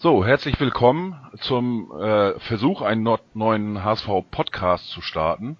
[0.00, 5.56] So, herzlich willkommen zum äh, Versuch, einen neuen HSV-Podcast zu starten.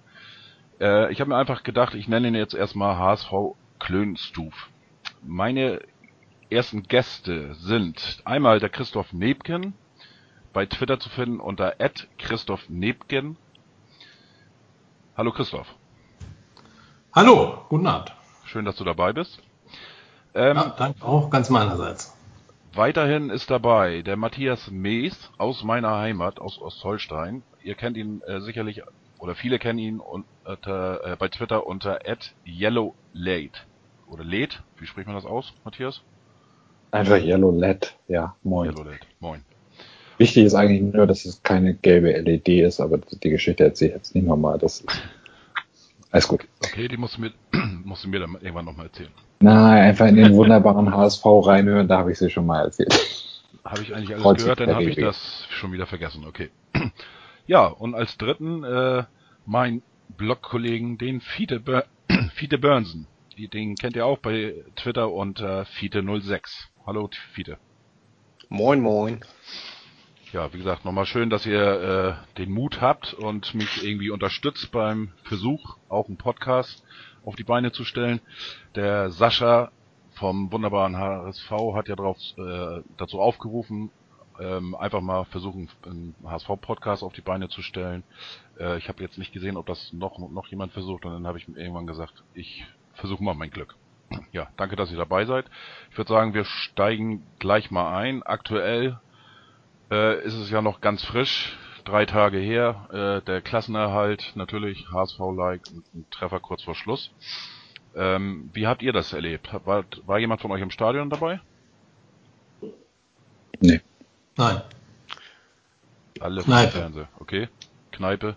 [0.79, 3.33] Äh, ich habe mir einfach gedacht, ich nenne ihn jetzt erstmal HSV
[3.79, 4.69] Klönstuf.
[5.21, 5.81] Meine
[6.49, 9.73] ersten Gäste sind einmal der Christoph Nebken,
[10.53, 11.75] bei Twitter zu finden unter
[12.17, 13.35] Christoph Nebken.
[15.17, 15.67] Hallo Christoph.
[17.13, 18.15] Hallo, guten Abend.
[18.45, 19.41] Schön, dass du dabei bist.
[20.33, 22.17] Ähm, ja, danke auch ganz meinerseits.
[22.73, 27.41] Weiterhin ist dabei der Matthias Mees aus meiner Heimat, aus Ostholstein.
[27.63, 28.83] Ihr kennt ihn äh, sicherlich,
[29.17, 31.99] oder viele kennen ihn unter, äh, bei Twitter unter
[32.45, 33.59] @yellowlate
[34.07, 34.57] oder Late.
[34.77, 36.03] Wie spricht man das aus, Matthias?
[36.91, 38.69] Einfach Yellow LED, ja, moin.
[38.69, 39.43] Yellow LED, moin.
[40.17, 43.95] Wichtig ist eigentlich nur, dass es keine gelbe LED ist, aber die Geschichte erzähle ich
[43.95, 44.57] jetzt nicht nochmal.
[44.57, 45.01] Das ist
[46.11, 46.47] alles gut.
[46.63, 47.31] Okay, die musst du mir,
[47.83, 49.11] musst du mir dann irgendwann nochmal erzählen.
[49.41, 52.93] Nein, einfach in den wunderbaren HSV reinhören, da habe ich sie schon mal erzählt.
[53.63, 56.49] Habe ich eigentlich alles Freut gehört, dann habe ich das schon wieder vergessen, okay.
[57.47, 59.05] Ja, und als dritten äh,
[59.45, 59.81] mein
[60.17, 61.85] Blogkollegen, den Fiete, Bur
[62.33, 63.07] Fiete Burnsen.
[63.37, 66.67] Den kennt ihr auch bei Twitter unter Fiete06.
[66.85, 67.57] Hallo Fiete.
[68.49, 69.21] Moin moin.
[70.33, 74.71] Ja, wie gesagt, nochmal schön, dass ihr äh, den Mut habt und mich irgendwie unterstützt
[74.71, 76.83] beim Versuch, auch einen Podcast
[77.25, 78.21] auf die Beine zu stellen.
[78.75, 79.71] Der Sascha
[80.13, 83.91] vom wunderbaren HSV hat ja drauf, äh, dazu aufgerufen,
[84.39, 88.03] ähm, einfach mal versuchen, einen HSV-Podcast auf die Beine zu stellen.
[88.59, 91.37] Äh, ich habe jetzt nicht gesehen, ob das noch, noch jemand versucht und dann habe
[91.37, 93.75] ich mir irgendwann gesagt, ich versuche mal mein Glück.
[94.31, 95.45] Ja, danke, dass ihr dabei seid.
[95.91, 98.23] Ich würde sagen, wir steigen gleich mal ein.
[98.23, 98.99] Aktuell
[99.91, 101.55] äh, ist es ja noch ganz frisch
[101.89, 102.87] drei Tage her.
[102.91, 105.61] Äh, der Klassenerhalt, natürlich HSV-like,
[105.93, 107.11] ein Treffer kurz vor Schluss.
[107.95, 109.49] Ähm, wie habt ihr das erlebt?
[109.65, 111.41] War, war jemand von euch im Stadion dabei?
[113.59, 113.81] Nee.
[114.37, 114.61] Nein.
[116.19, 117.49] Alle vom Fernseher, okay.
[117.91, 118.35] Kneipe.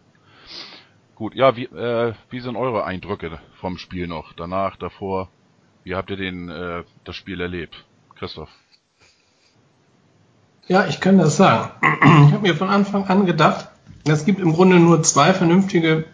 [1.14, 4.32] Gut, ja, wie, äh, wie sind eure Eindrücke vom Spiel noch?
[4.32, 5.28] Danach, davor?
[5.84, 7.84] Wie habt ihr den, äh, das Spiel erlebt?
[8.16, 8.50] Christoph.
[10.69, 11.71] Ja, ich kann das sagen.
[11.83, 13.69] Ich habe mir von Anfang an gedacht,
[14.05, 16.05] es gibt im Grunde nur zwei vernünftige,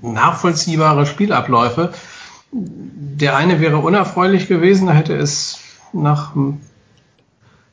[0.00, 1.92] nachvollziehbare Spielabläufe.
[2.50, 5.58] Der eine wäre unerfreulich gewesen, da hätte es
[5.92, 6.60] nach ein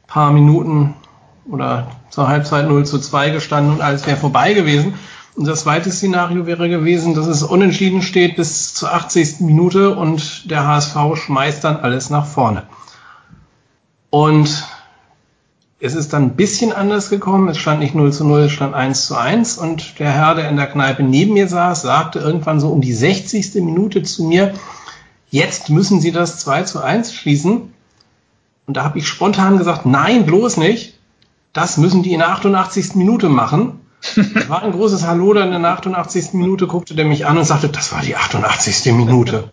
[0.08, 0.96] paar Minuten
[1.50, 4.94] oder zur Halbzeit 0 zu 2 gestanden und alles wäre vorbei gewesen.
[5.36, 9.40] Und das zweite Szenario wäre gewesen, dass es unentschieden steht bis zur 80.
[9.40, 12.64] Minute und der HSV schmeißt dann alles nach vorne.
[14.10, 14.66] Und
[15.81, 17.47] es ist dann ein bisschen anders gekommen.
[17.47, 19.57] Es stand nicht 0 zu 0, es stand 1 zu 1.
[19.57, 22.94] Und der Herr, der in der Kneipe neben mir saß, sagte irgendwann so um die
[22.94, 23.56] 60.
[23.56, 24.53] Minute zu mir,
[25.29, 27.73] jetzt müssen Sie das 2 zu 1 schließen.
[28.67, 31.00] Und da habe ich spontan gesagt, nein, bloß nicht.
[31.53, 32.96] Das müssen die in der 88.
[32.96, 33.79] Minute machen.
[34.16, 36.34] Das war ein großes Hallo, dann in der 88.
[36.34, 38.94] Minute guckte der mich an und sagte, das war die 88.
[38.94, 39.51] Minute.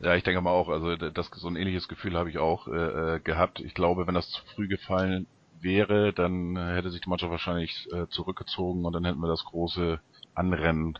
[0.00, 3.16] Ja, ich denke mal auch, also das, so ein ähnliches Gefühl habe ich auch äh,
[3.16, 3.60] äh, gehabt.
[3.60, 5.26] Ich glaube, wenn das zu früh gefallen
[5.60, 9.98] wäre, dann hätte sich die Mannschaft wahrscheinlich äh, zurückgezogen und dann hätten wir das große
[10.34, 10.98] Anrennen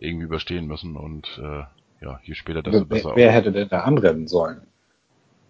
[0.00, 1.62] irgendwie überstehen müssen und äh,
[2.04, 3.10] ja, je später desto besser.
[3.10, 4.62] Wer, wer hätte denn da anrennen sollen?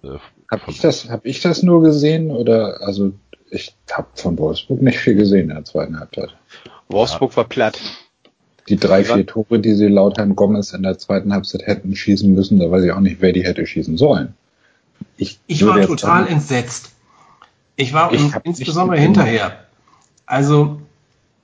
[0.03, 0.19] Äh,
[0.51, 3.13] hab ich das, hab ich das nur gesehen oder also
[3.51, 6.37] ich habe von Wolfsburg nicht viel gesehen in der zweiten Halbzeit.
[6.89, 7.81] Wolfsburg war platt.
[8.71, 12.33] Die drei, vier Tore, die sie laut Herrn Gomez in der zweiten Halbzeit hätten schießen
[12.33, 14.35] müssen, da weiß ich auch nicht, wer die hätte schießen sollen.
[15.17, 16.93] Ich, ich war total sagen, entsetzt.
[17.75, 19.65] Ich war ich insbesondere hinterher.
[20.25, 20.81] Also,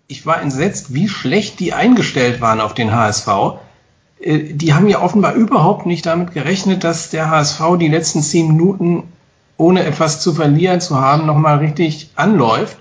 [0.07, 3.29] ich war entsetzt, wie schlecht die eingestellt waren auf den HSV.
[4.21, 8.47] Äh, die haben ja offenbar überhaupt nicht damit gerechnet, dass der HSV die letzten zehn
[8.47, 9.03] Minuten
[9.57, 12.79] ohne etwas zu verlieren zu haben, nochmal richtig anläuft.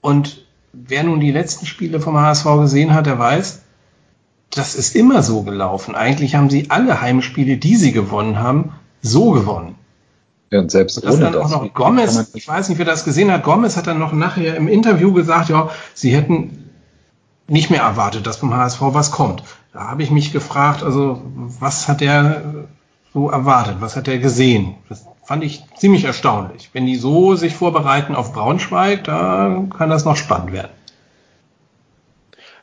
[0.00, 0.41] Und
[0.72, 3.60] wer nun die letzten Spiele vom HSV gesehen hat, der weiß,
[4.50, 5.94] das ist immer so gelaufen.
[5.94, 9.76] Eigentlich haben sie alle Heimspiele, die sie gewonnen haben, so gewonnen.
[10.50, 13.04] Ja, und selbst und dass ohne dann auch noch Gomez, ich weiß nicht, wer das
[13.04, 16.70] gesehen hat, Gomez hat dann noch nachher im Interview gesagt, ja, sie hätten
[17.48, 19.42] nicht mehr erwartet, dass vom HSV was kommt.
[19.72, 21.22] Da habe ich mich gefragt, also
[21.58, 22.66] was hat der
[23.14, 24.74] so erwartet, was hat er gesehen?
[24.88, 26.70] Das fand ich ziemlich erstaunlich.
[26.72, 30.72] Wenn die so sich vorbereiten auf Braunschweig, da kann das noch spannend werden.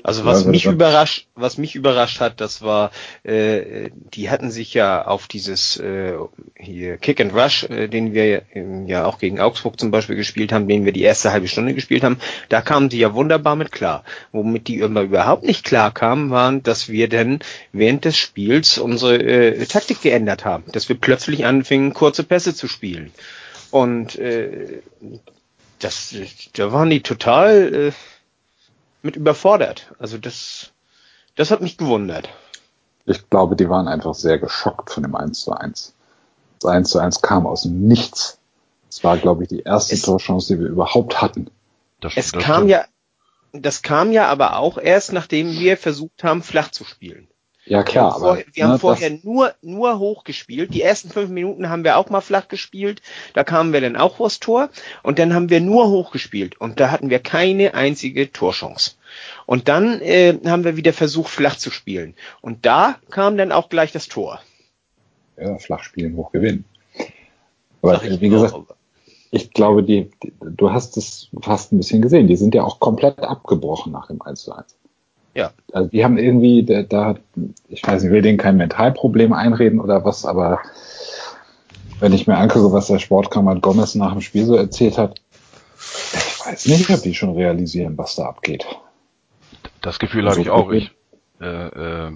[0.02, 2.92] Also was ja, mich überrascht, was mich überrascht hat, das war,
[3.24, 6.14] äh, die hatten sich ja auf dieses äh,
[6.56, 10.54] hier Kick and Rush, äh, den wir äh, ja auch gegen Augsburg zum Beispiel gespielt
[10.54, 12.18] haben, den wir die erste halbe Stunde gespielt haben,
[12.48, 14.06] da kamen die ja wunderbar mit klar.
[14.32, 17.40] Womit die immer überhaupt nicht klar kamen, waren, dass wir denn
[17.74, 22.70] während des Spiels unsere äh, Taktik geändert haben, dass wir plötzlich anfingen, kurze Pässe zu
[22.70, 23.12] spielen.
[23.70, 24.82] Und äh,
[25.80, 26.16] das,
[26.54, 27.92] da waren die total äh,
[29.02, 29.94] mit überfordert.
[30.00, 30.72] Also das,
[31.36, 32.30] das hat mich gewundert.
[33.06, 35.94] Ich glaube, die waren einfach sehr geschockt von dem 1 zu 1.
[36.60, 38.40] Das 1 zu 1 kam aus dem Nichts.
[38.90, 41.50] Es war, glaube ich, die erste es, Torchance, die wir überhaupt hatten.
[42.02, 42.70] Das, es das kam stimmt.
[42.72, 42.86] ja,
[43.52, 47.28] das kam ja aber auch erst, nachdem wir versucht haben, flach zu spielen.
[47.70, 48.14] Ja, klar.
[48.14, 50.74] Wir haben, vorher, wir ne, haben vorher nur, nur hoch gespielt.
[50.74, 53.04] Die ersten fünf Minuten haben wir auch mal flach gespielt.
[53.36, 54.70] Da kamen wir dann auch vors Tor.
[55.04, 56.60] Und dann haben wir nur hoch gespielt.
[56.60, 58.94] Und da hatten wir keine einzige Torchance.
[59.46, 62.16] Und dann äh, haben wir wieder versucht, flach zu spielen.
[62.42, 64.42] Und da kam dann auch gleich das Tor.
[65.38, 66.66] Ja, flach spielen, hoch gewinnen.
[67.84, 68.56] Aber wie gesagt,
[69.30, 72.26] ich glaube, die, die, du hast es fast ein bisschen gesehen.
[72.26, 74.79] Die sind ja auch komplett abgebrochen nach dem 1 zu 1.
[75.40, 75.52] Ja.
[75.72, 77.16] Also die haben irgendwie, da, da
[77.70, 80.60] ich weiß nicht, will denen kein Mentalproblem einreden oder was, aber
[82.02, 85.22] wenn ich mir angucke, was der Sportkamerad Gomez nach dem Spiel so erzählt hat,
[85.78, 88.66] ich weiß nicht, ob die schon realisieren, was da abgeht.
[89.80, 90.72] Das Gefühl habe ich auch.
[90.72, 90.92] Ich,
[91.40, 92.12] äh, äh,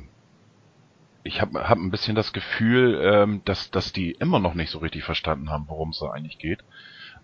[1.24, 4.80] ich habe hab ein bisschen das Gefühl, ähm, dass, dass die immer noch nicht so
[4.80, 6.60] richtig verstanden haben, worum es da eigentlich geht.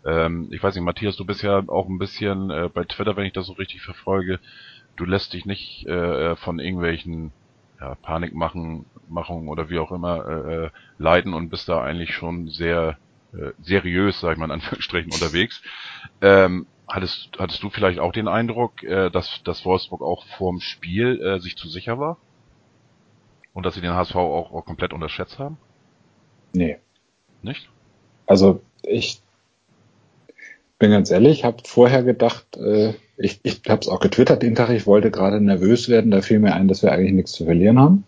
[0.05, 3.25] Ähm, ich weiß nicht, Matthias, du bist ja auch ein bisschen äh, bei Twitter, wenn
[3.25, 4.39] ich das so richtig verfolge,
[4.99, 7.31] du lässt dich nicht äh, von irgendwelchen
[7.79, 12.49] ja, Panikmachen Machungen oder wie auch immer äh, äh, leiten und bist da eigentlich schon
[12.49, 12.97] sehr
[13.33, 15.61] äh, seriös, sag ich mal in Anführungsstrichen, unterwegs.
[16.21, 21.21] Ähm, hattest, hattest du vielleicht auch den Eindruck, äh, dass, dass Wolfsburg auch vorm Spiel
[21.21, 22.17] äh, sich zu sicher war?
[23.53, 25.57] Und dass sie den HSV auch, auch komplett unterschätzt haben?
[26.53, 26.77] Nee.
[27.41, 27.69] Nicht?
[28.27, 29.21] Also ich
[30.79, 34.69] bin ganz ehrlich, habe vorher gedacht, äh, ich, ich habe es auch getwittert den Tag,
[34.69, 37.77] ich wollte gerade nervös werden, da fiel mir ein, dass wir eigentlich nichts zu verlieren
[37.77, 38.05] haben.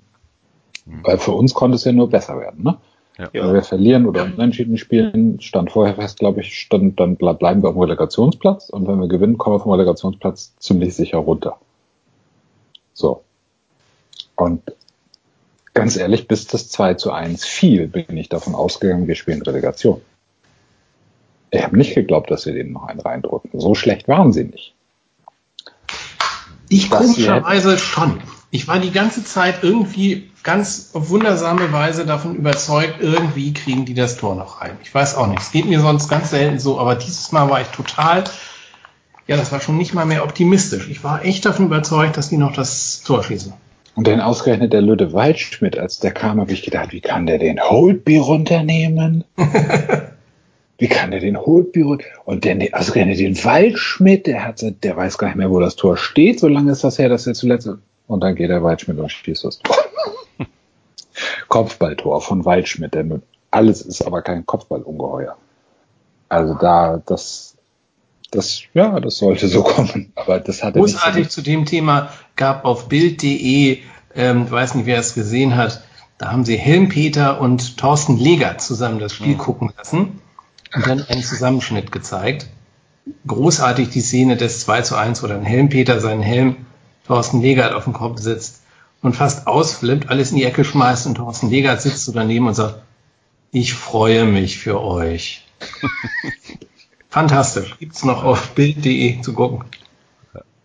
[0.86, 1.02] Mhm.
[1.04, 2.78] Weil für uns konnte es ja nur besser werden, ne?
[3.18, 3.30] Ja.
[3.34, 7.70] Wenn wir verlieren oder unentschieden spielen, stand vorher fest, glaube ich, stand, dann bleiben wir
[7.70, 11.58] am Relegationsplatz und wenn wir gewinnen, kommen wir vom Relegationsplatz ziemlich sicher runter.
[12.94, 13.22] So.
[14.36, 14.64] Und
[15.74, 20.02] ganz ehrlich, bis das 2 zu 1 fiel, bin ich davon ausgegangen, wir spielen Relegation.
[21.52, 23.60] Ich habe nicht geglaubt, dass wir denen noch einen reindrücken.
[23.60, 24.74] So schlecht waren sie nicht.
[26.70, 28.22] Ich komischerweise schon.
[28.50, 33.94] Ich war die ganze Zeit irgendwie ganz auf wundersame Weise davon überzeugt, irgendwie kriegen die
[33.94, 34.78] das Tor noch rein.
[34.82, 35.42] Ich weiß auch nicht.
[35.42, 38.24] Es geht mir sonst ganz selten so, aber dieses Mal war ich total,
[39.28, 40.90] ja, das war schon nicht mal mehr optimistisch.
[40.90, 43.54] Ich war echt davon überzeugt, dass die noch das Tor schießen.
[43.96, 47.40] Und dann ausgerechnet der Lüde Waldschmidt, als der kam, habe ich gedacht, wie kann der
[47.40, 49.26] den Holtby runternehmen?
[50.78, 51.84] wie kann der den Holtby
[52.26, 55.96] und den, also den Waldschmidt, der hat, der weiß gar nicht mehr, wo das Tor
[55.96, 57.70] steht, so lange ist das her, dass er zuletzt,
[58.08, 59.78] und dann geht der Waldschmidt und schießt das Tor.
[61.50, 63.22] Kopfballtor von Waldschmidt, denn
[63.52, 65.38] alles ist aber kein Kopfballungeheuer.
[66.30, 67.58] Also da, das,
[68.32, 72.88] das, ja, das sollte so kommen, aber das hat Großartig zu dem Thema gab auf
[72.88, 73.80] Bild.de,
[74.16, 75.84] ähm, weiß nicht, wer es gesehen hat,
[76.18, 79.40] da haben sie Helmpeter und Thorsten Leger zusammen das Spiel mhm.
[79.40, 80.22] gucken lassen
[80.74, 82.48] und dann einen Zusammenschnitt gezeigt.
[83.28, 86.58] Großartig die Szene des 2 zu 1, wo dann Helmpeter seinen Helm
[87.08, 88.62] Thorsten Legert auf dem Kopf sitzt
[89.02, 92.54] und fast ausflippt, alles in die Ecke schmeißt und Thorsten Legert sitzt so daneben und
[92.54, 92.82] sagt,
[93.52, 95.46] ich freue mich für euch.
[97.10, 97.78] Fantastisch.
[97.80, 99.66] Gibt's noch auf bild.de zu gucken.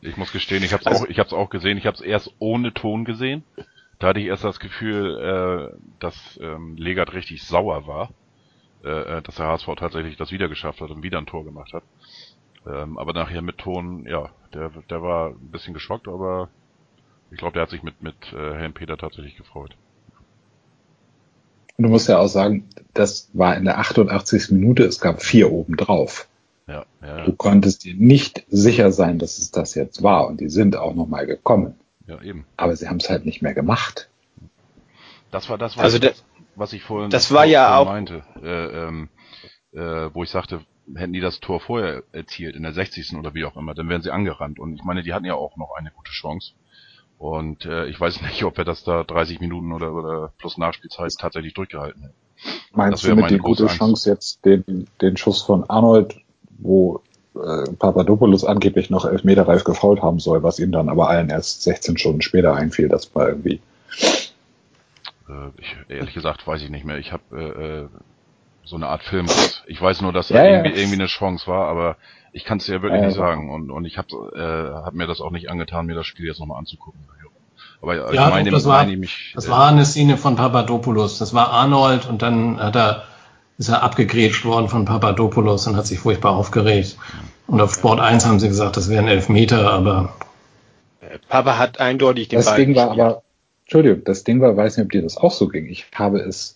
[0.02, 1.78] Ich muss gestehen, ich habe es auch, ich hab's auch gesehen.
[1.78, 3.42] Ich habe es erst ohne Ton gesehen.
[3.98, 8.10] Da hatte ich erst das Gefühl, äh, dass ähm, Legert richtig sauer war
[8.86, 11.72] äh, äh, dass der HSV tatsächlich das wieder geschafft hat und wieder ein Tor gemacht
[11.72, 11.82] hat.
[12.66, 16.48] Ähm, aber nachher mit Ton, ja, der, der war ein bisschen geschockt, aber
[17.32, 19.76] ich glaube, der hat sich mit, mit äh, Herrn Peter tatsächlich gefreut.
[21.76, 24.52] Und du musst ja auch sagen, das war in der 88.
[24.52, 26.28] Minute, es gab vier oben drauf.
[26.68, 27.24] Ja, ja.
[27.24, 30.94] Du konntest dir nicht sicher sein, dass es das jetzt war und die sind auch
[30.94, 31.74] nochmal gekommen.
[32.06, 32.46] Ja, eben.
[32.56, 34.08] Aber sie haben es halt nicht mehr gemacht.
[35.32, 36.14] Das war das, was also der,
[36.56, 39.08] was ich vorhin, das war ja auch meinte, äh, ähm,
[39.72, 40.60] äh, wo ich sagte,
[40.94, 43.14] hätten die das Tor vorher erzielt, in der 60.
[43.16, 44.58] oder wie auch immer, dann wären sie angerannt.
[44.58, 46.52] Und ich meine, die hatten ja auch noch eine gute Chance.
[47.18, 51.12] Und äh, ich weiß nicht, ob wir das da 30 Minuten oder, oder plus Nachspielzeit
[51.18, 52.14] tatsächlich durchgehalten hätten.
[52.72, 53.78] Meinst du mit die gute Angst.
[53.78, 56.16] Chance jetzt den, den Schuss von Arnold,
[56.58, 57.02] wo
[57.34, 61.30] äh, Papadopoulos angeblich noch elf Meter reif gefault haben soll, was ihm dann aber allen
[61.30, 63.60] erst 16 Stunden später einfiel, das war irgendwie
[65.28, 66.98] äh, ich, ehrlich gesagt weiß ich nicht mehr.
[66.98, 67.88] Ich habe äh, äh,
[68.64, 69.26] so eine Art Film.
[69.66, 70.50] Ich weiß nur, dass ja, da ja.
[70.56, 71.96] irgendwie, irgendwie eine Chance war, aber
[72.32, 73.50] ich kann es dir wirklich ja, nicht sagen.
[73.50, 76.40] Und, und ich habe äh, hab mir das auch nicht angetan, mir das Spiel jetzt
[76.40, 77.00] nochmal anzugucken.
[77.82, 81.18] Aber ja, ich meine, das, war, mich, das äh, war eine Szene von Papadopoulos.
[81.18, 83.04] Das war Arnold und dann hat er
[83.58, 86.98] ist er abgegrätscht worden von Papadopoulos und hat sich furchtbar aufgeregt.
[87.46, 90.14] Und auf Sport 1 haben sie gesagt, das wären Elfmeter, aber.
[91.28, 93.22] Papa hat eindeutig den das Ball Ding war aber,
[93.66, 95.66] Entschuldigung, das Ding war, weiß nicht, ob dir das auch so ging.
[95.66, 96.54] Ich habe es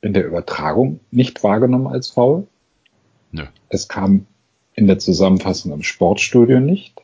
[0.00, 2.48] in der Übertragung nicht wahrgenommen als Foul.
[3.30, 3.44] Nö.
[3.68, 4.26] Es kam
[4.74, 7.00] in der Zusammenfassung im Sportstudio nicht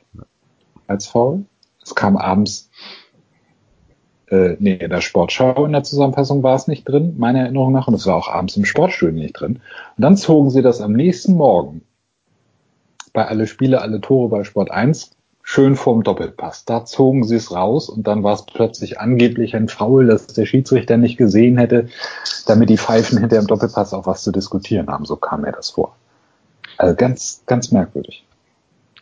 [0.89, 1.45] als Foul.
[1.81, 2.71] Es kam abends,
[4.27, 7.87] äh, nee, in der Sportschau in der Zusammenfassung war es nicht drin, meiner Erinnerung nach,
[7.87, 9.61] und es war auch abends im Sportstudio nicht drin.
[9.97, 11.83] Und dann zogen sie das am nächsten Morgen
[13.12, 16.64] bei alle Spiele, alle Tore bei Sport 1 schön vorm Doppelpass.
[16.64, 20.46] Da zogen sie es raus und dann war es plötzlich angeblich ein Foul, das der
[20.46, 21.88] Schiedsrichter nicht gesehen hätte,
[22.46, 25.04] damit die Pfeifen hinter dem Doppelpass auch was zu diskutieren haben.
[25.04, 25.96] So kam mir das vor.
[26.78, 28.25] Also ganz, ganz merkwürdig.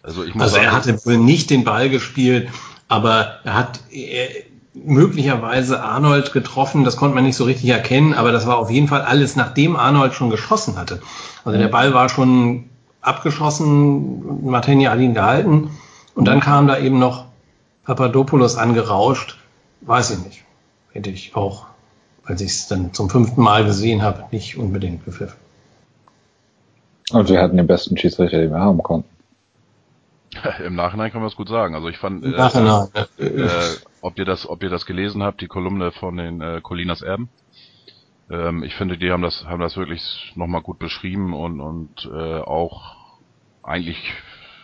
[0.02, 2.48] Also ich muss Also sagen, er hatte wohl nicht den Ball gespielt,
[2.88, 4.28] aber er hat er,
[4.72, 8.88] möglicherweise Arnold getroffen, das konnte man nicht so richtig erkennen, aber das war auf jeden
[8.88, 11.00] Fall alles, nachdem Arnold schon geschossen hatte.
[11.44, 12.70] Also der Ball war schon
[13.00, 15.70] abgeschossen, Martini hat ihn gehalten
[16.20, 17.24] und dann kam da eben noch
[17.84, 19.38] Papadopoulos angerauscht,
[19.80, 20.44] weiß ich nicht.
[20.92, 21.64] Hätte ich auch,
[22.24, 25.38] als ich es dann zum fünften Mal gesehen habe, nicht unbedingt gepfiffen.
[27.10, 29.08] Und wir hatten den besten Schiedsrichter, den wir haben konnten.
[30.66, 31.74] im Nachhinein kann man es gut sagen.
[31.74, 32.88] Also ich fand, Im äh, Nachhinein.
[33.16, 33.48] äh,
[34.02, 37.30] ob ihr das, ob ihr das gelesen habt, die Kolumne von den äh, Colinas Erben.
[38.30, 42.40] Ähm, ich finde, die haben das, haben das wirklich nochmal gut beschrieben und und äh,
[42.40, 42.94] auch
[43.62, 44.12] eigentlich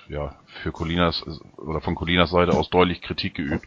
[0.08, 1.24] ja für Colinas
[1.56, 3.66] oder von Colinas Seite aus deutlich Kritik geübt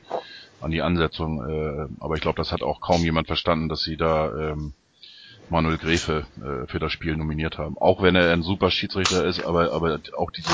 [0.62, 1.48] an die Ansetzung.
[1.48, 4.74] Äh, aber ich glaube, das hat auch kaum jemand verstanden, dass sie da ähm,
[5.50, 7.78] Manuel Gräfe äh, für das Spiel nominiert haben.
[7.78, 10.54] Auch wenn er ein super Schiedsrichter ist, aber aber auch diese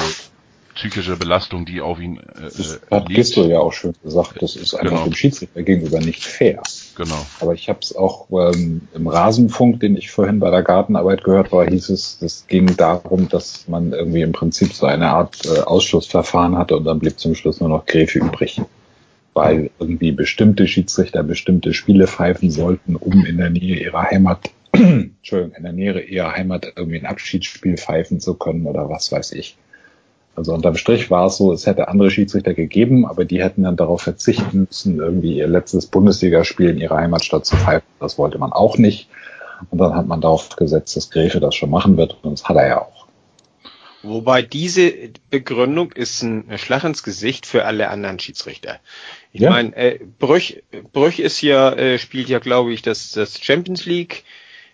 [0.76, 4.56] psychische Belastung, die auf ihn äh, Das äh, hat Gisto ja auch schön gesagt, das
[4.56, 5.04] ist einfach Genau.
[5.06, 6.62] dem Schiedsrichter gegenüber nicht fair.
[6.96, 7.26] Genau.
[7.40, 11.52] Aber ich habe es auch ähm, im Rasenfunk, den ich vorhin bei der Gartenarbeit gehört
[11.52, 15.62] war, hieß es, es ging darum, dass man irgendwie im Prinzip so eine Art äh,
[15.62, 18.62] Ausschussverfahren hatte und dann blieb zum Schluss nur noch Gräfe übrig.
[19.34, 25.56] Weil irgendwie bestimmte Schiedsrichter bestimmte Spiele pfeifen sollten, um in der Nähe ihrer Heimat, Entschuldigung,
[25.56, 29.58] in der Nähe ihrer Heimat irgendwie ein Abschiedsspiel pfeifen zu können oder was weiß ich.
[30.36, 33.78] Also unterm Strich war es so, es hätte andere Schiedsrichter gegeben, aber die hätten dann
[33.78, 37.88] darauf verzichten müssen, irgendwie ihr letztes Bundesligaspiel in ihrer Heimatstadt zu pfeifen.
[38.00, 39.08] Das wollte man auch nicht.
[39.72, 42.18] Und dann hat man darauf gesetzt, dass Gräfe das schon machen wird.
[42.24, 43.06] Und das hat er ja auch.
[44.04, 44.92] Wobei diese
[45.32, 48.78] Begründung ist ein Schlag ins Gesicht für alle anderen Schiedsrichter.
[49.32, 49.50] Ich Ja.
[49.50, 50.62] meine, äh, Brüch,
[50.94, 54.24] Brüch ist ja, äh, spielt ja, glaube ich, das, das Champions League,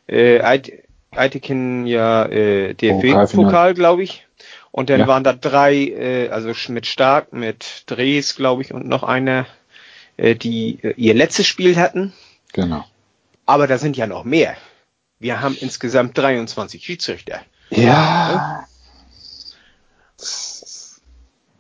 [0.08, 0.74] äh, Eit-
[1.12, 2.74] Eitekin ja äh.
[2.74, 4.26] DFB-Pokal, glaube ich.
[4.72, 5.08] Und dann Ja.
[5.08, 9.46] waren da drei, äh, also mit Stark, mit Drees, glaube ich, und noch einer,
[10.18, 12.14] äh, die äh, ihr letztes Spiel hatten.
[12.54, 12.86] Genau.
[13.46, 14.56] Aber da sind ja noch mehr.
[15.20, 17.42] Wir haben insgesamt 23 Schiedsrichter.
[17.70, 18.66] Ja.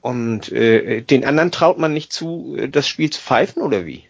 [0.02, 4.06] Und äh, den anderen traut man nicht zu, äh, das Spiel zu pfeifen oder wie?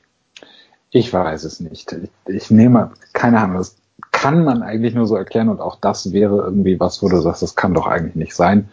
[0.91, 1.91] Ich weiß es nicht.
[1.91, 3.75] Ich, ich nehme, keine Ahnung, das
[4.11, 7.41] kann man eigentlich nur so erklären und auch das wäre irgendwie was, wo du sagst,
[7.41, 8.69] das kann doch eigentlich nicht sein.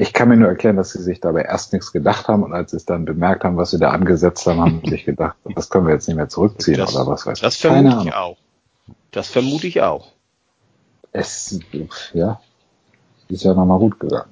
[0.00, 2.70] Ich kann mir nur erklären, dass sie sich dabei erst nichts gedacht haben und als
[2.70, 5.68] sie es dann bemerkt haben, was sie da angesetzt haben, haben sie sich gedacht, das
[5.70, 7.62] können wir jetzt nicht mehr zurückziehen Das- oder was weiß Das ich.
[7.62, 8.36] Keine vermute ich Ahnung.
[8.36, 8.38] auch.
[9.10, 10.12] Das vermute ich auch.
[11.10, 11.58] Es,
[12.14, 12.40] ja,
[13.28, 14.30] ist ja nochmal gut gegangen.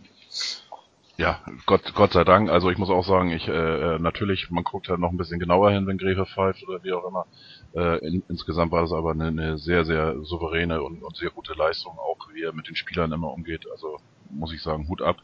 [1.17, 2.51] Ja, Gott, Gott sei Dank.
[2.51, 3.53] Also ich muss auch sagen, ich äh,
[3.97, 6.93] äh, natürlich, man guckt halt noch ein bisschen genauer hin, wenn Gräfe pfeift oder wie
[6.93, 7.27] auch immer.
[7.75, 11.55] Äh, in, insgesamt war das aber eine, eine sehr, sehr souveräne und, und sehr gute
[11.55, 13.67] Leistung, auch wie er mit den Spielern immer umgeht.
[13.73, 13.97] Also
[14.31, 15.17] muss ich sagen, Hut ab.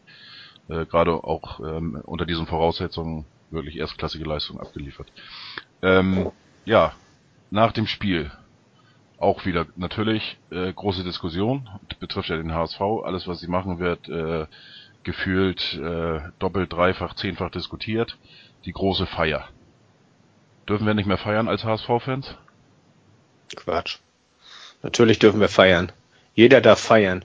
[0.69, 5.13] Äh, Gerade auch ähm, unter diesen Voraussetzungen wirklich erstklassige Leistung abgeliefert.
[5.83, 6.31] Ähm,
[6.65, 6.93] ja,
[7.51, 8.31] nach dem Spiel
[9.19, 11.69] auch wieder natürlich äh, große Diskussion,
[12.01, 12.81] betrifft ja den HSV.
[13.05, 14.47] Alles, was sie machen wird, äh,
[15.05, 18.19] gefühlt äh, doppelt, dreifach, zehnfach diskutiert.
[18.65, 19.49] Die große Feier.
[20.69, 22.37] Dürfen wir nicht mehr feiern als HSV-Fans?
[23.57, 23.99] Quatsch.
[24.83, 25.93] Natürlich dürfen wir feiern.
[26.35, 27.25] Jeder darf feiern.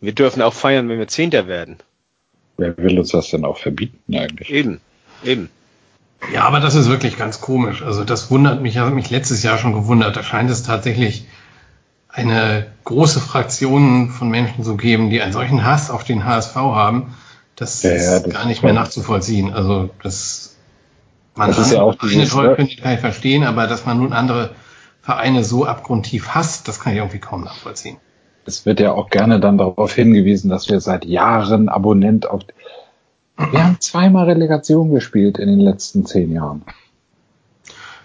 [0.00, 1.78] Wir dürfen auch feiern, wenn wir Zehnter werden.
[2.58, 4.50] Wer will uns das denn auch verbieten eigentlich?
[4.50, 4.80] Eben.
[5.24, 5.48] Eben.
[6.32, 7.82] Ja, aber das ist wirklich ganz komisch.
[7.82, 10.16] Also das wundert mich, hat mich letztes Jahr schon gewundert.
[10.16, 11.24] Da scheint es tatsächlich
[12.08, 17.14] eine große Fraktion von Menschen zu geben, die einen solchen Hass auf den HSV haben.
[17.54, 19.52] Das Ja, ja, ist das gar nicht mehr nachzuvollziehen.
[19.52, 20.56] Also das,
[21.36, 23.86] man Das ist ja auch eine dieses- toll finde ich, kann ich verstehen, aber dass
[23.86, 24.50] man nun andere
[25.02, 27.98] Vereine so abgrundtief hasst, das kann ich irgendwie kaum nachvollziehen.
[28.48, 32.40] Es wird ja auch gerne dann darauf hingewiesen, dass wir seit Jahren Abonnent auf.
[33.50, 36.62] Wir haben zweimal Relegation gespielt in den letzten zehn Jahren.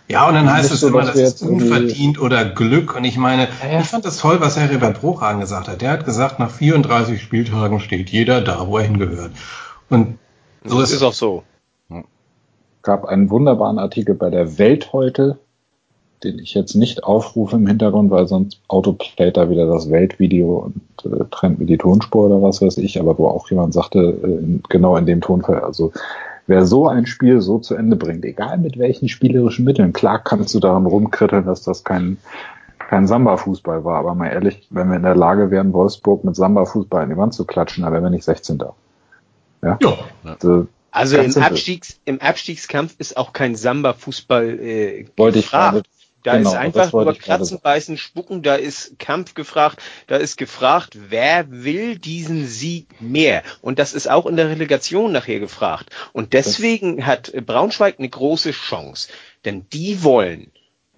[0.09, 2.93] Ja, und dann heißt es so, immer, das ist unverdient oder Glück.
[2.95, 3.79] Und ich meine, ja, ja.
[3.79, 5.81] ich fand das toll, was Herr Herbert Bruchhagen gesagt hat.
[5.81, 9.31] Der hat gesagt, nach 34 Spieltagen steht jeder da, wo er hingehört.
[9.89, 10.19] Und
[10.65, 11.43] so das ist, ist auch so.
[12.81, 15.39] Gab einen wunderbaren Artikel bei der Welt heute,
[16.23, 21.11] den ich jetzt nicht aufrufe im Hintergrund, weil sonst autoplayt da wieder das Weltvideo und
[21.11, 24.59] äh, trennt mir die Tonspur oder was weiß ich, aber wo auch jemand sagte, äh,
[24.69, 25.91] genau in dem Tonfall, also
[26.47, 30.53] wer so ein Spiel so zu Ende bringt, egal mit welchen spielerischen Mitteln, klar kannst
[30.53, 32.17] du daran rumkritteln, dass das kein,
[32.77, 37.03] kein Samba-Fußball war, aber mal ehrlich, wenn wir in der Lage wären, Wolfsburg mit Samba-Fußball
[37.03, 38.59] in die Wand zu klatschen, dann wären wir nicht 16.
[39.61, 39.77] Ja.
[39.81, 39.97] ja.
[40.23, 45.83] Also, also im, Abstiegs, im Abstiegskampf ist auch kein Samba-Fußball äh, Wollte ich gerade
[46.23, 50.97] da genau, ist einfach nur Kratzen, Beißen, Spucken, da ist Kampf gefragt, da ist gefragt,
[51.09, 53.43] wer will diesen Sieg mehr?
[53.61, 55.89] Und das ist auch in der Relegation nachher gefragt.
[56.13, 59.09] Und deswegen das hat Braunschweig eine große Chance.
[59.43, 60.51] Denn die wollen,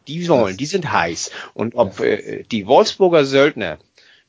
[0.08, 1.32] die wollen, die sind heiß.
[1.56, 3.80] Und ob äh, die Wolfsburger Söldner,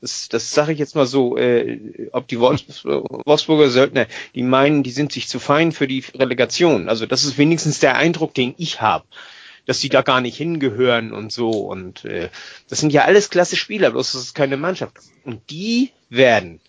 [0.00, 4.91] das, das sage ich jetzt mal so, äh, ob die Wolfsburger Söldner, die meinen, die
[4.91, 6.88] sind sich zu fein für die Relegation.
[6.88, 9.05] Also das ist wenigstens der Eindruck, den ich habe
[9.66, 11.50] dass die da gar nicht hingehören und so.
[11.50, 12.30] Und äh,
[12.68, 14.96] das sind ja alles klasse Spieler, bloß das ist keine Mannschaft.
[15.25, 16.61] Und die werden,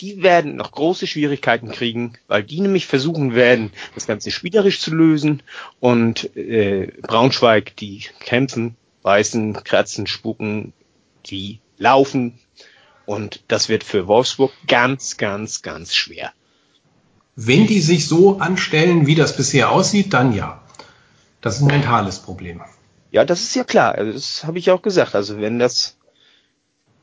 [0.00, 4.94] die werden noch große Schwierigkeiten kriegen, weil die nämlich versuchen werden, das Ganze spielerisch zu
[4.94, 5.42] lösen.
[5.80, 10.72] Und äh, Braunschweig, die kämpfen, beißen, kratzen, spucken,
[11.26, 12.38] die laufen.
[13.06, 16.32] Und das wird für Wolfsburg ganz, ganz, ganz schwer.
[17.34, 20.59] Wenn die sich so anstellen, wie das bisher aussieht, dann ja.
[21.40, 22.60] Das ist ein mentales Problem.
[23.10, 23.94] Ja, das ist ja klar.
[23.94, 25.14] Also das habe ich auch gesagt.
[25.14, 25.96] Also wenn das,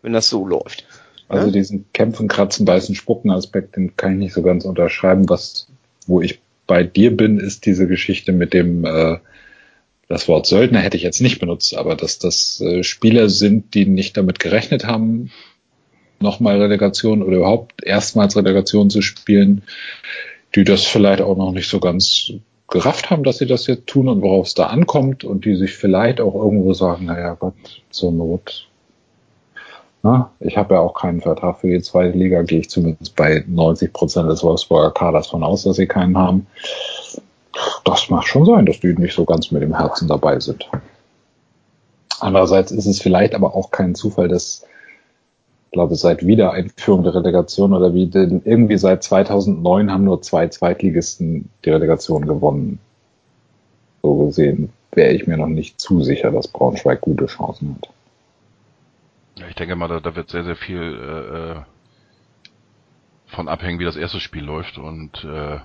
[0.01, 0.85] wenn das so läuft.
[1.27, 1.51] Also ja?
[1.51, 5.27] diesen Kämpfen, Kratzen, Beißen, Spucken Aspekt, den kann ich nicht so ganz unterschreiben.
[5.29, 5.67] Was,
[6.05, 9.17] wo ich bei dir bin, ist diese Geschichte mit dem, äh,
[10.07, 13.85] das Wort Söldner hätte ich jetzt nicht benutzt, aber dass das äh, Spieler sind, die
[13.85, 15.31] nicht damit gerechnet haben,
[16.19, 19.63] nochmal Relegation oder überhaupt erstmals Relegation zu spielen,
[20.55, 22.31] die das vielleicht auch noch nicht so ganz
[22.67, 25.75] gerafft haben, dass sie das jetzt tun und worauf es da ankommt und die sich
[25.75, 27.53] vielleicht auch irgendwo sagen, naja Gott,
[27.89, 28.67] zur Not.
[30.03, 33.43] Na, ich habe ja auch keinen Vertrag für die zweite Liga, gehe ich zumindest bei
[33.47, 36.47] 90 Prozent des Wolfsburger Kaders von aus, dass sie keinen haben.
[37.83, 40.69] Das mag schon sein, dass die nicht so ganz mit dem Herzen dabei sind.
[42.19, 44.65] Andererseits ist es vielleicht aber auch kein Zufall, dass
[45.71, 51.49] glaube, seit Wiedereinführung der Relegation oder wie denn irgendwie seit 2009 haben nur zwei Zweitligisten
[51.65, 52.79] die Relegation gewonnen.
[54.01, 57.89] So gesehen wäre ich mir noch nicht zu sicher, dass Braunschweig gute Chancen hat.
[59.39, 61.55] Ja, ich denke mal, da, da wird sehr, sehr viel äh, äh
[63.27, 65.59] von abhängen, wie das erste Spiel läuft und äh,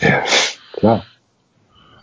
[0.00, 0.24] ja,
[0.72, 1.04] klar.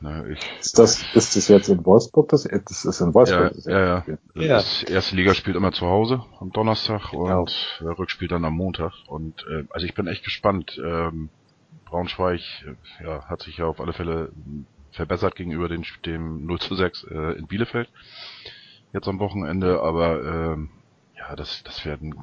[0.01, 2.29] Ne, ich, ist das, ist das jetzt in Wolfsburg?
[2.29, 3.53] Das, das ist in Wolfsburg.
[3.65, 4.41] Ja, ja, ja.
[4.41, 4.55] ja.
[4.55, 7.41] Das erste Liga spielt immer zu Hause am Donnerstag genau.
[7.41, 8.93] und der Rückspiel dann am Montag.
[9.07, 10.79] Und äh, also ich bin echt gespannt.
[10.83, 11.29] Ähm,
[11.85, 14.31] Braunschweig äh, ja, hat sich ja auf alle Fälle
[14.91, 17.89] verbessert gegenüber den, dem 0 zu 6 äh, in Bielefeld
[18.95, 20.69] jetzt am Wochenende, aber ähm,
[21.17, 22.15] ja, das, das werden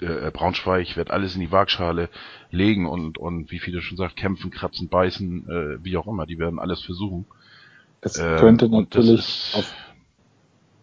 [0.00, 2.08] äh, Braunschweig wird alles in die Waagschale
[2.50, 6.38] legen und, und wie viele schon sagt, kämpfen, kratzen, beißen, äh, wie auch immer, die
[6.38, 7.26] werden alles versuchen.
[8.00, 9.72] Es äh, könnte natürlich auf,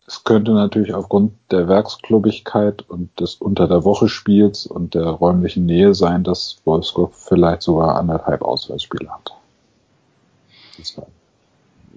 [0.05, 5.65] es könnte natürlich aufgrund der Werksklubbigkeit und des unter der Woche Spiels und der räumlichen
[5.65, 9.31] Nähe sein, dass Wolfsburg vielleicht sogar anderthalb Auswärtsspiele hat.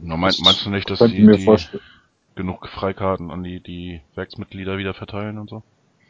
[0.03, 1.57] No, mein, meinst du nicht, dass die, die
[2.35, 5.63] genug Freikarten an die, die Werksmitglieder wieder verteilen und so?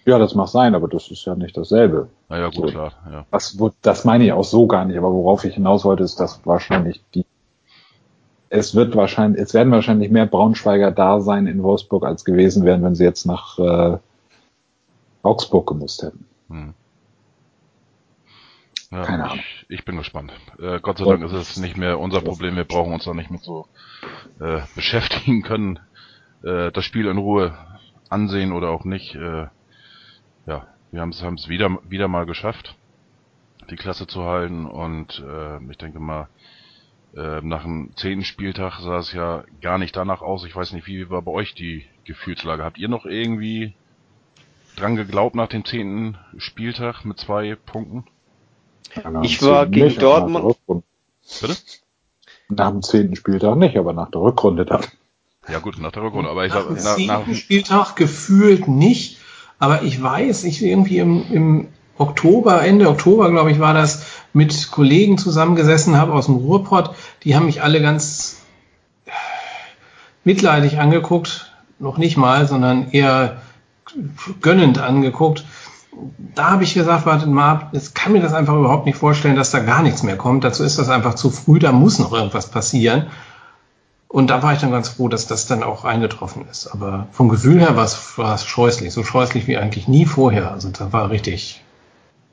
[0.06, 2.08] Ja, das mag sein, aber das ist ja nicht dasselbe.
[2.28, 2.62] Naja, gut, so.
[2.66, 2.92] klar.
[3.10, 3.26] Ja.
[3.30, 6.44] Das, das meine ich auch so gar nicht, aber worauf ich hinaus wollte, ist, dass
[6.46, 7.24] wahrscheinlich die
[8.50, 12.82] es wird wahrscheinlich, es werden wahrscheinlich mehr Braunschweiger da sein in Wolfsburg als gewesen wären,
[12.82, 13.98] wenn sie jetzt nach äh,
[15.22, 16.26] Augsburg gemusst hätten.
[16.48, 16.74] Hm.
[18.90, 19.38] Ja, Keine Ahnung.
[19.38, 20.32] Ich, ich bin gespannt.
[20.58, 22.56] Äh, Gott sei Dank ist es nicht mehr unser Problem.
[22.56, 23.66] Wir brauchen uns da nicht mit so
[24.40, 25.78] äh, beschäftigen können.
[26.42, 27.56] Äh, das Spiel in Ruhe
[28.08, 29.14] ansehen oder auch nicht.
[29.14, 29.46] Äh,
[30.92, 32.76] wir haben es wieder, wieder mal geschafft,
[33.70, 36.28] die Klasse zu halten und äh, ich denke mal,
[37.14, 40.44] äh, nach dem zehnten Spieltag sah es ja gar nicht danach aus.
[40.44, 42.64] Ich weiß nicht, wie war bei euch die Gefühlslage?
[42.64, 43.74] Habt ihr noch irgendwie
[44.76, 48.04] dran geglaubt nach dem zehnten Spieltag mit zwei Punkten?
[49.22, 50.56] Ich war gegen Dortmund.
[51.40, 51.56] Bitte?
[52.48, 54.84] Nach dem zehnten Spieltag nicht, aber nach der Rückrunde dann.
[55.48, 59.19] Ja gut, nach der Rückrunde, aber ich nach sag, dem Spieltag gefühlt nicht.
[59.60, 61.68] Aber ich weiß, ich irgendwie im, im
[61.98, 66.94] Oktober, Ende Oktober, glaube ich, war das, mit Kollegen zusammengesessen habe aus dem Ruhrpott.
[67.24, 68.38] Die haben mich alle ganz,
[70.24, 73.38] mitleidig angeguckt, noch nicht mal, sondern eher
[74.40, 75.44] gönnend angeguckt.
[76.34, 79.50] Da habe ich gesagt, warte mal, jetzt kann mir das einfach überhaupt nicht vorstellen, dass
[79.50, 80.44] da gar nichts mehr kommt.
[80.44, 83.08] Dazu ist das einfach zu früh, da muss noch irgendwas passieren.
[84.12, 86.66] Und da war ich dann ganz froh, dass das dann auch eingetroffen ist.
[86.66, 90.50] Aber vom Gefühl her war es, war es scheußlich, so scheußlich wie eigentlich nie vorher.
[90.50, 91.62] Also da war richtig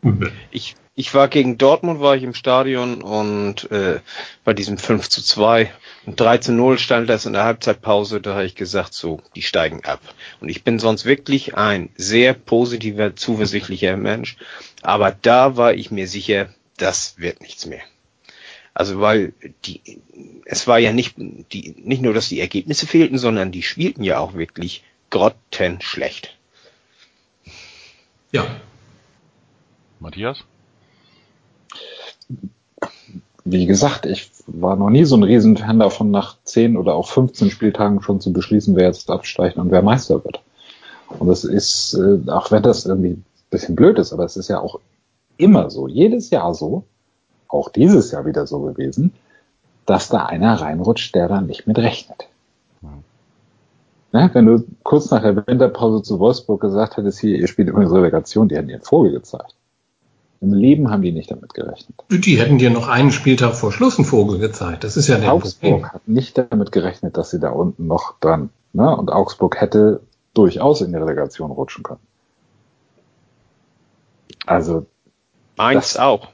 [0.02, 0.32] übel.
[0.50, 4.00] Ich, ich war gegen Dortmund, war ich im Stadion und äh,
[4.44, 5.72] bei diesem 5 zu 2
[6.08, 9.44] und 3 zu 0 stand das in der Halbzeitpause, da habe ich gesagt, so, die
[9.44, 10.00] steigen ab.
[10.42, 14.36] Und ich bin sonst wirklich ein sehr positiver, zuversichtlicher Mensch,
[14.82, 17.82] aber da war ich mir sicher, das wird nichts mehr.
[18.78, 19.34] Also weil
[19.66, 19.82] die,
[20.46, 24.20] es war ja nicht die, nicht nur, dass die Ergebnisse fehlten, sondern die spielten ja
[24.20, 26.38] auch wirklich grottenschlecht.
[28.32, 28.46] Ja.
[30.00, 30.44] Matthias?
[33.46, 37.50] Wie gesagt, ich war noch nie so ein Riesenfan davon, nach 10 oder auch 15
[37.50, 40.44] Spieltagen schon zu beschließen, wer jetzt absteigt und wer Meister wird.
[41.18, 44.50] Und es ist, äh, auch wenn das irgendwie ein bisschen blöd ist, aber es ist
[44.50, 44.80] ja auch
[45.38, 46.86] immer so, jedes Jahr so,
[47.48, 49.14] auch dieses Jahr wieder so gewesen,
[49.86, 52.28] dass da einer reinrutscht, der dann nicht mit rechnet.
[52.82, 53.04] Mhm.
[54.12, 57.92] Ne, wenn du kurz nach der Winterpause zu Wolfsburg gesagt hättest, hier, ihr spielt übrigens
[57.92, 59.56] Relegation, die hätten ihren Vogel gezeigt.
[60.40, 61.96] Im Leben haben die nicht damit gerechnet.
[62.12, 64.84] Die hätten dir noch einen Spieltag vor Schluss einen Vogel gezeigt.
[64.84, 65.92] Das ist ja der Augsburg Problem.
[65.92, 68.52] hat nicht damit gerechnet, dass sie da unten noch dran.
[68.74, 68.96] Ne?
[68.96, 70.02] Und Augsburg hätte
[70.36, 72.00] durchaus in die Relegation rutschen können.
[74.46, 74.86] Also
[75.58, 76.28] Mainz auch.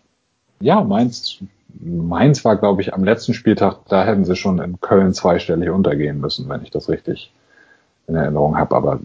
[0.60, 1.40] Ja, Mainz,
[1.80, 6.20] Mainz war, glaube ich, am letzten Spieltag, da hätten sie schon in Köln zweistellig untergehen
[6.20, 7.32] müssen, wenn ich das richtig
[8.08, 8.76] in Erinnerung habe.
[8.76, 9.00] Aber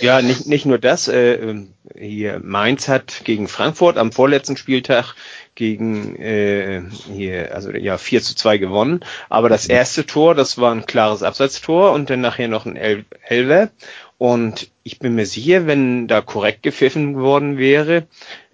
[0.00, 1.08] ja, nicht, nicht nur das.
[1.08, 5.14] Äh, ähm, hier Mainz hat gegen Frankfurt am vorletzten Spieltag
[5.54, 6.82] gegen äh,
[7.12, 9.00] hier also ja 4 zu 2 gewonnen.
[9.28, 13.04] Aber das erste Tor, das war ein klares Abseitstor und dann nachher noch ein El
[13.26, 13.70] Elver.
[14.18, 18.06] Und ich bin mir sicher, wenn da korrekt gepfiffen worden wäre,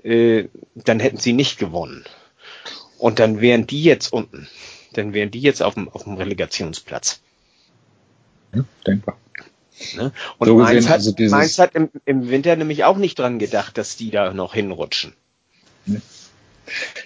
[0.03, 2.05] äh, dann hätten sie nicht gewonnen.
[3.03, 4.47] Und dann wären die jetzt unten.
[4.93, 7.21] Dann wären die jetzt auf dem, auf dem Relegationsplatz.
[8.55, 9.19] Ja, denkbar.
[9.97, 10.13] Ne?
[10.39, 13.77] Und so Mainz, hat, also Mainz hat im, im Winter nämlich auch nicht dran gedacht,
[13.77, 15.15] dass die da noch hinrutschen.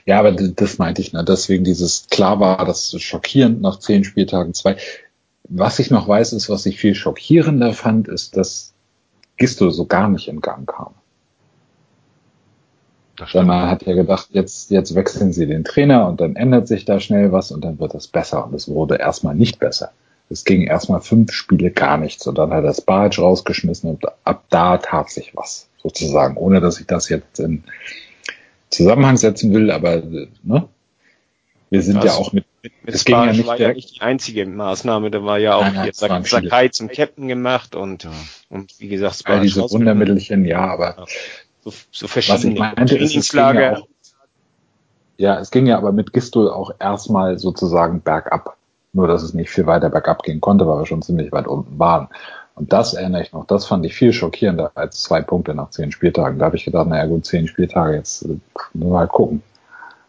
[0.05, 1.25] Ja, aber das meinte ich, ne?
[1.25, 4.77] deswegen dieses klar war, das schockierend nach zehn Spieltagen zwei.
[5.45, 8.75] Was ich noch weiß, ist, was ich viel schockierender fand, ist, dass
[9.39, 10.95] Gisto so gar nicht in Gang kam.
[13.33, 16.85] Weil man hat ja gedacht, jetzt, jetzt wechseln sie den Trainer und dann ändert sich
[16.85, 18.47] da schnell was und dann wird es besser.
[18.47, 19.93] Und es wurde erstmal nicht besser.
[20.29, 24.05] Es ging erstmal fünf Spiele gar nichts und dann hat er das Barge rausgeschmissen und
[24.25, 26.37] ab da tat sich was, sozusagen.
[26.37, 27.63] Ohne dass ich das jetzt in
[28.71, 30.03] Zusammenhang setzen will, aber
[30.43, 30.69] ne?
[31.71, 33.97] wir sind also, ja auch mit, mit, mit es ging ja nicht, war ja nicht
[33.97, 38.11] die einzige Maßnahme, da war ja auch nein, jetzt Sakai zum Captain gemacht und, ja.
[38.49, 41.05] und wie gesagt, Sparge All diese Wundermittelchen, ja, aber ja
[41.67, 43.83] so, so verschiedene meinte, Trainingslager.
[45.17, 48.57] ja, es ging ja aber mit Gistol auch erstmal sozusagen bergab.
[48.93, 51.79] Nur, dass es nicht viel weiter bergab gehen konnte, weil wir schon ziemlich weit unten
[51.79, 52.09] waren.
[52.55, 53.47] Und das erinnere ich noch.
[53.47, 56.39] Das fand ich viel schockierender als zwei Punkte nach zehn Spieltagen.
[56.39, 58.39] Da habe ich gedacht, naja gut, zehn Spieltage, jetzt äh,
[58.73, 59.43] mal gucken.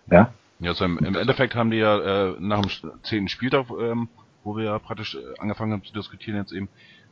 [0.09, 0.31] Ja?
[0.59, 2.71] Ja, also im, im Endeffekt haben die ja äh, nach dem
[3.03, 4.07] zehnten Spieltag, ähm,
[4.45, 6.69] wo wir ja praktisch äh, angefangen haben zu diskutieren jetzt eben,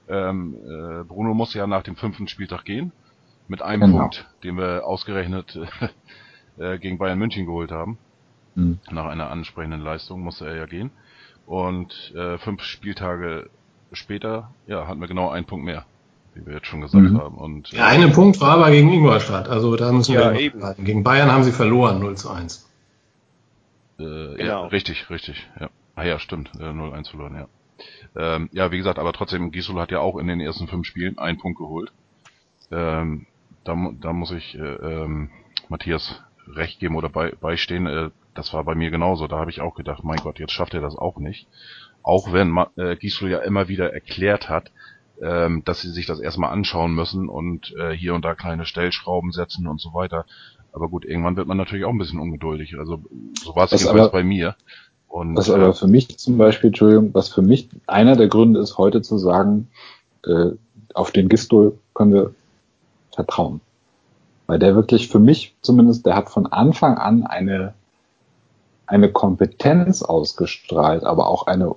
[0.08, 2.93] ähm, äh, Bruno muss ja nach dem fünften Spieltag gehen.
[3.47, 3.99] Mit einem genau.
[3.99, 5.60] Punkt, den wir ausgerechnet
[6.58, 7.97] äh, gegen Bayern München geholt haben.
[8.55, 8.79] Mhm.
[8.89, 10.91] Nach einer ansprechenden Leistung musste er ja gehen.
[11.45, 13.49] Und äh, fünf Spieltage
[13.91, 15.86] später, ja, hatten wir genau einen Punkt mehr,
[16.34, 17.19] wie wir jetzt schon gesagt mhm.
[17.19, 17.36] haben.
[17.38, 19.47] Und, äh, ja, einen Punkt war aber gegen Ingolstadt.
[19.47, 20.63] Also da müssen ja, wir eben.
[20.63, 20.86] Halten.
[20.86, 22.69] Gegen Bayern haben sie verloren, 0 zu 1.
[23.97, 24.38] Äh, genau.
[24.38, 25.47] Ja, richtig, richtig.
[25.60, 25.69] Ja.
[25.95, 27.47] Ah ja, stimmt, äh, 0-1 verloren, ja.
[28.17, 31.17] Ähm, ja, wie gesagt, aber trotzdem, Gisela hat ja auch in den ersten fünf Spielen
[31.17, 31.91] einen Punkt geholt.
[32.71, 33.27] Ähm,
[33.65, 35.30] da, da muss ich äh, ähm,
[35.67, 37.88] Matthias recht geben oder bei, beistehen.
[37.88, 39.28] Äh, das war bei mir genauso.
[39.28, 41.47] Da habe ich auch gedacht, mein Gott, jetzt schafft er das auch nicht.
[42.04, 44.71] Auch wenn äh, Gislo ja immer wieder erklärt hat,
[45.21, 49.32] ähm, dass sie sich das erstmal anschauen müssen und äh, hier und da kleine Stellschrauben
[49.32, 50.25] setzen und so weiter.
[50.71, 52.78] Aber gut, irgendwann wird man natürlich auch ein bisschen ungeduldig.
[52.78, 53.01] Also
[53.41, 54.56] so war es jedenfalls bei mir.
[55.08, 58.60] Und, was aber äh, für mich zum Beispiel, Entschuldigung, was für mich einer der Gründe
[58.60, 59.69] ist, heute zu sagen,
[60.25, 60.51] äh,
[60.93, 62.36] auf den Gistol können wir
[63.15, 63.62] vertrauen.
[64.47, 67.73] Weil der wirklich für mich zumindest, der hat von Anfang an eine,
[68.86, 71.75] eine Kompetenz ausgestrahlt, aber auch eine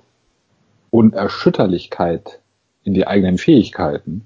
[0.91, 2.39] Unerschütterlichkeit
[2.83, 4.25] in die eigenen Fähigkeiten.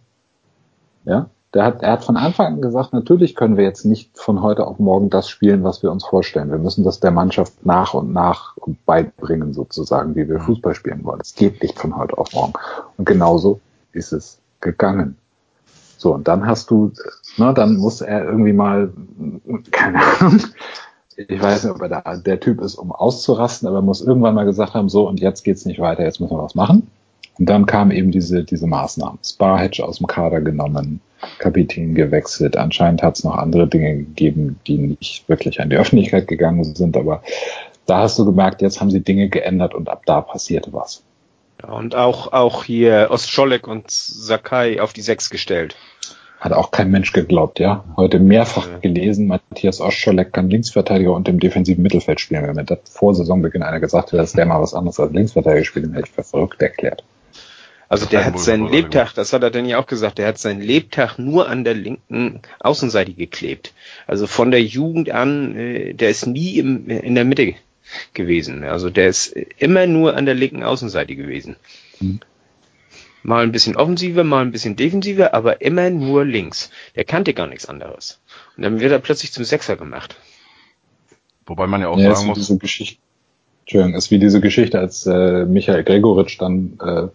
[1.06, 4.42] Ja, Der hat, er hat von Anfang an gesagt, natürlich können wir jetzt nicht von
[4.42, 6.50] heute auf morgen das spielen, was wir uns vorstellen.
[6.50, 10.44] Wir müssen das der Mannschaft nach und nach beibringen, sozusagen, wie wir mhm.
[10.44, 11.20] Fußball spielen wollen.
[11.22, 12.54] Es geht nicht von heute auf morgen.
[12.98, 13.60] Und genauso
[13.92, 15.18] ist es gegangen.
[16.04, 16.92] So, und dann hast du,
[17.38, 18.92] ne, dann muss er irgendwie mal,
[19.72, 20.42] keine Ahnung,
[21.16, 24.36] ich weiß nicht, ob er da der Typ ist, um auszurasten, aber er muss irgendwann
[24.36, 26.88] mal gesagt haben, so, und jetzt geht's nicht weiter, jetzt müssen wir was machen.
[27.40, 29.18] Und dann kam eben diese, diese Maßnahmen.
[29.24, 31.00] Sparhedge aus dem Kader genommen,
[31.40, 32.58] Kapitän gewechselt.
[32.58, 36.98] Anscheinend hat es noch andere Dinge gegeben, die nicht wirklich an die Öffentlichkeit gegangen sind,
[36.98, 37.24] aber
[37.86, 41.02] da hast du gemerkt, jetzt haben sie Dinge geändert und ab da passierte was.
[41.64, 45.76] Ja, und auch, auch hier Ostscholek und Sakai auf die Sechs gestellt.
[46.40, 47.86] Hat auch kein Mensch geglaubt, ja.
[47.96, 48.78] Heute mehrfach ja.
[48.80, 52.46] gelesen, Matthias Ostscholek kann Linksverteidiger und im defensiven Mittelfeld spielen.
[52.46, 55.64] Wenn mir das vor Saisonbeginn einer gesagt hätte, dass der mal was anderes als Linksverteidiger
[55.64, 57.04] spielt, dann hätte ich für verrückt erklärt.
[57.88, 60.62] Also der hat seinen Lebtag, das hat er denn ja auch gesagt, der hat seinen
[60.62, 63.72] Lebtag nur an der linken Außenseite geklebt.
[64.08, 67.54] Also von der Jugend an, äh, der ist nie im, in der Mitte
[68.14, 68.64] gewesen.
[68.64, 71.56] Also der ist immer nur an der linken Außenseite gewesen.
[72.00, 72.20] Mhm.
[73.24, 76.70] Mal ein bisschen offensiver, mal ein bisschen defensiver, aber immer nur links.
[76.96, 78.20] Der kannte gar nichts anderes.
[78.58, 80.18] Und dann wird er plötzlich zum Sechser gemacht.
[81.46, 82.38] Wobei man ja auch ja, sagen muss.
[82.38, 83.02] Diese Geschichte,
[83.62, 87.08] Entschuldigung, ist wie diese Geschichte, als äh, Michael Gregoritsch dann äh,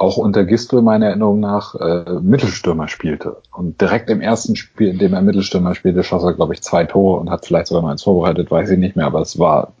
[0.00, 3.36] auch unter Gistel meiner Erinnerung nach äh, Mittelstürmer spielte.
[3.52, 6.84] Und direkt im ersten Spiel, in dem er Mittelstürmer spielte, schoss er, glaube ich, zwei
[6.84, 9.74] Tore und hat vielleicht sogar noch eins vorbereitet, weiß ich nicht mehr, aber es war,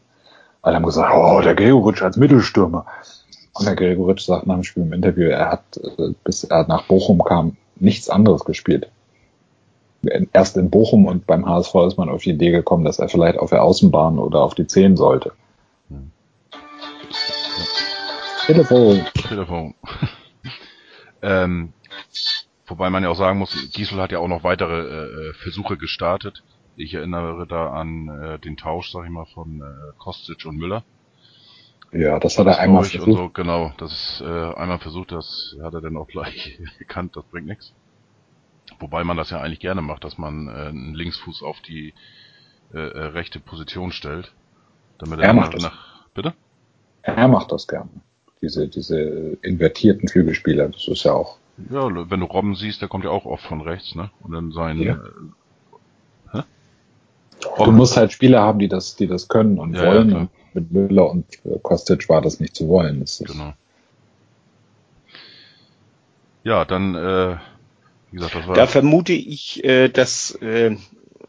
[0.62, 2.86] alle haben gesagt, oh, der Gregoritsch als Mittelstürmer.
[3.54, 6.84] Und der Gregoritsch sagt nach dem Spiel im Interview, er hat, äh, bis er nach
[6.84, 8.90] Bochum kam, nichts anderes gespielt.
[10.32, 13.38] Erst in Bochum und beim HSV ist man auf die Idee gekommen, dass er vielleicht
[13.38, 15.32] auf der Außenbahn oder auf die Zehn sollte.
[15.88, 16.10] Hm.
[18.46, 19.04] Telefon.
[19.28, 19.74] Telefon.
[21.22, 21.72] ähm,
[22.66, 26.42] wobei man ja auch sagen muss, Giesel hat ja auch noch weitere äh, Versuche gestartet.
[26.76, 30.84] Ich erinnere da an äh, den Tausch, sag ich mal, von äh, Kostic und Müller.
[31.92, 33.16] Ja, das hat er einmal versucht.
[33.16, 37.24] So, genau, das ist äh, einmal versucht, das hat er dann auch gleich erkannt, das
[37.24, 37.74] bringt nichts.
[38.78, 41.92] Wobei man das ja eigentlich gerne macht, dass man äh, einen Linksfuß auf die
[42.72, 44.32] äh, äh, rechte Position stellt.
[44.98, 46.12] Damit er, er macht nach, das.
[46.14, 46.34] Bitte?
[47.02, 47.90] Er macht das gerne
[48.42, 50.68] diese, diese invertierten Flügelspieler.
[50.68, 51.38] Das ist ja auch.
[51.70, 54.10] Ja, wenn du Robben siehst, der kommt ja auch oft von rechts, ne?
[54.20, 54.78] Und dann sein.
[54.78, 54.98] Ja.
[57.40, 60.10] Du musst halt Spieler haben, die das, die das können und ja, wollen.
[60.10, 63.00] Ja, und mit Müller und äh, Kostic war das nicht zu wollen.
[63.00, 63.52] Das genau.
[66.42, 67.36] Ja, dann, äh,
[68.10, 68.54] wie gesagt, das war.
[68.54, 70.76] Da vermute ich, äh, dass äh,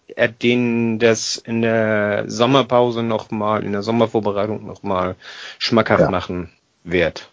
[0.08, 5.15] er den das in der Sommerpause nochmal, in der Sommervorbereitung nochmal
[5.60, 6.10] schmackhaft ja.
[6.10, 6.50] machen
[6.84, 7.30] wert.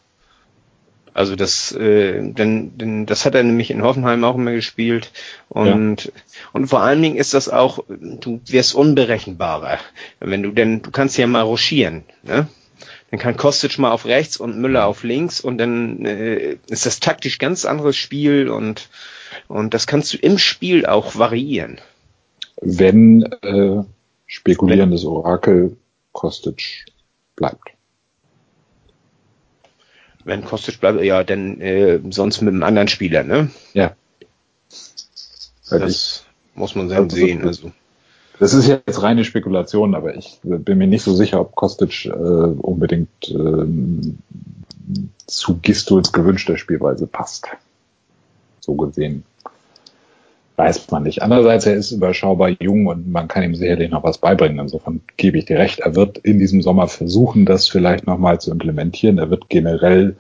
[1.19, 5.11] Also das, äh, denn, denn das hat er nämlich in Hoffenheim auch immer gespielt
[5.49, 6.13] und ja.
[6.53, 9.79] und vor allen Dingen ist das auch, du wirst unberechenbarer,
[10.21, 12.47] wenn du denn, du kannst ja mal ruschieren, ne?
[13.11, 17.01] Dann kann Kostic mal auf rechts und Müller auf links und dann äh, ist das
[17.01, 18.89] taktisch ganz anderes Spiel und
[19.49, 21.81] und das kannst du im Spiel auch variieren.
[22.61, 23.83] Wenn äh,
[24.29, 25.77] spekulierendes Orakel
[26.13, 26.87] Kostic
[27.35, 27.78] bleibt.
[30.25, 33.51] Wenn Kostic bleibt, ja, dann äh, sonst mit einem anderen Spieler, ne?
[33.73, 33.95] Ja.
[35.71, 37.47] Das muss man dann sehen.
[37.47, 37.73] Also.
[38.39, 42.11] Das ist jetzt reine Spekulation, aber ich bin mir nicht so sicher, ob Kostic äh,
[42.11, 43.67] unbedingt äh,
[45.27, 47.49] zu Gistols gewünschter Spielweise passt.
[48.61, 49.25] So gesehen
[50.59, 51.23] weiß man nicht.
[51.23, 54.59] Andererseits, er ist überschaubar jung und man kann ihm sicherlich noch was beibringen.
[54.59, 55.79] Insofern gebe ich dir recht.
[55.79, 59.19] Er wird in diesem Sommer versuchen, das vielleicht nochmal zu implementieren.
[59.19, 60.17] Er wird generell,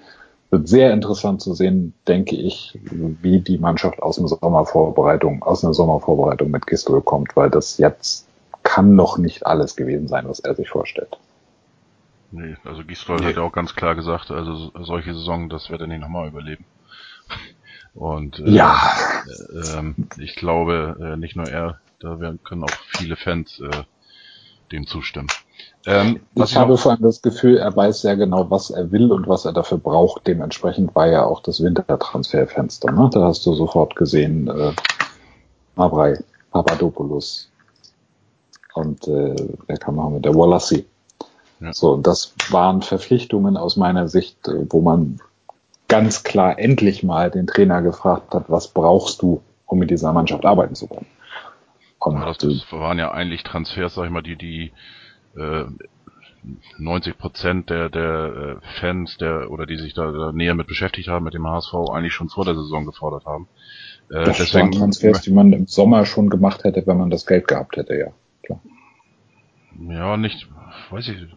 [0.51, 2.79] wird sehr interessant zu sehen, denke ich,
[3.20, 8.29] wie die Mannschaft aus einer Sommervorbereitung, aus einer Sommervorbereitung mit Gistol kommt, weil das jetzt
[8.62, 11.18] kann noch nicht alles gewesen sein, was er sich vorstellt.
[12.31, 13.27] Nee, also Gistol nee.
[13.27, 16.64] hat ja auch ganz klar gesagt, also solche Saison, das wird er nicht nochmal überleben.
[17.98, 18.80] Und äh, ja.
[19.26, 23.82] Äh, äh, ich glaube, äh, nicht nur er, da werden, können auch viele Fans äh,
[24.70, 25.28] dem zustimmen.
[25.84, 29.26] Ähm, ich habe vor allem das Gefühl, er weiß sehr genau, was er will und
[29.26, 30.28] was er dafür braucht.
[30.28, 32.92] Dementsprechend war ja auch das Wintertransferfenster.
[32.92, 33.11] Ne?
[33.12, 34.72] Da hast du sofort gesehen, äh,
[35.74, 37.50] Mabrai, Papadopoulos
[38.74, 39.34] und äh,
[39.66, 40.84] wer kam noch mit der Wallace.
[41.61, 41.72] Ja.
[41.72, 45.20] So, das waren Verpflichtungen aus meiner Sicht, äh, wo man
[45.88, 50.44] ganz klar endlich mal den Trainer gefragt hat, was brauchst du, um mit dieser Mannschaft
[50.44, 51.07] arbeiten zu können.
[51.98, 54.72] Und das, das waren ja eigentlich Transfers, sag ich mal, die, die
[55.37, 55.64] äh,
[56.79, 61.09] 90 Prozent der, der äh, Fans, der oder die sich da, da näher mit beschäftigt
[61.09, 63.48] haben mit dem HSV, eigentlich schon vor der Saison gefordert haben.
[64.11, 67.48] Äh, das deswegen Transfers, die man im Sommer schon gemacht hätte, wenn man das Geld
[67.48, 68.09] gehabt hätte, ja.
[69.80, 70.48] Ja, nicht,
[70.90, 71.28] weiß ich,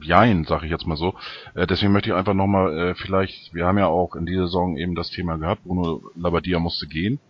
[0.00, 1.14] jein, sage ich jetzt mal so.
[1.54, 4.78] Äh, deswegen möchte ich einfach nochmal, äh, vielleicht, wir haben ja auch in dieser Saison
[4.78, 7.20] eben das Thema gehabt, Bruno Labbadia musste gehen,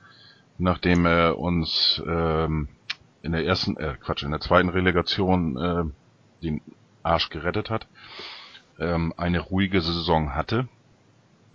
[0.59, 2.68] nachdem er uns ähm,
[3.22, 5.85] in der ersten, äh, Quatsch, in der zweiten Relegation äh,
[6.44, 6.61] den
[7.03, 7.88] Arsch gerettet hat,
[8.79, 10.68] ähm, eine ruhige Saison hatte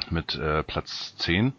[0.09, 1.53] mit äh, Platz 10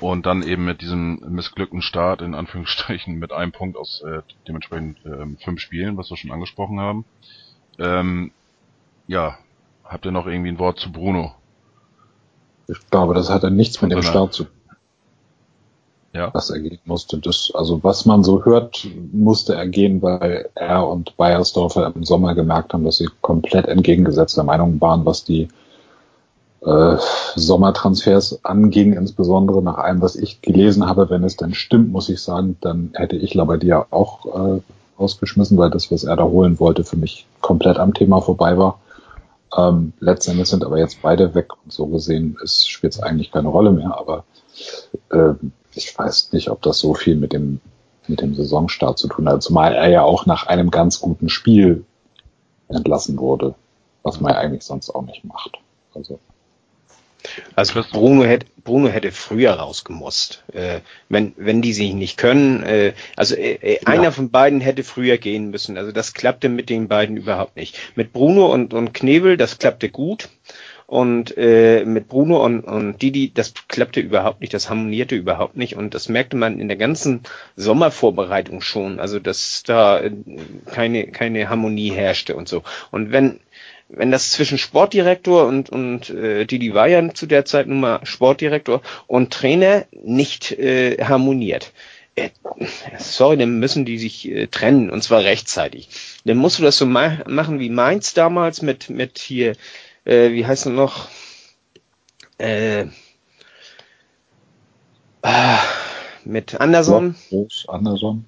[0.00, 5.04] und dann eben mit diesem missglückten Start in Anführungsstrichen mit einem Punkt aus äh, dementsprechend
[5.04, 7.04] äh, fünf Spielen, was wir schon angesprochen haben.
[7.78, 8.30] Ähm,
[9.06, 9.38] ja,
[9.84, 11.34] habt ihr noch irgendwie ein Wort zu Bruno?
[12.68, 14.52] Ich glaube, das hat ja nichts mit dem Start zu tun.
[16.12, 16.32] Ja.
[16.32, 17.18] Was er gehen musste.
[17.18, 22.34] Das, also was man so hört, musste er gehen, weil er und Bayersdorfer im Sommer
[22.34, 25.48] gemerkt haben, dass sie komplett entgegengesetzter Meinung waren, was die
[26.62, 26.96] äh,
[27.34, 31.10] Sommertransfers anging, insbesondere nach allem, was ich gelesen habe.
[31.10, 34.60] Wenn es denn stimmt, muss ich sagen, dann hätte ich Labadia auch äh,
[34.98, 38.80] rausgeschmissen, weil das, was er da holen wollte, für mich komplett am Thema vorbei war.
[39.56, 43.70] Ähm, letztendlich sind aber jetzt beide weg und so gesehen spielt es eigentlich keine Rolle
[43.70, 44.24] mehr, aber
[45.10, 45.34] äh,
[45.74, 47.60] ich weiß nicht, ob das so viel mit dem,
[48.08, 51.84] mit dem Saisonstart zu tun hat, zumal er ja auch nach einem ganz guten Spiel
[52.68, 53.54] entlassen wurde,
[54.02, 55.58] was man ja eigentlich sonst auch nicht macht.
[55.94, 56.18] Also
[57.54, 60.44] also Bruno hätte, Bruno hätte früher rausgemusst.
[60.52, 64.10] Äh, wenn, wenn die sich nicht können, äh, also äh, äh, einer ja.
[64.10, 65.78] von beiden hätte früher gehen müssen.
[65.78, 67.78] Also das klappte mit den beiden überhaupt nicht.
[67.94, 70.28] Mit Bruno und, und Knebel, das klappte gut.
[70.86, 75.76] Und äh, mit Bruno und, und Didi, das klappte überhaupt nicht, das harmonierte überhaupt nicht.
[75.76, 77.22] Und das merkte man in der ganzen
[77.56, 79.00] Sommervorbereitung schon.
[79.00, 80.12] Also dass da äh,
[80.66, 82.62] keine, keine Harmonie herrschte und so.
[82.92, 83.40] Und wenn
[83.88, 88.04] wenn das zwischen Sportdirektor und, und äh, Didi war ja zu der Zeit nun mal
[88.04, 91.72] Sportdirektor und Trainer nicht äh, harmoniert.
[92.16, 92.30] Äh,
[92.98, 95.88] sorry, dann müssen die sich äh, trennen und zwar rechtzeitig.
[96.24, 99.54] Dann musst du das so ma machen wie Mainz damals mit, mit hier,
[100.04, 101.08] äh, wie heißt er noch?
[102.38, 102.86] Äh,
[105.22, 105.62] ah,
[106.24, 107.14] mit Anderson.
[107.68, 108.24] Anderson.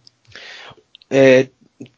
[1.11, 1.47] Äh,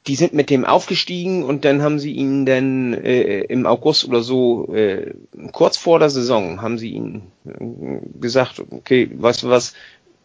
[0.06, 4.22] die sind mit dem aufgestiegen und dann haben sie ihn dann äh, im August oder
[4.22, 5.14] so, äh,
[5.52, 9.74] kurz vor der Saison, haben sie ihn äh, gesagt, okay, weißt du was,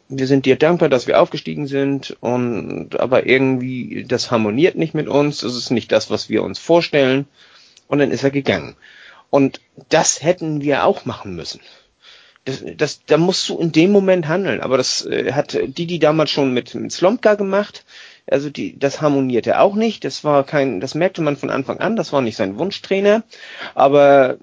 [0.10, 5.08] wir sind dir dankbar, dass wir aufgestiegen sind und aber irgendwie das harmoniert nicht mit
[5.08, 7.26] uns, das ist nicht das, was wir uns vorstellen
[7.88, 8.76] und dann ist er gegangen.
[9.30, 11.62] Und das hätten wir auch machen müssen.
[12.46, 14.62] Das, das, da musst du in dem Moment handeln.
[14.62, 17.85] Aber das äh, hat Didi damals schon mit, mit Slomka gemacht.
[18.28, 20.04] Also die, das harmonierte auch nicht.
[20.04, 21.96] Das war kein, das merkte man von Anfang an.
[21.96, 23.24] Das war nicht sein Wunschtrainer.
[23.76, 24.38] Aber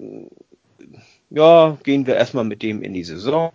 [1.29, 3.51] ja, gehen wir erstmal mit dem in die Saison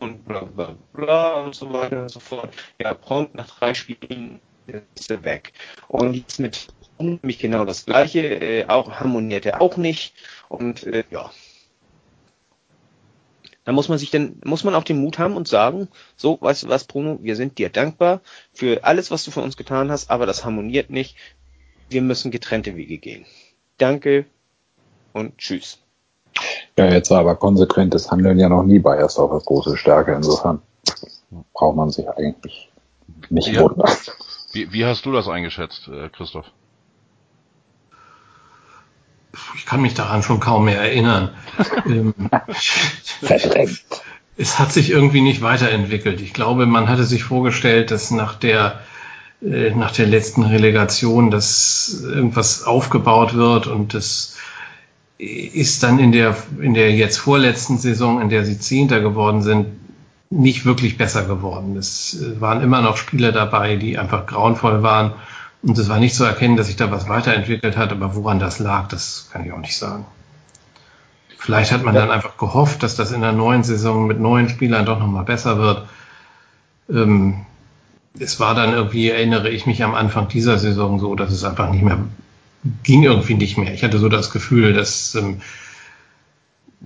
[0.00, 2.50] und bla bla bla und so weiter und so fort.
[2.78, 4.40] Ja, prompt nach drei Spielen
[4.94, 5.52] ist er weg.
[5.88, 10.14] Und jetzt mit nämlich genau das gleiche, äh, auch harmonierte auch nicht.
[10.48, 11.30] Und äh, ja,
[13.64, 16.64] da muss man sich dann, muss man auch den Mut haben und sagen, so, weißt
[16.64, 18.20] du was, Bruno, wir sind dir dankbar
[18.52, 21.16] für alles, was du für uns getan hast, aber das harmoniert nicht.
[21.88, 23.24] Wir müssen getrennte Wege gehen.
[23.78, 24.26] Danke
[25.12, 25.78] und tschüss.
[26.76, 30.12] Ja, jetzt war aber konsequentes Handeln ja noch nie bei erst auf das große Stärke.
[30.12, 30.60] Insofern
[31.52, 32.70] braucht man sich eigentlich
[33.30, 33.62] nicht ja.
[33.62, 33.90] wundern.
[34.52, 36.46] Wie, wie hast du das eingeschätzt, äh, Christoph?
[39.56, 41.30] Ich kann mich daran schon kaum mehr erinnern.
[41.86, 42.14] Ähm,
[44.36, 46.20] es hat sich irgendwie nicht weiterentwickelt.
[46.20, 48.80] Ich glaube, man hatte sich vorgestellt, dass nach der
[49.42, 54.36] äh, nach der letzten Relegation, dass irgendwas aufgebaut wird und das
[55.18, 59.66] ist dann in der in der jetzt vorletzten Saison, in der sie Zehnter geworden sind,
[60.30, 61.76] nicht wirklich besser geworden.
[61.76, 65.12] Es waren immer noch Spieler dabei, die einfach grauenvoll waren
[65.66, 68.58] und es war nicht zu erkennen, dass sich da was weiterentwickelt hat, aber woran das
[68.58, 70.04] lag, das kann ich auch nicht sagen.
[71.38, 74.86] Vielleicht hat man dann einfach gehofft, dass das in der neuen Saison mit neuen Spielern
[74.86, 75.86] doch nochmal besser wird.
[76.90, 77.46] Ähm,
[78.18, 81.70] es war dann irgendwie, erinnere ich mich am Anfang dieser Saison so, dass es einfach
[81.70, 81.98] nicht mehr
[82.82, 83.74] ging irgendwie nicht mehr.
[83.74, 85.40] Ich hatte so das Gefühl, dass ähm,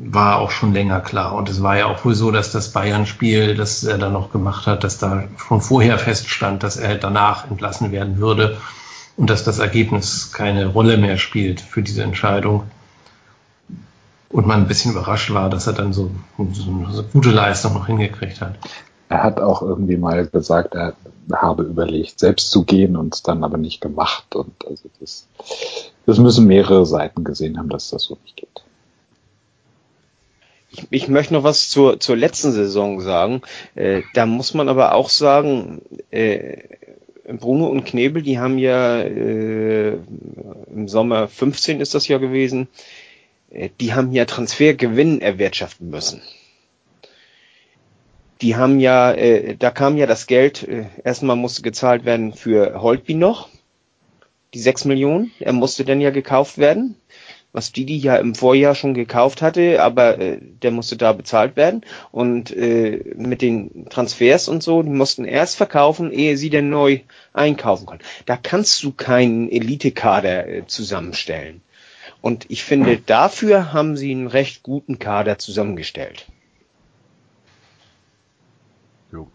[0.00, 1.34] war auch schon länger klar.
[1.34, 4.66] Und es war ja auch wohl so, dass das Bayern-Spiel, das er dann noch gemacht
[4.66, 8.58] hat, dass da schon vorher feststand, dass er danach entlassen werden würde
[9.16, 12.64] und dass das Ergebnis keine Rolle mehr spielt für diese Entscheidung.
[14.30, 16.10] Und man ein bisschen überrascht war, dass er dann so,
[16.52, 18.54] so eine gute Leistung noch hingekriegt hat.
[19.08, 20.94] er hat auch irgendwie mal gesagt, er
[21.32, 24.36] habe überlegt, selbst zu gehen und es dann aber nicht gemacht.
[24.36, 25.26] Und also das,
[26.06, 28.62] das müssen mehrere Seiten gesehen haben, dass das so nicht geht.
[30.70, 33.42] Ich, ich möchte noch was zur, zur letzten Saison sagen.
[33.74, 36.58] Äh, da muss man aber auch sagen, äh,
[37.36, 39.98] Bruno und Knebel, die haben ja äh,
[40.70, 42.68] im Sommer 15 ist das ja gewesen,
[43.50, 46.22] äh, die haben ja Transfergewinn erwirtschaften müssen.
[48.40, 52.80] Die haben ja, äh, da kam ja das Geld, äh, erstmal musste gezahlt werden für
[52.80, 53.48] Holtby noch,
[54.54, 56.94] die 6 Millionen, er musste dann ja gekauft werden
[57.58, 61.82] was Didi ja im Vorjahr schon gekauft hatte, aber äh, der musste da bezahlt werden.
[62.12, 67.00] Und äh, mit den Transfers und so, die mussten erst verkaufen, ehe sie denn neu
[67.32, 68.04] einkaufen konnten.
[68.26, 71.62] Da kannst du keinen Elite-Kader äh, zusammenstellen.
[72.20, 76.26] Und ich finde, dafür haben sie einen recht guten Kader zusammengestellt.
[79.10, 79.28] Jo.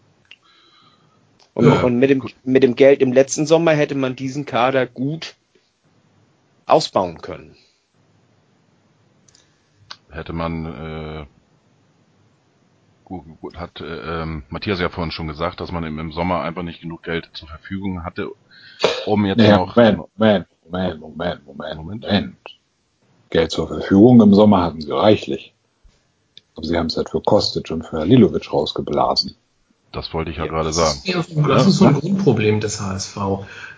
[1.52, 4.86] Und, ja, und mit, dem, mit dem Geld im letzten Sommer hätte man diesen Kader
[4.86, 5.34] gut
[6.64, 7.54] ausbauen können
[10.14, 11.26] hätte man äh,
[13.04, 16.42] gut, gut, hat äh, ähm, Matthias ja vorhin schon gesagt, dass man im, im Sommer
[16.42, 18.30] einfach nicht genug Geld zur Verfügung hatte,
[19.06, 22.36] um jetzt naja, noch Moment, Moment, Moment, Moment, Moment, Moment.
[23.30, 25.54] Geld zur Verfügung im Sommer hatten sie reichlich.
[26.56, 29.34] Aber sie haben es halt für Kostic und für Lilovic rausgeblasen.
[29.92, 31.00] Das wollte ich ja, ja gerade sagen.
[31.48, 33.16] Das ist so ein Grundproblem des HSV,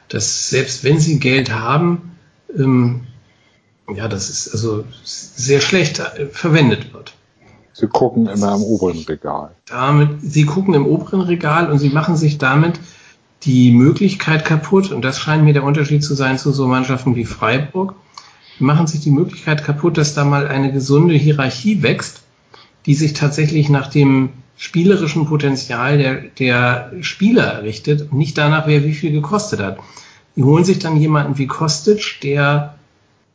[0.09, 2.19] dass selbst wenn sie Geld haben,
[2.55, 3.07] ähm,
[3.95, 7.13] ja, das ist also sehr schlecht äh, verwendet wird.
[7.73, 9.55] Sie gucken immer im oberen Regal.
[9.67, 12.81] Damit, sie gucken im oberen Regal und sie machen sich damit
[13.43, 17.27] die Möglichkeit kaputt, und das scheint mir der Unterschied zu sein zu so Mannschaften wie
[17.27, 17.95] Freiburg,
[18.59, 22.23] machen sich die Möglichkeit kaputt, dass da mal eine gesunde Hierarchie wächst,
[22.87, 28.85] die sich tatsächlich nach dem spielerischen Potenzial der, der Spieler richtet und nicht danach, wer
[28.85, 29.79] wie viel gekostet hat.
[30.35, 32.76] Die holen sich dann jemanden wie Kostic, der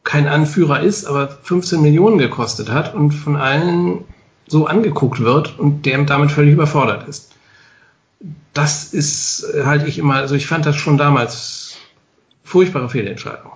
[0.03, 4.05] kein Anführer ist, aber 15 Millionen gekostet hat und von allen
[4.47, 7.31] so angeguckt wird und der damit völlig überfordert ist.
[8.53, 11.77] Das ist, halte ich immer, also ich fand das schon damals
[12.43, 13.51] furchtbare Fehlentscheidung.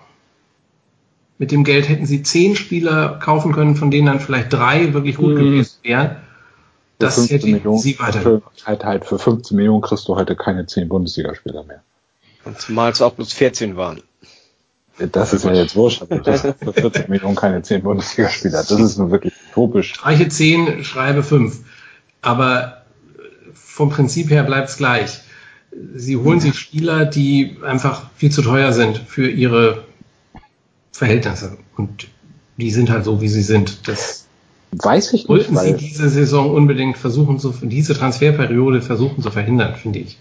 [1.37, 5.17] Mit dem Geld hätten sie zehn Spieler kaufen können, von denen dann vielleicht drei wirklich
[5.17, 5.39] gut mhm.
[5.39, 6.15] gewesen wären.
[6.97, 8.41] Das hätte Millionen, sie weiter.
[8.63, 11.83] Halt, halt für 15 Millionen kriegst du heute keine zehn Bundesligaspieler mehr.
[12.45, 14.01] Und zumal es auch bloß 14 waren.
[14.97, 18.63] Das ist ja jetzt wurscht, aber das für 40 Millionen keine 10 Bundesligaspieler.
[18.63, 19.89] Das ist nur wirklich utopisch.
[19.89, 21.59] Streiche 10, schreibe 5.
[22.21, 22.83] Aber
[23.53, 25.19] vom Prinzip her bleibt es gleich.
[25.95, 29.83] Sie holen sich Spieler, die einfach viel zu teuer sind für ihre
[30.93, 31.57] Verhältnisse.
[31.75, 32.07] Und
[32.55, 33.89] die sind halt so, wie sie sind.
[33.89, 34.27] Das
[34.71, 35.29] weiß ich nicht.
[35.29, 40.17] Wollten Sie diese Saison unbedingt versuchen, zu, diese Transferperiode versuchen zu verhindern, finde ich.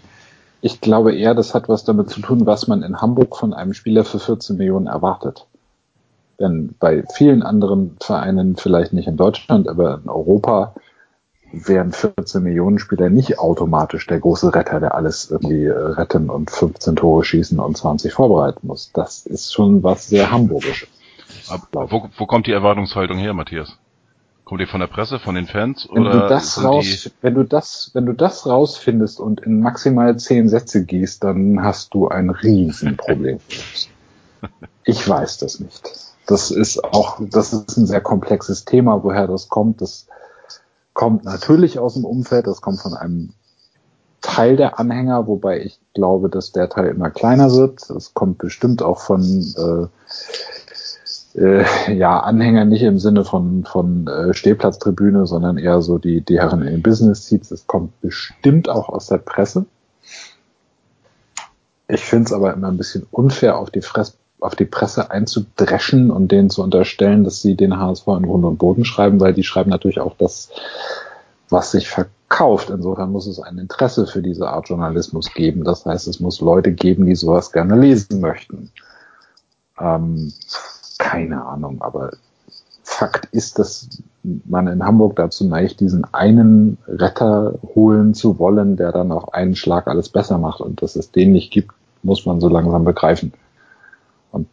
[0.65, 3.75] Ich glaube eher, das hat was damit zu tun, was man in Hamburg von einem
[3.75, 5.45] Spieler für 14 Millionen erwartet.
[6.39, 10.73] Denn bei vielen anderen Vereinen, vielleicht nicht in Deutschland, aber in Europa,
[11.51, 16.95] wären 14 Millionen Spieler nicht automatisch der große Retter, der alles irgendwie retten und 15
[16.95, 18.89] Tore schießen und 20 vorbereiten muss.
[18.91, 20.89] Das ist schon was sehr Hamburgisches.
[21.73, 23.77] Wo, wo kommt die Erwartungshaltung her, Matthias?
[24.45, 25.89] Kommt die von der Presse, von den Fans?
[25.91, 30.17] Wenn oder du das raus, wenn du das, wenn du das rausfindest und in maximal
[30.17, 33.39] zehn Sätze gießt, dann hast du ein Riesenproblem.
[34.83, 35.81] ich weiß das nicht.
[36.27, 39.81] Das ist auch, das ist ein sehr komplexes Thema, woher das kommt.
[39.81, 40.07] Das
[40.93, 43.33] kommt natürlich aus dem Umfeld, das kommt von einem
[44.21, 47.89] Teil der Anhänger, wobei ich glaube, dass der Teil immer kleiner wird.
[47.89, 49.21] Es kommt bestimmt auch von
[49.57, 49.87] äh,
[51.37, 56.39] äh, ja, Anhänger nicht im Sinne von, von äh, Stehplatztribüne, sondern eher so die, die
[56.39, 57.51] Herren in den Business Seats.
[57.51, 59.65] Es kommt bestimmt auch aus der Presse.
[61.87, 66.09] Ich finde es aber immer ein bisschen unfair, auf die, Fress, auf die Presse einzudreschen
[66.09, 69.43] und denen zu unterstellen, dass sie den HSV in Grund und Boden schreiben, weil die
[69.43, 70.49] schreiben natürlich auch das,
[71.49, 72.69] was sich verkauft.
[72.71, 75.63] Insofern muss es ein Interesse für diese Art Journalismus geben.
[75.63, 78.71] Das heißt, es muss Leute geben, die sowas gerne lesen möchten.
[79.79, 80.33] Ähm,
[80.97, 82.11] keine Ahnung, aber
[82.83, 83.89] Fakt ist, dass
[84.45, 89.55] man in Hamburg dazu neigt, diesen einen Retter holen zu wollen, der dann auf einen
[89.55, 90.61] Schlag alles besser macht.
[90.61, 91.71] Und dass es den nicht gibt,
[92.03, 93.33] muss man so langsam begreifen.
[94.31, 94.47] Und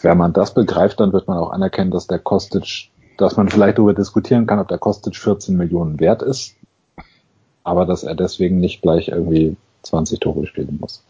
[0.00, 3.78] wenn man das begreift, dann wird man auch anerkennen, dass der Kostic, dass man vielleicht
[3.78, 6.54] darüber diskutieren kann, ob der Kostic 14 Millionen wert ist,
[7.64, 11.02] aber dass er deswegen nicht gleich irgendwie 20 Tore spielen muss.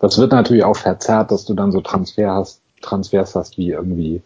[0.00, 4.22] Das wird natürlich auch verzerrt, dass du dann so Transfer hast, Transfers hast wie irgendwie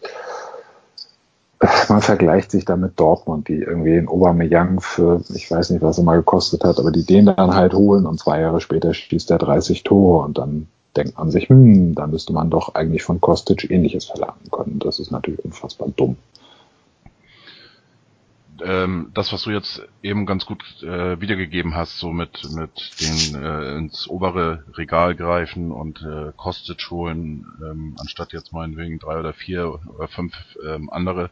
[1.89, 5.97] man vergleicht sich da mit Dortmund, die irgendwie in Aubameyang für, ich weiß nicht, was
[5.97, 9.31] er mal gekostet hat, aber die den dann halt holen und zwei Jahre später schießt
[9.31, 13.21] er 30 Tore und dann denkt man sich, hm, da müsste man doch eigentlich von
[13.21, 14.79] Kostic ähnliches verlangen können.
[14.79, 16.17] Das ist natürlich unfassbar dumm
[18.61, 23.41] ähm, das, was du jetzt eben ganz gut äh, wiedergegeben hast, so mit, mit den
[23.41, 29.33] äh, ins obere Regal greifen und äh, Kostic holen, ähm, anstatt jetzt meinetwegen drei oder
[29.33, 30.33] vier oder fünf
[30.65, 31.29] ähm, andere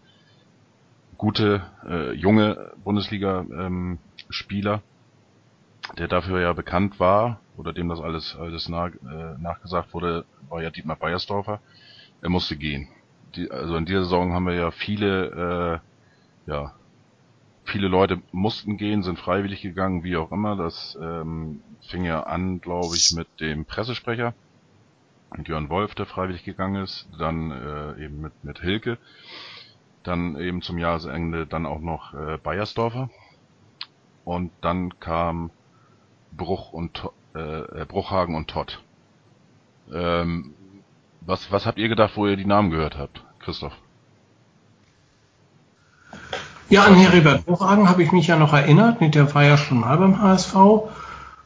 [1.17, 4.79] gute, äh, junge Bundesliga-Spieler, ähm,
[5.97, 10.63] der dafür ja bekannt war, oder dem das alles, alles nach, äh, nachgesagt wurde, war
[10.63, 11.59] ja Dietmar Beiersdorfer.
[12.21, 12.87] Er musste gehen.
[13.35, 15.81] Die, also in dieser Saison haben wir ja viele
[16.47, 16.73] äh, ja,
[17.63, 20.55] viele Leute mussten gehen, sind freiwillig gegangen, wie auch immer.
[20.55, 24.33] Das ähm, fing ja an, glaube ich, mit dem Pressesprecher,
[25.35, 28.97] mit Jörn Wolf, der freiwillig gegangen ist, dann äh, eben mit, mit Hilke,
[30.03, 33.09] dann eben zum Jahresende dann auch noch äh, Bayersdorfer
[34.25, 35.51] und dann kam
[36.31, 38.81] Bruch und äh, Bruchhagen und Todd.
[39.93, 40.53] Ähm,
[41.21, 43.73] was, was habt ihr gedacht, wo ihr die Namen gehört habt, Christoph?
[46.71, 49.01] Ja, an Heribert Bruchhagen habe ich mich ja noch erinnert.
[49.01, 50.55] Der war ja schon mal beim HSV.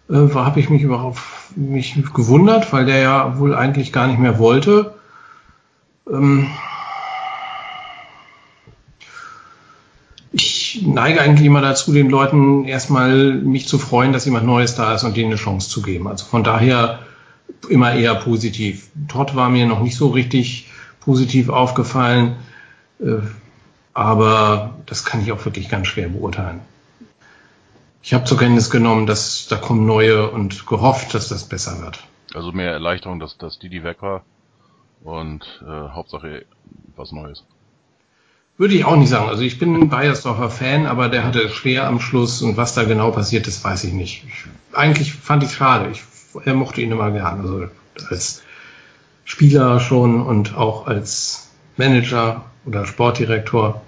[0.08, 1.20] Äh, habe ich mich überhaupt
[1.56, 4.94] mich gewundert, weil der ja wohl eigentlich gar nicht mehr wollte.
[6.08, 6.48] Ähm
[10.32, 14.94] ich neige eigentlich immer dazu, den Leuten erstmal mich zu freuen, dass jemand Neues da
[14.94, 16.08] ist und denen eine Chance zu geben.
[16.08, 17.00] Also von daher
[17.68, 18.90] immer eher positiv.
[19.08, 20.70] Todd war mir noch nicht so richtig
[21.00, 22.36] positiv aufgefallen.
[23.00, 23.22] Äh,
[23.96, 26.62] aber das kann ich auch wirklich ganz schwer beurteilen.
[28.02, 32.04] Ich habe zur Kenntnis genommen, dass da kommen neue und gehofft, dass das besser wird.
[32.34, 34.24] Also mehr Erleichterung, dass, dass die, die weg war
[35.04, 36.46] und äh, Hauptsache
[36.96, 37.44] was Neues.
[38.58, 39.28] Würde ich auch nicht sagen.
[39.28, 42.84] Also ich bin ein Bayersdorfer Fan, aber der hatte schwer am Schluss und was da
[42.84, 44.24] genau passiert ist, weiß ich nicht.
[44.28, 44.46] Ich,
[44.78, 45.90] eigentlich fand ich schade.
[45.92, 46.04] Ich,
[46.46, 47.42] er mochte ihn immer gern.
[47.42, 47.68] Also
[48.10, 48.44] als
[49.26, 53.82] Spieler schon und auch als Manager oder Sportdirektor.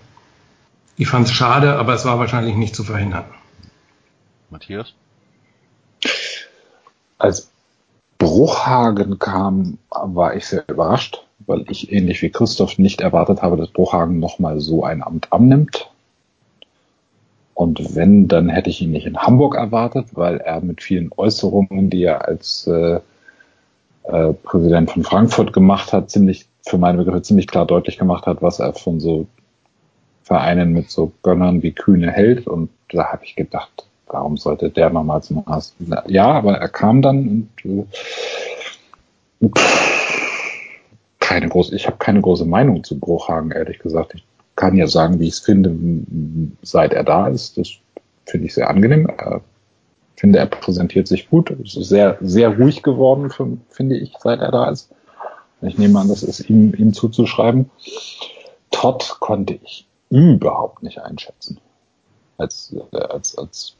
[0.97, 3.25] Ich fand es schade, aber es war wahrscheinlich nicht zu verhindern.
[4.49, 4.93] Matthias?
[7.19, 7.51] Als
[8.17, 13.69] Bruchhagen kam, war ich sehr überrascht, weil ich ähnlich wie Christoph nicht erwartet habe, dass
[13.69, 15.91] Bruchhagen nochmal so ein Amt annimmt.
[17.53, 21.89] Und wenn, dann hätte ich ihn nicht in Hamburg erwartet, weil er mit vielen Äußerungen,
[21.89, 22.99] die er als äh,
[24.03, 28.41] äh, Präsident von Frankfurt gemacht hat, ziemlich für meine Begriffe ziemlich klar deutlich gemacht hat,
[28.41, 29.27] was er von so
[30.27, 32.47] Vereinen mit so Gönnern wie Kühne hält.
[32.47, 35.75] Und da habe ich gedacht, warum sollte der nochmal zum HSV?
[36.07, 37.87] Ja, aber er kam dann und
[39.41, 39.49] äh,
[41.19, 44.15] keine große, ich habe keine große Meinung zu Bruchhagen, ehrlich gesagt.
[44.15, 44.25] Ich
[44.57, 45.75] kann ja sagen, wie ich es finde,
[46.61, 47.57] seit er da ist.
[47.57, 47.69] Das
[48.25, 49.09] finde ich sehr angenehm.
[50.15, 51.51] Ich finde, er präsentiert sich gut.
[51.51, 53.31] Es ist sehr, sehr ruhig geworden,
[53.69, 54.89] finde ich, seit er da ist.
[55.61, 57.69] Ich nehme an, das ist ihm, ihm zuzuschreiben.
[58.71, 61.59] Todd konnte ich überhaupt nicht einschätzen.
[62.37, 63.75] Als, als, als,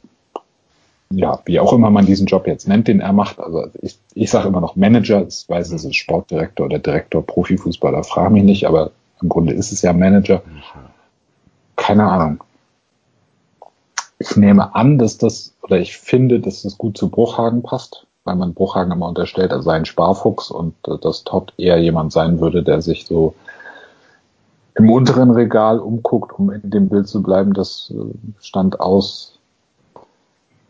[1.10, 3.38] ja, wie auch immer man diesen Job jetzt nennt, den er macht.
[3.38, 8.04] Also ich, ich sage immer noch Manager, ich weiß, es ist Sportdirektor oder Direktor Profifußballer,
[8.04, 8.90] frage mich nicht, aber
[9.22, 10.42] im Grunde ist es ja Manager.
[11.76, 12.44] Keine Ahnung.
[14.18, 18.36] Ich nehme an, dass das, oder ich finde, dass das gut zu Bruchhagen passt weil
[18.36, 22.40] man Bruchhagen immer unterstellt, er sei ein Sparfuchs und äh, dass Todd eher jemand sein
[22.40, 23.34] würde, der sich so
[24.78, 27.52] im unteren Regal umguckt, um in dem Bild zu bleiben.
[27.52, 29.38] Das äh, stand aus.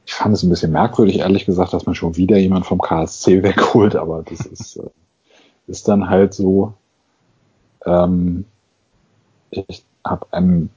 [0.06, 3.42] Ich fand es ein bisschen merkwürdig, ehrlich gesagt, dass man schon wieder jemand vom KSC
[3.42, 4.88] wegholt, aber das ist, äh,
[5.66, 6.72] ist dann halt so.
[7.84, 8.46] Ähm,
[9.50, 10.70] ich habe einen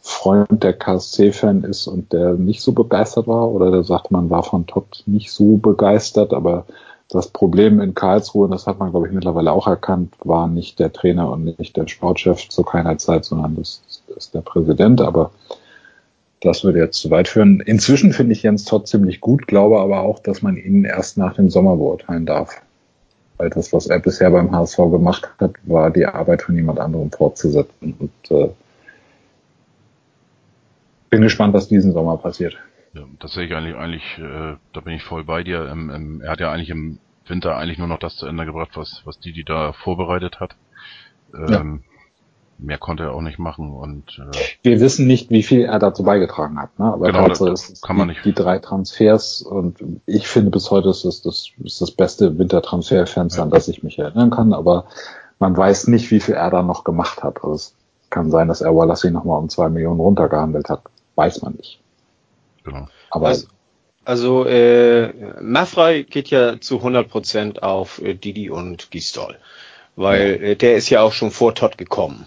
[0.00, 4.42] Freund, der KSC-Fan ist und der nicht so begeistert war oder der sagt, man war
[4.42, 6.64] von Todd nicht so begeistert, aber
[7.08, 10.92] das Problem in Karlsruhe, das hat man, glaube ich, mittlerweile auch erkannt, war nicht der
[10.92, 13.82] Trainer und nicht der Sportchef zu keiner Zeit, sondern das
[14.16, 15.30] ist der Präsident, aber
[16.40, 17.60] das würde jetzt zu weit führen.
[17.60, 21.34] Inzwischen finde ich Jens Todd ziemlich gut, glaube aber auch, dass man ihn erst nach
[21.34, 22.60] dem Sommer beurteilen darf.
[23.38, 27.10] Weil das, was er bisher beim HSV gemacht hat, war die Arbeit von jemand anderem
[27.10, 27.94] fortzusetzen.
[27.98, 28.48] Und äh,
[31.10, 32.56] bin gespannt, was diesen Sommer passiert.
[32.94, 35.68] Ja, das sehe ich eigentlich, eigentlich, äh, da bin ich voll bei dir.
[35.68, 38.70] Ähm, ähm, er hat ja eigentlich im Winter eigentlich nur noch das zu Ende gebracht,
[38.74, 40.56] was, was die, die da vorbereitet hat.
[41.34, 41.92] Ähm, ja.
[42.58, 46.04] Mehr konnte er auch nicht machen und äh, wir wissen nicht, wie viel er dazu
[46.04, 46.78] beigetragen hat.
[46.78, 46.86] Ne?
[46.86, 48.24] Aber genau, Tatsache ist, kann man die, nicht.
[48.24, 49.76] die drei Transfers und
[50.06, 53.44] ich finde bis heute ist das das, ist das beste Wintertransferfenster, ja.
[53.44, 54.54] an das ich mich erinnern kann.
[54.54, 54.86] Aber
[55.38, 57.44] man weiß nicht, wie viel er da noch gemacht hat.
[57.44, 57.74] Also es
[58.08, 60.80] kann sein, dass er Wallace nochmal um zwei Millionen runtergehandelt hat.
[61.14, 61.80] Weiß man nicht.
[62.66, 62.88] Genau.
[63.10, 63.46] Aber Also,
[64.04, 69.38] also äh, Mafrey geht ja zu 100% auf äh, Didi und Gistol,
[69.94, 72.26] weil äh, der ist ja auch schon vor Todd gekommen.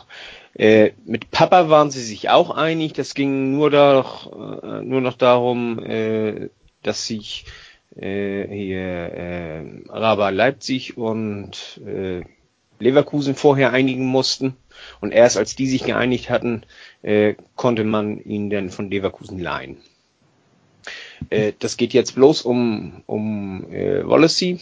[0.55, 4.31] Äh, mit Papa waren sie sich auch einig, das ging nur, doch,
[4.63, 6.49] äh, nur noch darum, äh,
[6.83, 7.45] dass sich
[7.95, 12.23] äh, hier äh, Raba Leipzig und äh,
[12.79, 14.55] Leverkusen vorher einigen mussten.
[15.01, 16.63] Und erst als die sich geeinigt hatten,
[17.01, 19.77] äh, konnte man ihn dann von Leverkusen leihen.
[21.29, 24.59] Äh, das geht jetzt bloß um, um äh, Wallacey.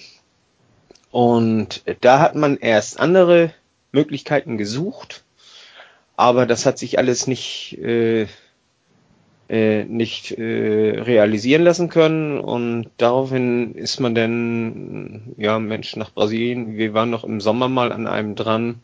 [1.12, 3.54] Und da hat man erst andere
[3.92, 5.24] Möglichkeiten gesucht,
[6.16, 8.28] aber das hat sich alles nicht, äh,
[9.50, 12.40] äh, nicht äh, realisieren lassen können.
[12.40, 16.78] Und daraufhin ist man dann, ja, Mensch, nach Brasilien.
[16.78, 18.82] Wir waren noch im Sommer mal an einem dran.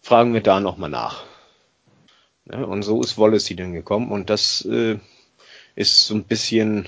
[0.00, 1.24] Fragen wir da nochmal nach.
[2.50, 4.10] Ja, und so ist Wallacey dann gekommen.
[4.10, 4.98] Und das äh,
[5.76, 6.86] ist so ein bisschen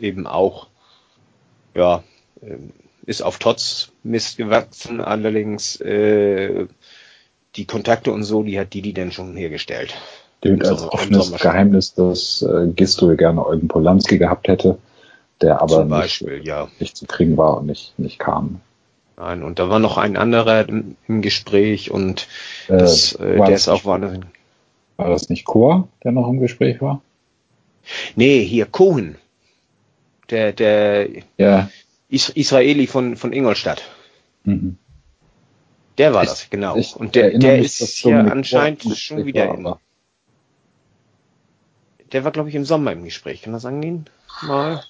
[0.00, 0.66] eben auch,
[1.74, 2.02] ja,
[2.42, 2.72] ähm,
[3.06, 6.66] ist auf Tots Mist gewachsen, allerdings äh,
[7.56, 9.94] die Kontakte und so, die hat Didi denn schon hergestellt.
[10.40, 11.30] gilt als offenes.
[11.32, 14.78] Geheimnis, dass äh, Gisto gerne Eugen Polanski gehabt hätte,
[15.40, 16.68] der aber Zum nicht, Beispiel, ja.
[16.80, 18.60] nicht zu kriegen war und nicht, nicht kam.
[19.16, 22.26] Nein, und da war noch ein anderer im, im Gespräch und
[22.68, 24.26] Äh, das, äh, war der das ist auch nicht- wahnsinnig.
[24.96, 27.02] War das nicht Chor, der noch im Gespräch war?
[28.16, 29.16] Nee, hier Cohen.
[30.30, 31.68] Der, der Ja.
[32.08, 33.82] Is Israeli von, von Ingolstadt.
[34.44, 34.76] Mhm.
[35.98, 36.76] Der war Ich- das, genau.
[36.96, 39.74] Und der, der mich, ist ja Dominik anscheinend schon wieder war, in,
[42.12, 43.42] der war, glaube ich, im Sommer im Gespräch.
[43.42, 44.06] Kann das angehen?
[44.42, 44.82] Mal?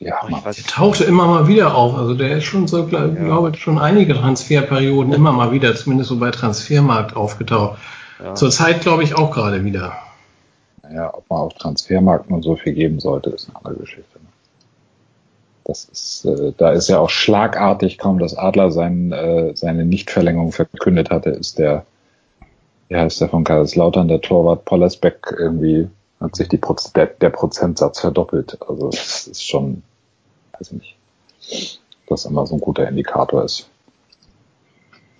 [0.00, 1.94] Ja, weiß Der tauchte immer mal wieder auf.
[1.96, 3.24] Also der ist schon so, glaube Ja.
[3.24, 7.78] glaube ich, schon einige Transferperioden immer mal wieder, zumindest so bei Transfermarkt aufgetaucht.
[8.22, 8.34] Ja.
[8.34, 9.96] Zurzeit glaube ich auch gerade wieder.
[10.92, 14.18] Ja, ob man auf Transfermarkt nur so viel geben sollte, ist eine andere Geschichte.
[14.18, 14.28] ne?
[15.64, 20.52] Das ist, äh, da ist ja auch schlagartig, kaum dass Adler sein, äh, seine Nichtverlängerung
[20.52, 21.84] verkündet hatte, ist der,
[22.88, 25.88] wie heißt der von Kaiserslautern, der Torwart Pollersbeck irgendwie,
[26.20, 28.58] hat sich die Proz der, der Prozentsatz verdoppelt.
[28.66, 29.82] Also das ist schon,
[30.58, 30.96] weiß ich
[31.40, 33.68] nicht, was immer so ein guter Indikator ist.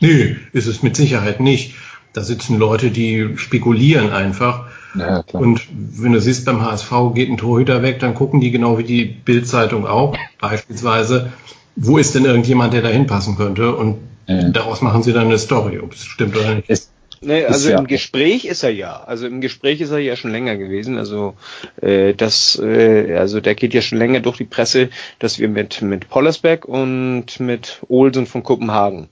[0.01, 1.75] Nö, ist es mit Sicherheit nicht.
[2.15, 4.68] Da sitzen Leute, die spekulieren einfach.
[4.99, 5.43] Ja, klar.
[5.43, 8.85] Und wenn du siehst, beim HSV geht ein Torhüter weg, dann gucken die genau wie
[8.85, 11.33] die Bild-Zeitung auch, beispielsweise,
[11.77, 13.75] wo ist denn irgendjemand, der da hinpassen könnte?
[13.75, 13.97] Und
[14.27, 14.49] Ja.
[14.51, 16.69] daraus machen sie dann eine Story, ob es stimmt oder nicht.
[16.69, 19.03] ist, Nee, also ja- im Gespräch ist er ja.
[19.03, 20.99] Also im Gespräch ist er ja schon länger gewesen.
[20.99, 21.35] Also
[21.83, 24.89] äh, das, äh, also der geht ja schon länger durch die Presse,
[25.19, 29.09] dass wir mit mit Pollersbeck und mit Olsen von Kopenhagen,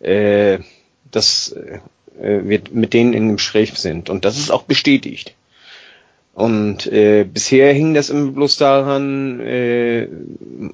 [0.00, 0.58] äh,
[1.12, 1.78] dass äh,
[2.18, 4.10] wir mit denen in Gespräch sind.
[4.10, 5.34] Und das ist auch bestätigt.
[6.34, 10.08] Und äh, bisher hing das immer bloß daran, äh,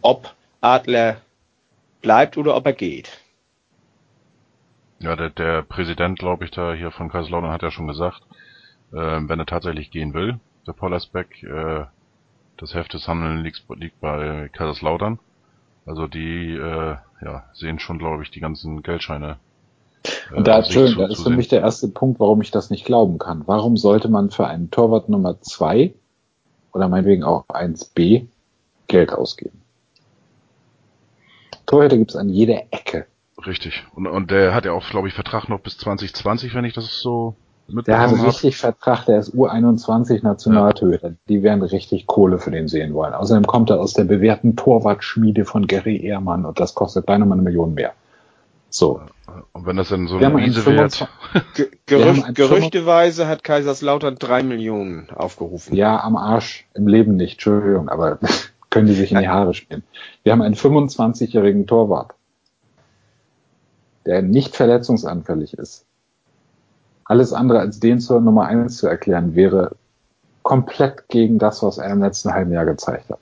[0.00, 1.20] ob Adler
[2.00, 3.20] bleibt oder ob er geht.
[5.00, 8.22] Ja, der, der Präsident, glaube ich, da hier von Kaiserslautern hat ja schon gesagt,
[8.92, 11.84] äh, wenn er tatsächlich gehen will, der Pollersbeck, äh,
[12.56, 15.18] das Heft des Handeln liegt, liegt bei Kaiserslautern.
[15.86, 19.38] Also die äh, ja, sehen schon, glaube ich, die ganzen Geldscheine.
[20.32, 22.84] Äh, Und da, schön, da ist für mich der erste Punkt, warum ich das nicht
[22.84, 23.42] glauben kann.
[23.46, 25.94] Warum sollte man für einen Torwart Nummer zwei
[26.72, 28.26] oder meinetwegen auch 1b
[28.86, 29.60] Geld ausgeben?
[31.66, 33.06] Torhüter gibt es an jeder Ecke.
[33.46, 33.84] Richtig.
[33.94, 37.00] Und, und der hat ja auch, glaube ich, Vertrag noch bis 2020, wenn ich das
[37.00, 37.36] so
[37.86, 41.14] Der hat richtig Vertrag, der ist U21 Nationaltorhüter.
[41.28, 43.14] Die werden richtig Kohle für den sehen wollen.
[43.14, 47.34] Außerdem kommt er aus der bewährten Torwartschmiede von Gary Ehrmann und das kostet beinahe mal
[47.34, 47.92] eine Million mehr.
[48.70, 49.00] So.
[49.52, 51.08] Und wenn das dann so Wir eine haben einen Wiese wird, 25
[51.54, 51.68] Ge
[51.98, 55.74] Wir haben Gerücht, gerüchteweise hat Kaiserslautern drei Millionen aufgerufen.
[55.74, 56.66] Ja, am Arsch.
[56.74, 57.34] Im Leben nicht.
[57.34, 58.18] Entschuldigung, aber
[58.70, 59.82] können die sich in die Haare spielen.
[60.22, 62.14] Wir haben einen 25-jährigen Torwart,
[64.06, 65.84] der nicht verletzungsanfällig ist.
[67.04, 69.72] Alles andere als den zur Nummer eins zu erklären, wäre
[70.42, 73.18] komplett gegen das, was er im letzten halben Jahr gezeigt hat.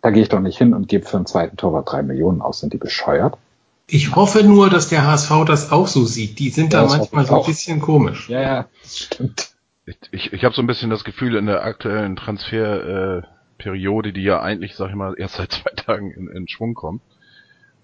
[0.00, 2.60] Da gehe ich doch nicht hin und gebe für einen zweiten Torwart drei Millionen aus.
[2.60, 3.36] Sind die bescheuert?
[3.86, 6.38] Ich hoffe nur, dass der HSV das auch so sieht.
[6.38, 8.28] Die sind Ja, da manchmal so ein bisschen komisch.
[8.28, 9.54] Ja, ja, das stimmt.
[9.86, 14.12] ich, ich, ich habe so ein bisschen das Gefühl, in der aktuellen Transferperiode, äh, Periode,
[14.12, 17.02] die ja eigentlich, sag ich mal, erst seit zwei Tagen in, in Schwung kommt,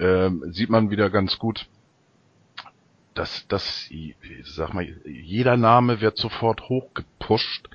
[0.01, 1.66] ähm, sieht man wieder ganz gut,
[3.14, 7.68] dass, dass, ich sag mal, jeder Name wird sofort hochgepusht,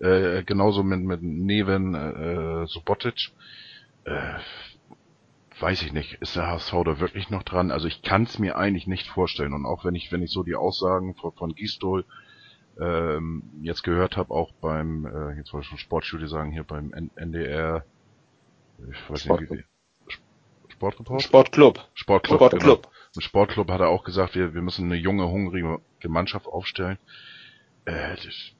[0.00, 3.30] äh, genauso mit, mit Neven, äh, Subotic,
[4.04, 4.34] äh,
[5.60, 7.70] weiß ich nicht, ist der HSV da wirklich noch dran?
[7.70, 9.52] Also ich kann es mir eigentlich nicht vorstellen.
[9.52, 12.04] Und auch wenn ich, wenn ich so die Aussagen von, von Gistol
[12.80, 16.92] ähm, jetzt gehört habe, auch beim, äh, jetzt wollte ich schon Sportstudio sagen, hier beim
[16.92, 17.84] N NDR,
[18.90, 19.64] ich weiß Sport nicht wie,
[20.72, 21.22] Sportreport?
[21.22, 21.88] Sportclub.
[21.94, 22.38] Sportclub.
[22.38, 22.82] Sportclub.
[22.82, 22.94] Genau.
[23.14, 26.98] Im Sportclub hat er auch gesagt, wir, wir müssen eine junge, hungrige Mannschaft aufstellen.
[27.84, 28.54] Äh, das,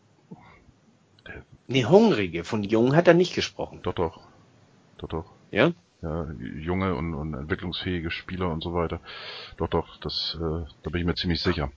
[1.66, 2.45] Nee, Hungrige.
[2.45, 3.80] Von Jung hat er nicht gesprochen.
[3.82, 4.20] doch, doch.
[4.99, 5.32] Doch, doch.
[5.51, 5.72] Ja?
[6.05, 6.27] Ja,
[6.61, 9.01] junge und, und entwicklungsfähige Spieler und so weiter.
[9.57, 11.71] Doch, doch, das, äh, da bin ich mir ziemlich sicher.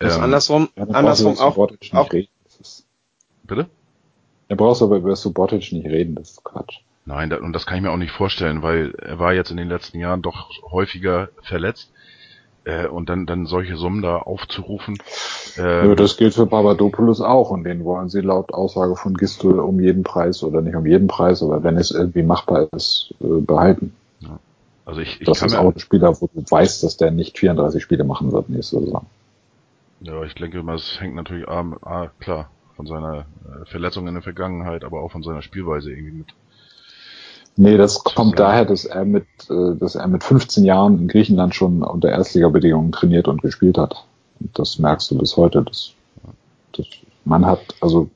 [0.00, 2.08] Das Ähm, andersrum, Ja, andersrum auch, Subotic nicht auch
[3.44, 3.68] Bitte?
[4.48, 6.80] da brauchst du aber über Subotic nicht reden, das ist Quatsch.
[7.04, 9.56] Nein, da, und das kann ich mir auch nicht vorstellen, weil er war jetzt in
[9.56, 11.92] den letzten Jahren doch häufiger verletzt.
[12.64, 14.96] Äh, und dann, dann solche Summen da aufzurufen.
[15.56, 19.58] Äh, Ja, das gilt für Papadopoulos auch und den wollen sie laut Aussage von Gistel
[19.58, 23.40] um jeden Preis oder nicht um jeden Preis, aber wenn es irgendwie machbar ist, äh,
[23.40, 23.94] behalten.
[24.84, 27.38] also ich, ich Das kann ist auch ein Spieler, wo du weißt, dass der nicht
[27.38, 29.06] 34 Spiele machen wird nächste Saison.
[30.00, 34.14] ja, ich denke mal, es hängt natürlich A, A klar, von seiner äh, Verletzung in
[34.14, 36.34] der Vergangenheit, aber auch von seiner Spielweise irgendwie mit.
[37.56, 41.54] Nee, das kommt daher, dass er mit, äh, dass er mit 15 Jahren in Griechenland
[41.54, 44.04] schon unter Erstligabedingungen trainiert und gespielt hat.
[44.40, 45.62] Und das merkst du bis heute.
[45.62, 45.92] Das,
[46.76, 46.86] das,
[47.24, 48.08] man hat, also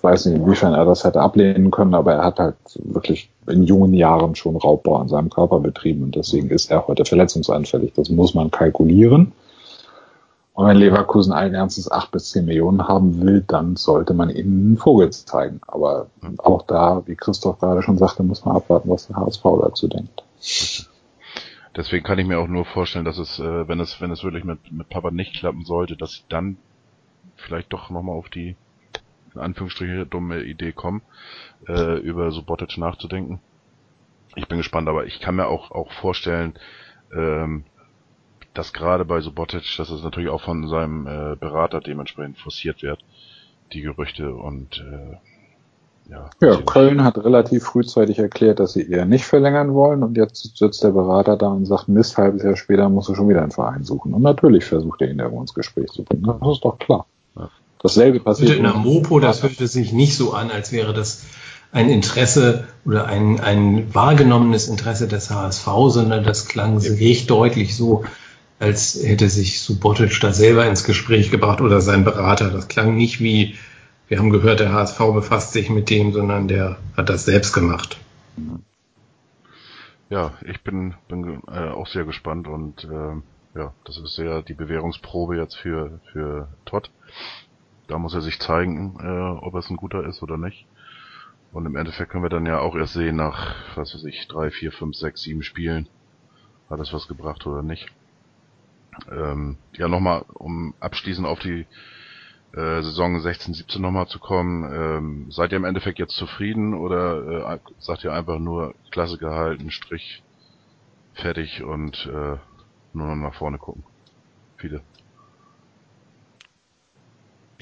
[0.00, 3.94] weiß nicht, inwiefern er das hätte ablehnen können, aber er hat halt wirklich in jungen
[3.94, 7.92] Jahren schon Raubbau an seinem Körper betrieben und deswegen ist er heute verletzungsanfällig.
[7.94, 9.32] Das muss man kalkulieren.
[10.54, 14.66] Und wenn Leverkusen allen Ernstes acht bis zehn Millionen haben will, dann sollte man ihnen
[14.66, 15.60] einen Vogel zeigen.
[15.66, 16.06] Aber
[16.38, 20.22] auch da, wie Christoph gerade schon sagte, muss man abwarten, was der HSV dazu denkt.
[21.76, 24.44] Deswegen kann ich mir auch nur vorstellen, dass es, äh, wenn es, wenn es wirklich
[24.44, 26.56] mit, mit Papa nicht klappen sollte, dass sie dann
[27.34, 28.54] vielleicht doch nochmal auf die,
[29.34, 31.02] in Anführungsstriche, dumme Idee kommen,
[31.66, 33.40] äh, über Subotic nachzudenken.
[34.36, 36.54] Ich bin gespannt, aber ich kann mir auch, auch vorstellen,
[37.12, 37.64] ähm,
[38.54, 43.04] dass gerade bei Subotic, dass es natürlich auch von seinem äh, Berater dementsprechend forciert wird,
[43.72, 45.16] die Gerüchte und äh,
[46.10, 46.28] ja.
[46.42, 50.84] Ja, Köln hat relativ frühzeitig erklärt, dass sie eher nicht verlängern wollen und jetzt sitzt
[50.84, 53.84] der Berater da und sagt, Mist, halbes Jahr später musst du schon wieder einen Verein
[53.84, 54.12] suchen.
[54.12, 56.24] Und natürlich versucht er ihn irgendwo ins Gespräch zu bringen.
[56.24, 57.06] Das ist doch klar.
[57.36, 57.48] Ja.
[57.82, 58.50] Dasselbe passiert.
[58.50, 61.24] Mit einer Mopo, das hörte sich nicht so an, als wäre das
[61.72, 68.04] ein Interesse oder ein, ein wahrgenommenes Interesse des HSV, sondern das klang recht deutlich so,
[68.58, 72.50] als hätte sich Subotic da selber ins Gespräch gebracht oder sein Berater.
[72.50, 73.56] Das klang nicht wie,
[74.08, 77.98] wir haben gehört, der HSV befasst sich mit dem, sondern der hat das selbst gemacht.
[80.08, 83.22] Ja, ich bin, bin äh, auch sehr gespannt und ähm,
[83.54, 86.90] ja, das ist ja die Bewährungsprobe jetzt für, für Todd.
[87.86, 90.66] Da muss er sich zeigen, äh, ob es ein guter ist oder nicht.
[91.52, 94.50] Und im Endeffekt können wir dann ja auch erst sehen nach, was weiß ich, drei,
[94.50, 95.88] vier, fünf, sechs, sieben Spielen,
[96.68, 97.92] hat es was gebracht oder nicht.
[99.10, 101.66] Ähm, ja, nochmal, um abschließend auf die
[102.52, 104.64] äh, Saison 16, 17 nochmal zu kommen.
[104.72, 109.70] Ähm, seid ihr im Endeffekt jetzt zufrieden oder äh, sagt ihr einfach nur Klasse gehalten,
[109.70, 110.22] Strich,
[111.14, 112.36] fertig und äh,
[112.92, 113.84] nur noch nach vorne gucken?
[114.56, 114.82] Viele.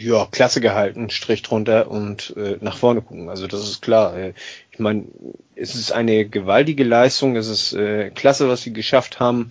[0.02, 3.28] ja, Klasse gehalten, Strich drunter und äh, nach vorne gucken.
[3.28, 4.16] Also das ist klar.
[4.16, 4.34] Äh,
[4.70, 5.06] ich meine,
[5.54, 9.50] es ist eine gewaltige Leistung, es ist äh, klasse, was sie geschafft haben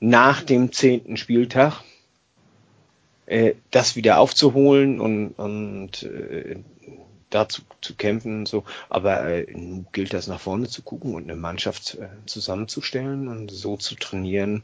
[0.00, 1.82] nach dem zehnten Spieltag,
[3.26, 6.56] äh, das wieder aufzuholen und, und äh,
[7.30, 8.64] dazu zu kämpfen und so.
[8.88, 13.50] Aber äh, nun gilt das nach vorne zu gucken und eine Mannschaft äh, zusammenzustellen und
[13.50, 14.62] so zu trainieren,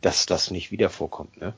[0.00, 1.40] dass das nicht wieder vorkommt.
[1.40, 1.54] Ne?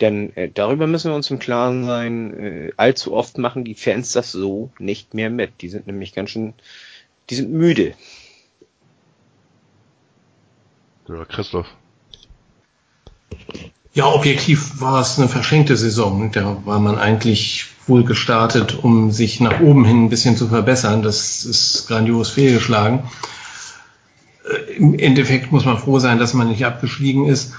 [0.00, 4.12] Denn äh, darüber müssen wir uns im Klaren sein, äh, allzu oft machen die Fans
[4.12, 5.60] das so nicht mehr mit.
[5.60, 6.54] Die sind nämlich ganz schön,
[7.30, 7.94] die sind müde.
[11.08, 11.68] Ja, Christoph.
[13.96, 16.30] Ja, objektiv war es eine verschenkte Saison.
[16.30, 21.00] Da war man eigentlich wohl gestartet, um sich nach oben hin ein bisschen zu verbessern.
[21.00, 23.04] Das ist grandios fehlgeschlagen.
[24.44, 27.54] Äh, Im Endeffekt muss man froh sein, dass man nicht abgestiegen ist.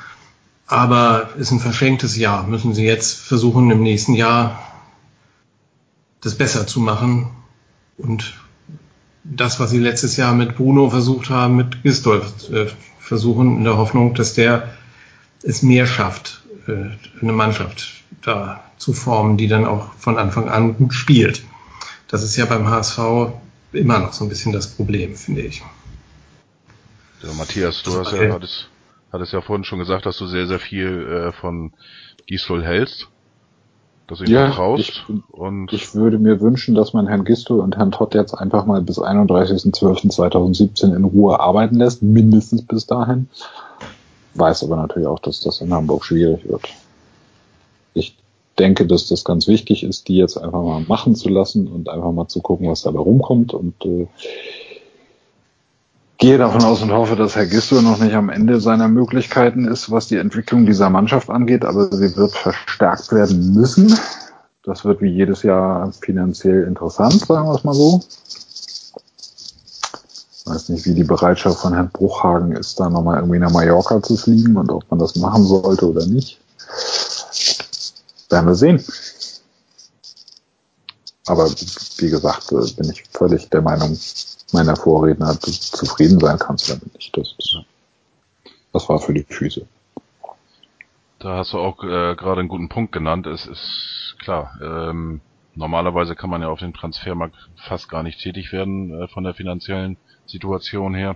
[0.67, 2.45] Aber ist ein verschenktes Jahr.
[2.45, 4.61] Müssen Sie jetzt versuchen, im nächsten Jahr
[6.21, 7.31] das besser zu machen.
[7.97, 8.35] Und
[9.23, 12.67] das, was Sie letztes Jahr mit Bruno versucht haben, mit Gistolf äh,
[12.99, 14.76] versuchen, in der Hoffnung, dass der
[15.43, 16.89] es mehr schafft, äh,
[17.21, 21.43] eine Mannschaft da zu formen, die dann auch von Anfang an gut spielt.
[22.07, 22.99] Das ist ja beim HSV
[23.73, 25.61] immer noch so ein bisschen das Problem, finde ich.
[27.23, 28.69] Ja, Matthias, du hast ja, hattest,
[29.11, 31.73] hattest ja vorhin schon gesagt, dass du sehr, sehr viel äh, von
[32.27, 33.07] Gisdol hältst.
[34.07, 34.79] dass du ihm Ja, vertraust.
[34.79, 38.65] ich- und Ich würde mir wünschen, dass man Herrn Gisto und Herrn Todd jetzt einfach
[38.65, 43.27] mal bis 31.12.2017 in Ruhe arbeiten lässt, mindestens bis dahin.
[44.37, 46.67] Weiß aber natürlich auch, dass das in Hamburg schwierig wird.
[47.93, 48.15] Ich
[48.59, 52.11] denke, dass das ganz wichtig ist, die jetzt einfach mal machen zu lassen und einfach
[52.11, 54.07] mal zu gucken, was dabei rumkommt und äh,
[56.17, 59.91] gehe davon aus und hoffe, dass Herr Gisto noch nicht am Ende seiner Möglichkeiten ist,
[59.91, 63.97] was die Entwicklung dieser Mannschaft angeht, aber sie wird verstärkt werden müssen.
[64.63, 68.01] Das wird wie jedes Jahr finanziell interessant, sagen wir es mal so.
[70.47, 74.15] Weiß nicht, wie die Bereitschaft von Herrn Bruchhagen ist, da nochmal irgendwie nach Mallorca zu
[74.17, 76.39] fliegen und ob man das machen sollte oder nicht.
[78.29, 78.83] Werden wir sehen.
[81.27, 83.97] Aber wie gesagt, äh, bin ich völlig der Meinung
[84.53, 87.15] meiner Vorredner, du zufrieden sein kannst damit nicht.
[87.17, 87.57] Das, ist-
[88.73, 89.65] das war für die Füße.
[91.19, 93.25] Da hast du auch äh, gerade einen guten Punkt genannt.
[93.27, 95.21] Es ist klar, ähm,
[95.55, 99.33] normalerweise kann man ja auf dem Transfermarkt fast gar nicht tätig werden äh, von der
[99.33, 101.15] finanziellen Situation her.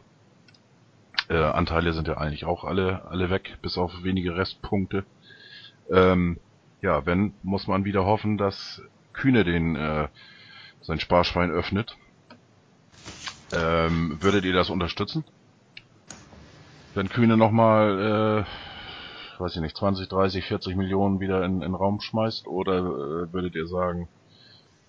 [1.30, 5.05] Äh, Anteile sind ja eigentlich auch alle alle weg, bis auf wenige Restpunkte.
[5.91, 6.39] Ähm,
[6.82, 8.82] ja, wenn muss man wieder hoffen, dass
[9.14, 10.07] Kühne den äh,
[10.82, 11.97] sein Sparschwein öffnet.
[13.53, 15.24] Ähm, würdet ihr das unterstützen?
[16.95, 18.72] Wenn Kühne nochmal äh,
[19.41, 22.47] weiß ich nicht, 20, 30, 40 Millionen wieder in, in Raum schmeißt?
[22.47, 24.07] Oder äh, würdet ihr sagen,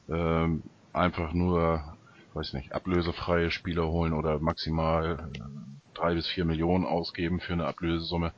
[0.09, 0.63] ähm,
[0.93, 1.92] einfach nur,
[2.35, 5.39] weiß nicht, ablösefreie Spieler holen oder maximal äh,
[5.95, 8.33] drei bis vier Millionen ausgeben für eine Ablösesumme?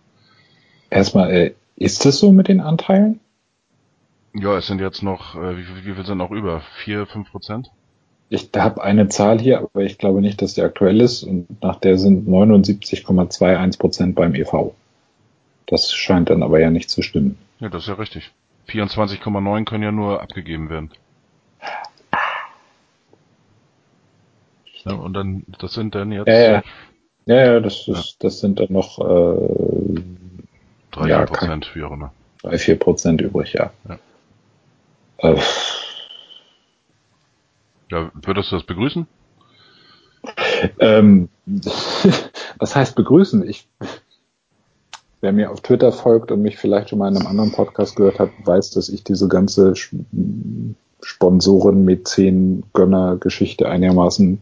[0.90, 3.20] Erstmal, äh, ist das so mit den Anteilen?
[4.34, 6.60] Ja, es sind jetzt noch, äh, wie, viel- wie viel sind noch über?
[6.84, 7.70] Vier, fünf Prozent?
[8.30, 11.76] Ich habe eine Zahl hier, aber ich glaube nicht, dass die aktuell ist und nach
[11.76, 14.72] der sind 79,21 Prozent beim EV.
[15.66, 17.38] Das scheint dann aber ja nicht zu stimmen.
[17.60, 18.32] Ja, das ist ja richtig.
[18.68, 20.90] 24,9 können ja nur abgegeben werden.
[24.84, 26.62] Ja, und dann, das sind dann jetzt Ja, ja.
[27.26, 30.00] Ja, ja, das, ist, das sind dann noch äh,
[30.90, 32.12] drei ja, Prozent, wie auch immer.
[32.42, 33.72] drei, vier Prozent übrig, ja.
[33.88, 33.98] Ja.
[35.18, 35.40] Äh,
[37.90, 39.06] Ja, würdest du das begrüßen?
[40.80, 41.28] ähm,
[42.58, 43.46] was heißt begrüßen?
[43.48, 43.68] Ich,
[45.20, 48.18] wer mir auf Twitter folgt und mich vielleicht schon mal in einem anderen Podcast gehört
[48.18, 49.74] hat, weiß, dass ich diese ganze
[51.04, 54.40] Sponsoren, Mäzen, Gönner-Geschichte einigermaßen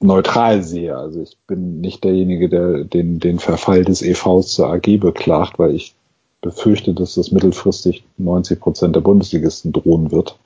[0.00, 0.96] neutral sehe.
[0.96, 5.74] Also ich bin nicht derjenige, der den, den Verfall des EVs zur AG beklagt, weil
[5.74, 5.94] ich
[6.40, 10.38] befürchte, dass das mittelfristig 90 Prozent der Bundesligisten drohen wird.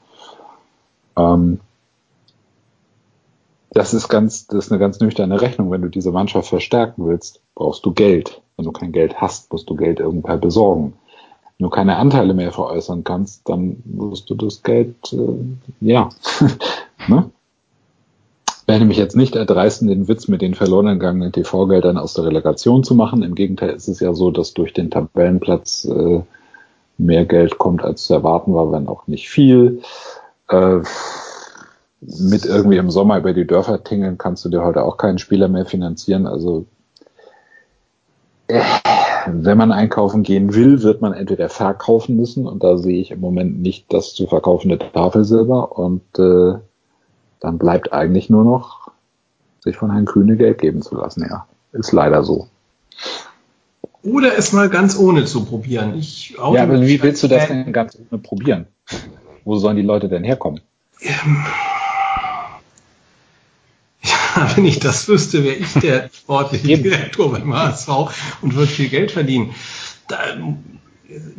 [1.17, 1.61] Ähm,
[3.71, 5.71] das ist ganz, das ist eine ganz nüchterne Rechnung.
[5.71, 8.41] Wenn du diese Mannschaft verstärken willst, brauchst du Geld.
[8.57, 10.95] Wenn du kein Geld hast, musst du Geld irgendwann besorgen.
[11.59, 15.39] Du keine Anteile mehr veräußern kannst, dann musst du das Geld, äh,
[15.81, 16.09] ja,
[17.09, 17.31] ne?
[18.67, 22.83] werde mich jetzt nicht erdreisten, den Witz mit den verloren gegangenen TV-Geldern aus der Relegation
[22.83, 23.23] zu machen.
[23.23, 26.23] Im Gegenteil ist es ja so, dass durch den Tabellenplatz äh,
[26.97, 29.83] mehr Geld kommt, als zu erwarten war, wenn auch nicht viel.
[30.49, 30.81] Äh,
[32.01, 35.49] mit irgendwie im Sommer über die Dörfer tingeln kannst du dir heute auch keinen Spieler
[35.49, 36.27] mehr finanzieren.
[36.27, 36.67] Also
[38.49, 38.61] äh,
[39.27, 43.21] wenn man einkaufen gehen will, wird man entweder verkaufen müssen und da sehe ich im
[43.21, 46.59] Moment nicht das zu verkaufende Tafelsilber und äh,
[47.41, 48.91] dann bleibt eigentlich nur noch
[49.61, 51.27] sich von Herrn Kühne Geld geben zu lassen.
[51.29, 52.49] Ja, ist leider so.
[54.03, 55.95] Oder es mal ganz ohne zu probieren.
[55.97, 58.67] Ich Ja, aber wie willst du das denn ganz ohne probieren?
[59.45, 60.61] Wo sollen die Leute denn herkommen?
[64.49, 67.89] Ja, wenn ich das wüsste, wäre ich der sportliche Direktor beim HSV
[68.43, 69.55] und würde viel Geld verdienen.
[70.09, 70.19] Da,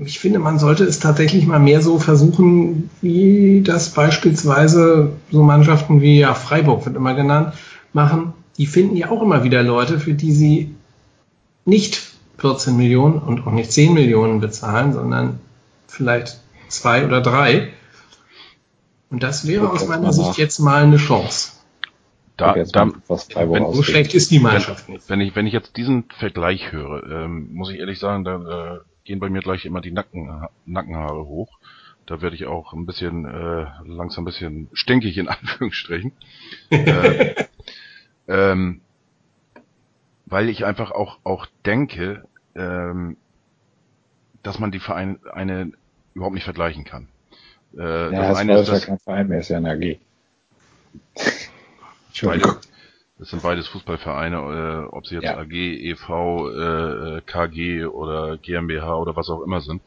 [0.04, 6.02] ich finde, man sollte es tatsächlich mal mehr so versuchen, wie das beispielsweise so Mannschaften
[6.02, 7.54] wie ja, Freiburg wird immer genannt,
[7.94, 8.34] machen.
[8.58, 10.76] Die finden ja auch immer wieder Leute, für die sie
[11.66, 12.02] nicht
[12.38, 15.40] 14 Millionen und auch nicht 10 Millionen bezahlen, sondern
[15.88, 17.70] vielleicht zwei oder drei.
[19.10, 21.55] Und das wäre aus meiner Sicht jetzt mal eine Chance.
[22.38, 25.10] Da, da, was Freiburg wenn- So schlecht ist die Mannschaft nicht.
[25.10, 28.80] wenn ich, wenn ich jetzt diesen Vergleich höre, ähm, muss ich ehrlich sagen, da äh,
[29.06, 31.58] gehen bei mir gleich immer die Nacken, Nackenhaare hoch.
[32.06, 36.12] Da werde ich auch ein bisschen, äh, langsam ein bisschen stinkig in Anführungsstrichen.
[36.72, 37.36] äh,
[38.28, 38.82] ähm,
[40.26, 42.24] weil ich einfach auch, auch denke,
[42.56, 43.16] ähm,
[44.44, 45.72] dass man die Vereine eine
[46.16, 47.08] überhaupt nicht vergleichen kann.
[47.78, 50.00] Äh, Ja, das das eine ist das, kein Verein mehr, ist ja eine AG.
[52.24, 52.58] Beide,
[53.18, 55.38] das sind beides Fußballvereine, äh, ob sie jetzt Ja.
[55.38, 59.82] AG, EV, äh, KG oder GmbH oder was auch immer sind.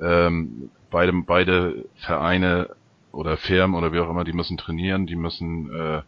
[0.00, 2.74] Ähm, beide, beide Vereine
[3.12, 6.02] oder Firmen oder wie auch immer, die müssen trainieren, die müssen äh,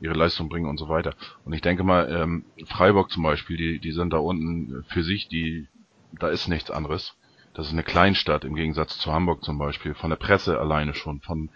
[0.00, 1.14] ihre Leistung bringen und so weiter.
[1.44, 5.28] Und ich denke mal, ähm, Freiburg zum Beispiel, die, die sind da unten für sich,
[5.28, 5.68] die,
[6.18, 7.14] da ist nichts anderes.
[7.54, 11.20] Das ist eine Kleinstadt im Gegensatz zu Hamburg zum Beispiel, von der Presse alleine schon,
[11.20, 11.50] von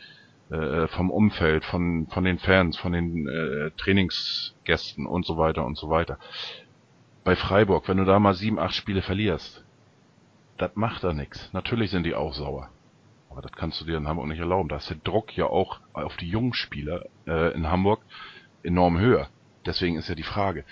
[0.50, 5.76] äh, vom Umfeld, von von den Fans, von den äh, Trainingsgästen und so weiter und
[5.76, 6.18] so weiter.
[7.24, 9.64] Bei Freiburg, wenn du da mal sieben, acht Spiele verlierst,
[10.58, 11.52] das macht da nichts.
[11.52, 12.70] Natürlich sind die auch sauer.
[13.28, 14.68] Aber das kannst du dir in Hamburg nicht erlauben.
[14.68, 18.00] Da ist der Druck ja auch auf die jungen Spieler äh, in Hamburg
[18.62, 19.28] enorm höher.
[19.66, 20.64] Deswegen ist ja die Frage,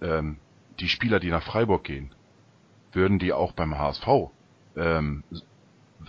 [0.00, 0.38] ähm,
[0.78, 2.14] die Spieler, die nach Freiburg gehen,
[2.92, 4.08] würden die auch beim HSV
[4.76, 5.24] ähm,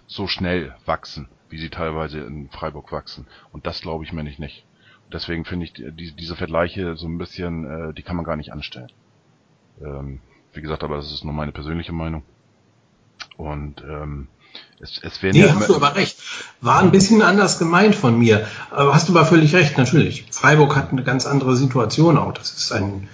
[0.08, 3.28] so schnell wachsen, wie sie teilweise in Freiburg wachsen.
[3.52, 4.40] Und das glaube ich mir nicht.
[4.40, 4.66] nicht.
[5.12, 8.54] Deswegen finde ich die, diese Vergleiche so ein bisschen, äh, die kann man gar nicht
[8.54, 8.92] anstellen.
[9.82, 10.22] Ähm,
[10.54, 12.24] wie gesagt, aber das ist nur meine persönliche Meinung.
[13.38, 14.28] Und ähm,
[14.80, 16.18] es, es werden nee, ja hast du aber recht.
[16.62, 18.48] War ein bisschen anders gemeint von mir.
[18.70, 20.26] Aber hast du aber völlig recht, natürlich.
[20.32, 22.34] Freiburg hat eine ganz andere Situation auch.
[22.34, 23.10] Das ist ein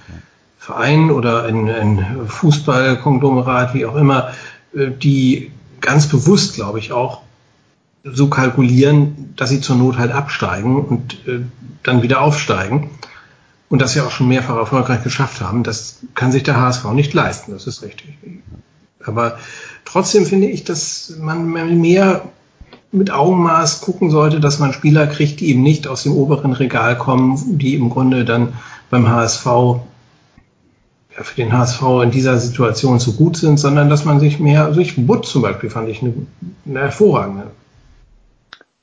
[0.58, 4.34] Verein oder ein, ein Fußballkonglomerat, wie auch immer,
[4.76, 7.22] äh, die ganz bewusst, glaube ich, auch
[8.14, 11.42] so kalkulieren, dass sie zur Not halt absteigen und äh,
[11.84, 12.92] dann wieder aufsteigen.
[13.70, 15.64] Und das ja auch schon mehrfach erfolgreich geschafft haben.
[15.64, 18.18] Das kann sich der HSV nicht leisten, das ist richtig.
[19.06, 19.38] Aber
[19.84, 22.22] trotzdem finde ich, dass man mehr
[22.92, 26.98] mit Augenmaß gucken sollte, dass man Spieler kriegt, die eben nicht aus dem oberen Regal
[26.98, 28.54] kommen, die im Grunde dann
[28.90, 34.20] beim HSV ja, für den HSV in dieser Situation zu gut sind, sondern dass man
[34.20, 36.14] sich mehr, also ich Butt zum Beispiel fand ich eine,
[36.66, 37.52] eine hervorragende.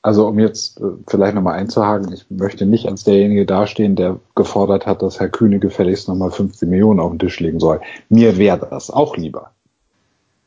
[0.05, 4.85] Also um jetzt äh, vielleicht nochmal einzuhaken, ich möchte nicht als derjenige dastehen, der gefordert
[4.85, 7.81] hat, dass Herr Kühne gefälligst nochmal 15 Millionen auf den Tisch legen soll.
[8.07, 9.49] Mir wäre das auch lieber.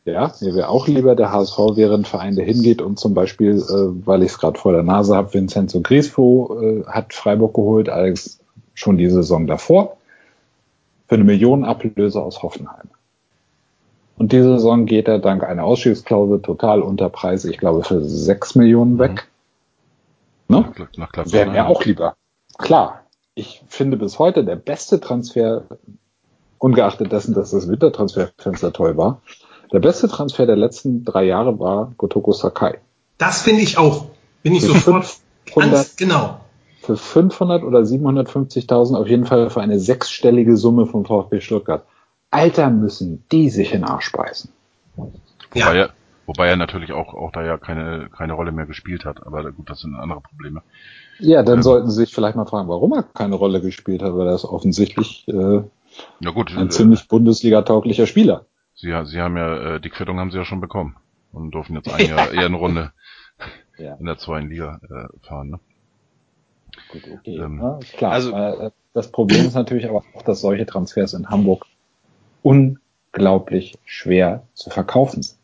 [0.05, 3.57] Ja, mir wäre auch lieber, der HSV wäre ein Verein, der hingeht und zum Beispiel,
[3.57, 7.89] äh, weil ich es gerade vor der Nase habe, Vincenzo Grisfo äh, hat Freiburg geholt,
[7.89, 8.39] allerdings
[8.75, 9.97] schon die Saison davor,
[11.09, 12.91] für eine Million Ablöse aus Hoffenheim.
[14.19, 18.55] Und diese Saison geht er dank einer Ausstiegsklausel total unter Preis, ich glaube, für sechs
[18.55, 19.27] Millionen weg.
[20.49, 20.73] Ne?
[21.27, 22.17] Wäre mir auch lieber.
[22.57, 25.65] Klar, ich finde bis heute der beste Transfer,
[26.59, 29.21] ungeachtet dessen, dass das Wintertransferfenster toll war,
[29.73, 32.79] der beste Transfer der letzten drei Jahre war Gotoko Sakai.
[33.19, 34.07] Das finde ich auch.
[34.43, 35.05] Bin ich für sofort
[35.47, 36.41] 500, ganz genau.
[36.81, 41.85] Für 500 oder 750.000 auf jeden Fall für eine sechsstellige Summe vom VfB Stuttgart.
[42.31, 44.51] Alter, müssen die sich in Arsch beißen.
[44.97, 45.89] Wobei, ja.
[46.29, 49.27] Wobei er natürlich auch, auch da ja keine, keine Rolle mehr gespielt hat.
[49.27, 50.63] Aber gut, das sind andere Probleme.
[51.19, 54.15] Ja, dann ähm, sollten Sie sich vielleicht mal fragen, warum er keine Rolle gespielt hat,
[54.15, 55.63] weil er ist offensichtlich äh,
[56.23, 58.45] gut, ein äh, ziemlich Bundesliga-tauglicher Spieler.
[58.75, 60.97] Sie, Sie haben ja, äh, die Quittung haben Sie ja schon bekommen
[61.33, 62.93] und dürfen jetzt ein Jahr eher eine Runde
[63.79, 63.95] ja.
[63.95, 65.51] in der zweiten Liga äh, fahren.
[65.51, 65.61] Ne?
[66.93, 67.39] Gut, okay.
[67.39, 68.13] Ähm, ja, klar.
[68.13, 71.65] Also, äh, das Problem ist natürlich aber auch, dass solche Transfers in Hamburg
[72.43, 75.38] unglaublich schwer zu verkaufen sind.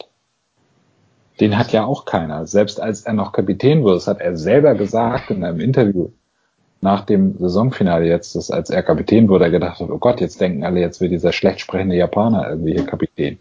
[1.41, 2.47] Den hat ja auch keiner.
[2.47, 6.11] Selbst als er noch Kapitän wurde, das hat er selber gesagt in einem Interview,
[6.81, 10.41] nach dem Saisonfinale jetzt, dass als er Kapitän wurde, er gedacht hat, oh Gott, jetzt
[10.41, 13.39] denken alle, jetzt wird dieser schlecht sprechende Japaner irgendwie hier Kapitän.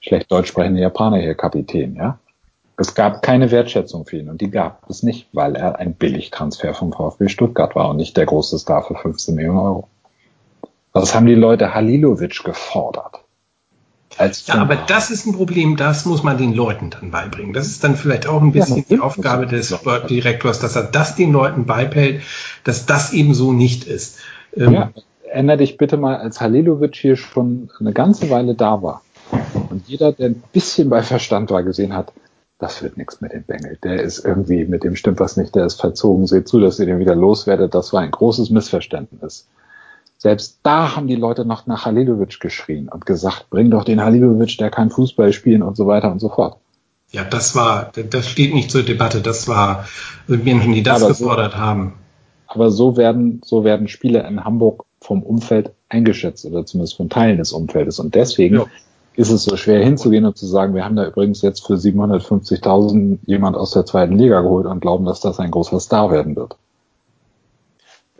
[0.00, 2.18] Schlecht deutsch sprechende Japaner hier Kapitän, ja.
[2.76, 6.74] Es gab keine Wertschätzung für ihn und die gab es nicht, weil er ein Billigtransfer
[6.74, 9.88] vom VfB Stuttgart war und nicht der große Star für 15 Millionen Euro.
[10.92, 13.21] Was haben die Leute Halilovic gefordert?
[14.18, 17.52] Ja, aber das ist ein Problem, das muss man den Leuten dann beibringen.
[17.52, 21.16] Das ist dann vielleicht auch ein bisschen ja, die Aufgabe des Sportdirektors, dass er das
[21.16, 22.22] den Leuten beibehält,
[22.64, 24.18] dass das eben so nicht ist.
[24.56, 24.90] Ähm, ja,
[25.30, 29.02] ändere dich bitte mal, als Halilovic hier schon eine ganze Weile da war
[29.70, 32.12] und jeder, der ein bisschen bei Verstand war, gesehen hat,
[32.58, 33.78] das wird nichts mit dem Bengel.
[33.82, 36.26] Der ist irgendwie, mit dem stimmt was nicht, der ist verzogen.
[36.26, 37.74] Seht zu, dass ihr den wieder loswerdet.
[37.74, 39.48] Das war ein großes Missverständnis.
[40.22, 44.56] Selbst da haben die Leute noch nach Halilovic geschrien und gesagt, bring doch den Halilovic,
[44.56, 46.58] der kann Fußball spielen und so weiter und so fort.
[47.10, 49.20] Ja, das war, das steht nicht zur Debatte.
[49.20, 49.84] Das war
[50.28, 51.94] Menschen, die das aber gefordert so, haben.
[52.46, 57.38] Aber so werden, so werden Spieler in Hamburg vom Umfeld eingeschätzt oder zumindest von Teilen
[57.38, 57.98] des Umfeldes.
[57.98, 58.66] Und deswegen ja.
[59.16, 63.18] ist es so schwer hinzugehen und zu sagen, wir haben da übrigens jetzt für 750.000
[63.26, 66.54] jemand aus der zweiten Liga geholt und glauben, dass das ein großer Star werden wird.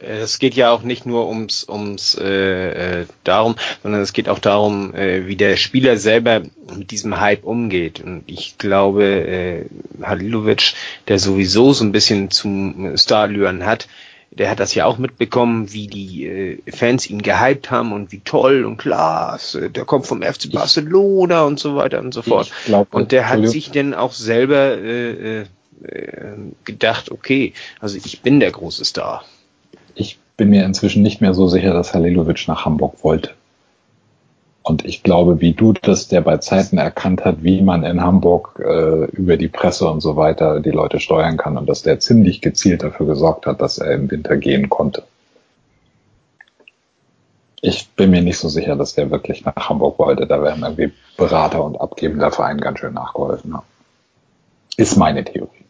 [0.02, 4.38] Es geht ja auch nicht nur ums ums äh, äh, darum, sondern es geht auch
[4.38, 6.42] darum, äh, wie der Spieler selber
[6.76, 8.00] mit diesem Hype umgeht.
[8.00, 9.64] Und ich glaube, äh,
[10.02, 10.74] Halilovic,
[11.08, 13.88] der sowieso so ein bisschen zum Starlüren hat,
[14.30, 18.20] der hat das ja auch mitbekommen, wie die äh, Fans ihn gehypt haben und wie
[18.20, 22.50] toll und klasse, äh, der kommt vom FC Barcelona und so weiter und so fort.
[22.64, 25.46] Glaub, und der hat sich dann auch selber äh, äh,
[26.64, 29.24] gedacht, okay, also ich bin der große Star.
[29.94, 33.30] Ich bin mir inzwischen nicht mehr so sicher, dass Halilovic nach Hamburg wollte.
[34.62, 38.60] Und ich glaube, wie du das, der bei Zeiten erkannt hat, wie man in Hamburg
[38.64, 42.40] äh, über die Presse und so weiter die Leute steuern kann und dass der ziemlich
[42.40, 45.02] gezielt dafür gesorgt hat, dass er im Winter gehen konnte.
[47.60, 50.26] Ich bin mir nicht so sicher, dass der wirklich nach Hamburg wollte.
[50.26, 53.66] Da wären irgendwie Berater und abgebender Verein ganz schön nachgeholfen haben.
[54.76, 55.61] Ist meine Theorie.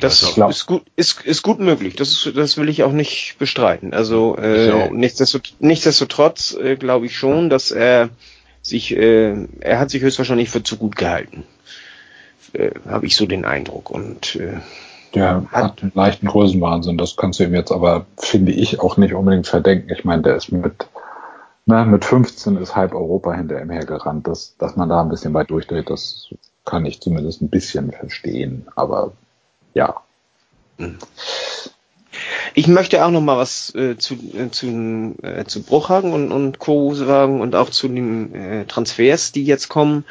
[0.00, 1.94] Das glaub, ist gut, ist, ist gut möglich.
[1.94, 3.94] Das, ist, das will ich auch nicht bestreiten.
[3.94, 8.08] Also äh, nichtsdestotrotz, nichtsdestotrotz äh, glaube ich schon, dass er
[8.60, 11.44] sich, äh, er hat sich höchstwahrscheinlich für zu gut gehalten.
[12.54, 13.90] Äh, Habe ich so den Eindruck.
[13.90, 14.58] Und äh,
[15.14, 16.98] der hat, hat einen leichten Größenwahnsinn.
[16.98, 19.90] Das kannst du ihm jetzt aber, finde ich, auch nicht unbedingt verdenken.
[19.92, 20.86] Ich meine, der ist mit
[21.66, 24.26] na, mit 15 ist halb Europa hinter ihm hergerannt.
[24.26, 26.28] Dass, dass man da ein bisschen weit durchdreht, das
[26.64, 28.66] kann ich zumindest ein bisschen verstehen.
[28.76, 29.12] Aber
[29.74, 30.02] ja.
[32.54, 36.58] Ich möchte auch noch mal was äh, zu, äh, zu, äh, zu Bruchhagen und, und
[36.60, 36.94] Co.
[36.94, 40.04] sagen und auch zu den äh, Transfers, die jetzt kommen.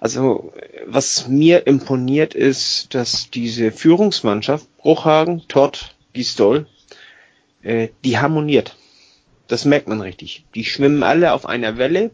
[0.00, 0.52] Also
[0.86, 6.66] was mir imponiert ist, dass diese Führungsmannschaft Bruchhagen, Todd, Gistol,
[7.62, 8.76] äh, die harmoniert.
[9.48, 10.44] Das merkt man richtig.
[10.54, 12.10] Die schwimmen alle auf einer Welle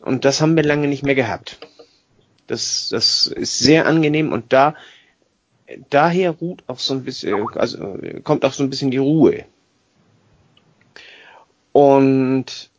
[0.00, 1.58] und das haben wir lange nicht mehr gehabt.
[2.46, 4.74] Das, das ist sehr angenehm und da
[5.90, 9.44] daher ruht auch so ein bisschen, also kommt auch so ein bisschen die Ruhe.
[11.72, 12.70] Und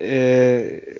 [0.00, 0.98] äh,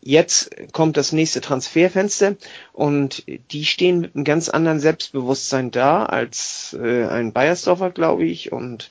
[0.00, 2.36] jetzt kommt das nächste Transferfenster
[2.72, 8.52] und die stehen mit einem ganz anderen Selbstbewusstsein da als äh, ein Bayersdorfer, glaube ich.
[8.52, 8.90] Und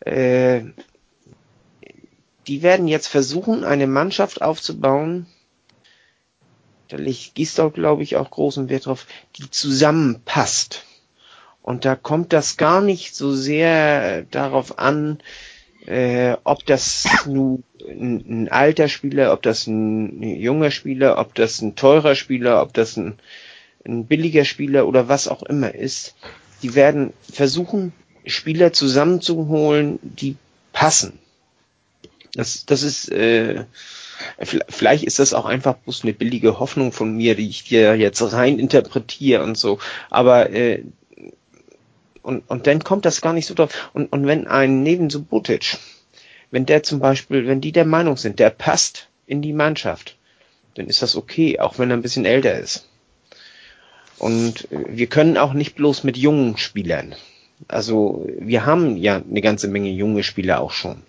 [0.00, 0.62] äh,
[2.46, 5.26] die werden jetzt versuchen, eine Mannschaft aufzubauen,
[6.90, 10.84] da legt Gisdol, glaube ich, auch großen Wert drauf, die zusammenpasst.
[11.62, 15.20] Und da kommt das gar nicht so sehr darauf an,
[15.86, 21.34] äh, ob das nun ein, ein alter Spieler, ob das ein, ein junger Spieler, ob
[21.34, 23.18] das ein teurer Spieler, ob das ein,
[23.84, 26.16] ein billiger Spieler oder was auch immer ist.
[26.62, 27.92] Die werden versuchen,
[28.26, 30.36] Spieler zusammenzuholen, die
[30.72, 31.18] passen.
[32.34, 33.64] Das, das ist äh,
[34.68, 38.20] Vielleicht ist das auch einfach bloß eine billige Hoffnung von mir, die ich dir jetzt
[38.32, 39.78] rein interpretiere und so.
[40.10, 40.82] Aber äh,
[42.22, 43.90] und, und dann kommt das gar nicht so drauf.
[43.92, 45.78] Und, und wenn ein neben Subotic,
[46.50, 50.16] wenn der zum Beispiel, wenn die der Meinung sind, der passt in die Mannschaft,
[50.74, 52.88] dann ist das okay, auch wenn er ein bisschen älter ist.
[54.18, 57.14] Und wir können auch nicht bloß mit jungen Spielern.
[57.68, 61.02] Also wir haben ja eine ganze Menge junge Spieler auch schon.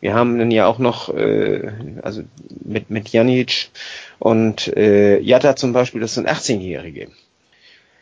[0.00, 1.72] Wir haben dann ja auch noch, äh,
[2.02, 2.22] also
[2.64, 3.70] mit, mit Janic
[4.18, 7.08] und äh, Jatta zum Beispiel, das sind 18-Jährige.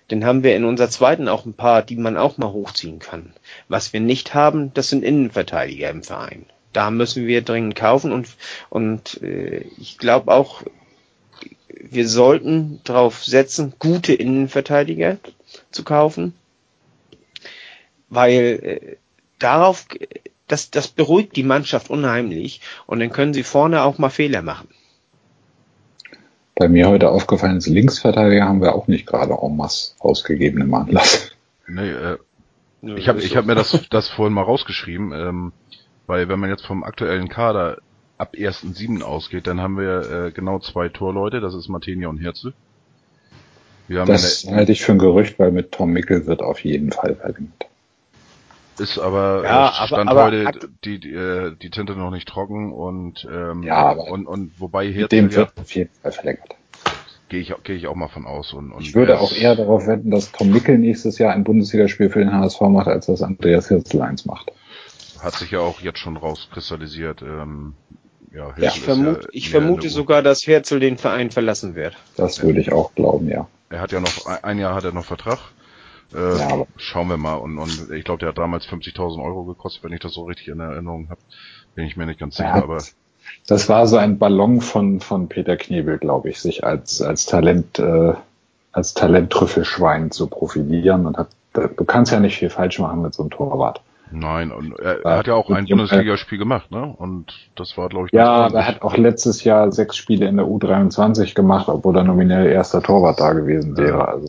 [0.08, 3.32] Dann haben wir in unserer zweiten auch ein paar, die man auch mal hochziehen kann.
[3.68, 6.46] Was wir nicht haben, das sind Innenverteidiger im Verein.
[6.72, 8.28] Da müssen wir dringend kaufen und,
[8.68, 10.62] und äh, ich glaube auch,
[11.68, 15.18] wir sollten darauf setzen, gute Innenverteidiger
[15.70, 16.34] zu kaufen,
[18.08, 18.32] weil
[18.62, 18.96] äh,
[19.38, 19.86] darauf
[20.48, 24.68] das, das beruhigt die Mannschaft unheimlich und dann können sie vorne auch mal Fehler machen.
[26.56, 30.72] Bei mir heute aufgefallen ist, Linksverteidiger haben wir auch nicht gerade en masse ausgegeben im
[30.72, 31.32] Anlass.
[31.66, 32.18] Nee, äh,
[32.82, 35.52] ich habe ich hab mir das, das vorhin mal rausgeschrieben, ähm,
[36.06, 37.78] weil wenn man jetzt vom aktuellen Kader
[38.18, 39.02] ab 1.7.
[39.02, 42.52] ausgeht, dann haben wir äh, genau zwei Torleute, das ist Martinia und Herzl.
[43.88, 47.66] das halte ich für ein Gerücht, weil mit Tom Mickel wird auf jeden Fall verlängert.
[48.78, 52.26] Ist aber ja, äh, Stand aber, aber heute die, die, äh, die Tinte noch nicht
[52.26, 56.56] trocken und ähm, ja, aber und, und wobei hier dem wird auf jeden Fall verlängert.
[57.28, 58.52] Gehe ich, gehe ich auch mal von aus.
[58.52, 62.10] Und, und ich würde auch eher darauf wetten, dass Tom Mickel nächstes Jahr ein Bundesligaspiel
[62.10, 64.52] für den HSV macht, als dass Andreas Hirzl eins macht.
[65.20, 67.22] Hat sich ja auch jetzt schon rauskristallisiert.
[67.22, 67.74] Ähm,
[68.32, 71.96] ja, ja, ich, vermute, ich vermute sogar, dass Herzl den Verein verlassen wird.
[72.16, 73.46] Das würde ich auch glauben, ja.
[73.70, 75.38] Er hat ja noch ein Jahr hat er noch Vertrag.
[76.14, 77.34] Äh, ja, schauen wir mal.
[77.34, 80.48] Und, und ich glaube, der hat damals 50.000 Euro gekostet, wenn ich das so richtig
[80.48, 81.20] in Erinnerung habe.
[81.74, 82.82] Bin ich mir nicht ganz sicher, aber.
[83.46, 87.78] Das war so ein Ballon von, von Peter Knebel, glaube ich, sich als, als Talent,
[87.78, 88.14] äh,
[88.72, 93.22] als Talenttrüffelschwein zu profilieren und hat, du kannst ja nicht viel falsch machen mit so
[93.22, 93.80] einem Torwart.
[94.10, 96.94] Nein, und er, er hat ja auch ein Bundesligaspiel gemacht, ne?
[96.96, 100.46] Und das war, glaube ich, Ja, er hat auch letztes Jahr sechs Spiele in der
[100.46, 104.06] U23 gemacht, obwohl er nominell erster Torwart da gewesen wäre.
[104.06, 104.28] Also.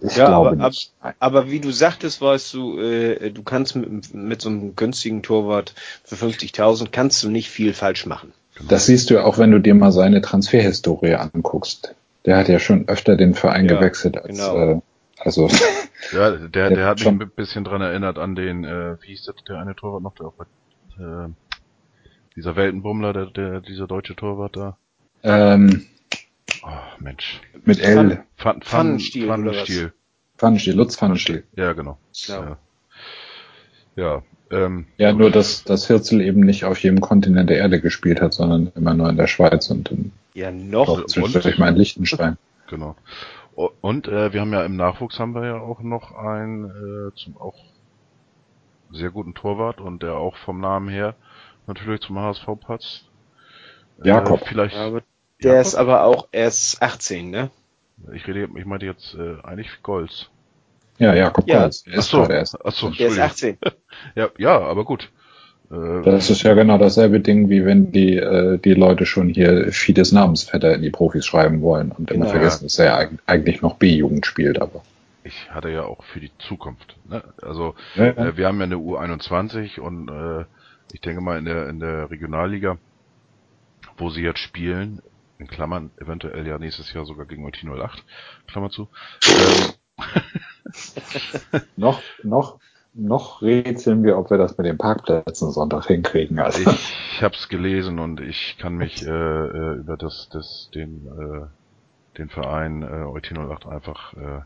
[0.00, 0.92] Ich Ja, glaube aber- nicht.
[1.18, 5.74] Aber wie du sagtest, weißt du, äh, du kannst mit, mit so einem günstigen Torwart
[6.04, 8.32] für 50.000 kannst du nicht viel falsch machen.
[8.68, 11.94] Das siehst du ja auch, wenn du dir mal seine Transferhistorie anguckst.
[12.26, 14.56] Der hat ja schon öfter den Verein Ja, gewechselt als, genau.
[14.56, 14.80] äh,
[15.18, 15.48] also,
[16.12, 19.08] Ja, der, der, Der hat mich schon- ein bisschen dran erinnert an den, äh, wie
[19.08, 20.44] hieß das, der eine Torwart noch, der auch bei,
[21.02, 21.28] äh,
[22.36, 24.76] dieser Weltenbummler, der, der, dieser deutsche Torwart da.
[25.22, 25.86] ähm,
[26.62, 26.68] Oh,
[27.00, 27.40] Mensch.
[27.64, 27.94] mit L.
[27.98, 29.92] Pfann, Pfann, Pfannenstiel oder Pfannenstiel.
[30.38, 31.44] Pfannenstiel, Lutz Pfannenstiel.
[31.56, 31.98] Ja, genau.
[32.12, 32.44] Ja.
[32.44, 32.58] Ja.
[33.94, 38.20] Ja, ähm, Ja, nur dass das Hirzel eben nicht auf jedem Kontinent der Erde gespielt
[38.20, 41.06] hat, sondern immer nur in der Schweiz und in, Ja, noch.
[41.06, 42.38] zwischendurch mal in Liechtenstein.
[42.68, 42.96] genau.
[43.54, 46.64] Und äh, wir haben ja im Nachwuchs haben wir ja auch noch einen
[47.10, 47.54] äh, zum auch
[48.90, 51.14] sehr guten Torwart und der auch vom Namen her
[51.66, 53.04] natürlich zum HSV passt.
[54.02, 54.40] Jakob.
[54.42, 54.76] Äh, vielleicht.
[54.76, 55.02] Aber
[55.42, 55.66] der Jakob?
[55.66, 57.50] ist aber auch erst 18, ne?
[58.14, 60.28] Ich rede, ich meinte jetzt äh, eigentlich Golds.
[60.98, 61.60] Ja, Jakob Ja.
[61.60, 61.84] Golz.
[61.86, 62.64] Er ist Achso, erst.
[62.64, 63.24] achso, Der ist Entschuldigung.
[63.24, 63.58] 18.
[64.16, 65.10] Ja, ja, aber gut.
[65.70, 69.72] Äh, Das ist ja genau dasselbe Ding, wie wenn die, äh, die Leute schon hier
[69.72, 72.30] Fides Namensvetter in die Profis schreiben wollen und immer Genau.
[72.30, 74.82] vergessen, dass er ja eig- eigentlich noch B-Jugend spielt, aber.
[75.24, 76.96] ich hatte ja auch für die Zukunft.
[77.08, 77.22] Ne?
[77.40, 80.44] Also Ja, äh, wir haben ja eine U21 und äh,
[80.92, 82.76] ich denke mal in der in der Regionalliga,
[83.96, 85.00] wo sie jetzt spielen,
[85.42, 88.04] in Klammern eventuell ja nächstes Jahr sogar gegen Ulti 08,
[88.46, 88.88] Klammer zu.
[91.76, 92.58] Noch, noch,
[92.94, 96.38] noch rätseln wir, ob wir das mit den Parkplätzen Sonntag hinkriegen.
[96.38, 101.06] Also, ich habe es gelesen und ich kann mich äh, äh, über das, das den
[101.06, 101.46] äh,
[102.18, 104.40] den Verein äh, Ulti 08 einfach äh,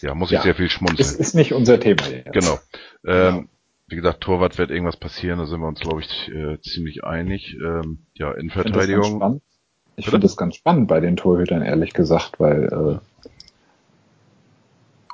[0.00, 0.42] ja muss ich Ja.
[0.42, 1.18] sehr viel schmunzeln.
[1.18, 2.32] ist nicht unser Thema jetzt.
[2.32, 2.58] Genau.
[3.06, 3.44] Ähm, Genau.
[3.90, 7.56] Wie gesagt, Torwart wird irgendwas passieren, da sind wir uns, glaube ich, äh, ziemlich einig.
[7.58, 9.40] Ähm, ja, Ich das Innenverteidigung.
[9.98, 13.28] Ich finde das ganz spannend bei den Torhütern, ehrlich gesagt, weil, äh,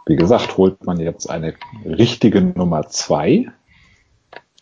[0.06, 1.54] wie gesagt, holt man jetzt eine
[1.86, 3.46] richtige Nummer zwei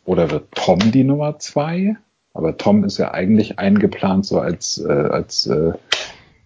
[0.05, 1.97] oder wird Tom die Nummer zwei?
[2.35, 5.73] Aber Tom ist ja eigentlich eingeplant so als, äh, als äh,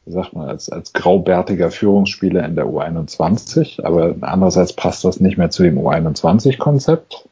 [0.06, 3.84] wie sagt man, als, als graubärtiger Führungsspieler in der U21.
[3.84, 7.28] Aber andererseits passt das nicht mehr zu dem U21-Konzept.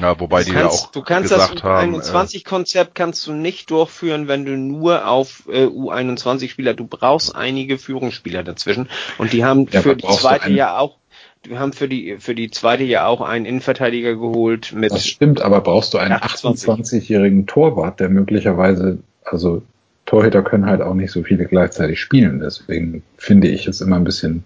[0.00, 1.94] Ja, wobei du die kannst, ja auch du kannst gesagt das haben.
[1.94, 7.78] äh, U21-Konzept kannst du nicht durchführen, wenn du nur auf äh, U21-Spieler, du brauchst einige
[7.78, 8.88] Führungsspieler dazwischen
[9.18, 10.96] und die haben Ja, für die zweite ja auch,
[11.44, 15.40] wir haben für die für die zweite ja auch einen Innenverteidiger geholt mit Das stimmt,
[15.40, 17.02] aber brauchst du einen 28.
[17.04, 19.62] 28-jährigen Torwart, der möglicherweise, also
[20.06, 22.40] Torhüter können halt auch nicht so viele gleichzeitig spielen.
[22.40, 24.44] Deswegen finde ich es immer ein bisschen,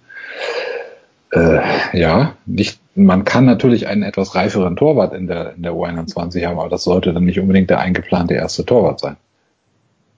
[1.32, 1.60] äh,
[1.92, 6.58] ja, nicht, man kann natürlich einen etwas reiferen Torwart in der, in der U21 haben,
[6.58, 9.16] aber das sollte dann nicht unbedingt der eingeplante erste Torwart sein.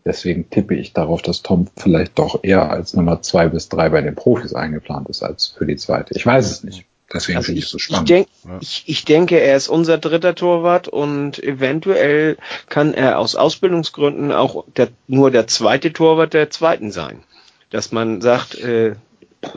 [0.05, 4.01] Deswegen tippe ich darauf, dass Tom vielleicht doch eher als Nummer zwei bis drei bei
[4.01, 6.15] den Profis eingeplant ist als für die zweite.
[6.17, 6.85] Ich weiß es nicht.
[7.15, 8.09] Deswegen Also finde ich ich, es so ich, spannend.
[8.09, 8.59] denk, Ja.
[8.61, 12.37] ich, ich denke, er ist unser dritter Torwart und eventuell
[12.69, 17.23] kann er aus Ausbildungsgründen auch der, nur der zweite Torwart der zweiten sein.
[17.71, 18.97] Dass man sagt, äh,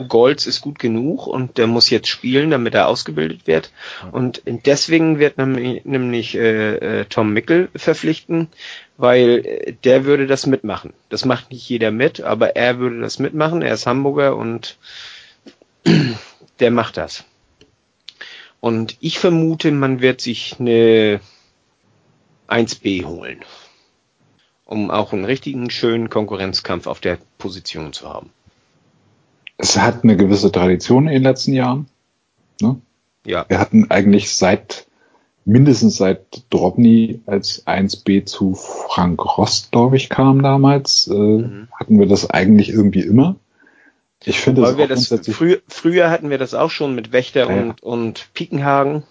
[0.08, 3.72] Golds ist gut genug und der muss jetzt spielen, damit er ausgebildet wird.
[4.12, 8.48] Und deswegen wird nämlich, nämlich äh, äh, Tom Mickel verpflichten,
[8.98, 10.94] weil äh, der würde das mitmachen.
[11.10, 13.62] Das macht nicht jeder mit, aber er würde das mitmachen.
[13.62, 14.78] Er ist Hamburger und
[16.60, 17.24] der macht das.
[18.60, 21.20] Und ich vermute, man wird sich eine
[22.48, 23.46] 1B holen,
[24.66, 28.32] um auch einen richtigen schönen Konkurrenzkampf auf der Position zu haben.
[29.58, 31.88] Es hat eine gewisse Tradition in den letzten Jahren.
[32.62, 32.78] Ne?
[33.26, 34.86] Ja, Wir hatten eigentlich seit,
[35.46, 41.68] mindestens seit Drobny als 1B zu Frank Rost, glaube ich, kam damals, äh, Mhm.
[41.80, 43.36] hatten wir das eigentlich irgendwie immer.
[44.24, 47.56] Ich finde weil wir das grundsätzlich, früher, hatten wir das auch schon mit Wächter Ja,
[47.56, 47.62] ja.
[47.62, 49.04] und, und Piekenhagen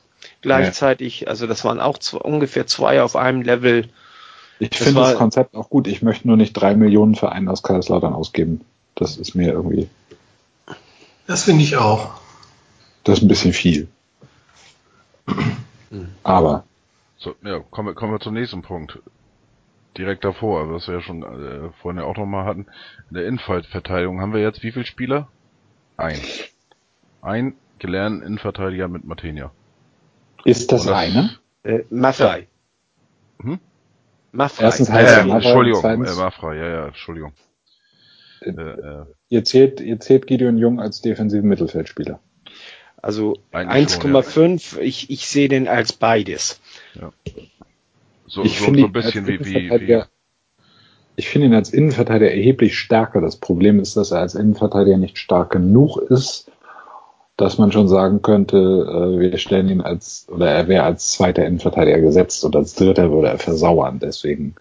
[0.42, 1.28] gleichzeitig.
[1.28, 3.88] Also das waren auch zwei, ungefähr zwei auf einem Level.
[4.58, 5.86] ich das finde das Konzept auch gut.
[5.86, 8.62] Ich möchte nur nicht drei Millionen für einen aus Kaiserslautern ausgeben.
[8.94, 9.88] Das ist mir irgendwie,
[11.26, 12.20] Das finde ich auch.
[13.04, 13.88] das ist ein bisschen viel.
[16.22, 16.64] Aber
[17.16, 18.98] So, ja, kommen wir, kommen wir zum nächsten Punkt.
[19.96, 22.66] Direkt davor, was wir ja schon äh, vorhin ja auch nochmal hatten.
[23.10, 25.28] In der Innenverteidigung haben wir jetzt wie viele Spieler?
[25.96, 26.18] Ein.
[27.22, 29.52] Ein gelernten Innenverteidiger mit Matenia.
[30.44, 31.38] ist das das- eine?
[31.62, 32.48] Äh, Maffei.
[33.40, 33.58] Hm?
[34.32, 34.64] Maffei.
[34.64, 37.32] Erstens Äh, heißt er äh, Mavra, Entschuldigung, zweitens- äh, war frei, ja, ja, Entschuldigung.
[38.44, 42.20] Äh, äh, Ihr zählt, ihr zählt Gideon Jung als defensiven Mittelfeldspieler.
[43.02, 44.20] Also Eigentlich schon, ja.
[44.20, 46.60] 1,5, ich, ich sehe den als beides.
[48.26, 50.06] so, ich so, finde so ein ihn als bisschen wie, wie, wie, Innenverteidiger-
[51.16, 53.20] Ich finde ihn als Innenverteidiger erheblich stärker.
[53.20, 56.50] Das Problem ist, dass er als Innenverteidiger nicht stark genug ist,
[57.36, 61.44] dass man schon sagen könnte, äh, wir stellen ihn als, oder er wäre als zweiter
[61.44, 63.98] Innenverteidiger gesetzt und als dritter würde er versauern.
[64.00, 64.54] Deswegen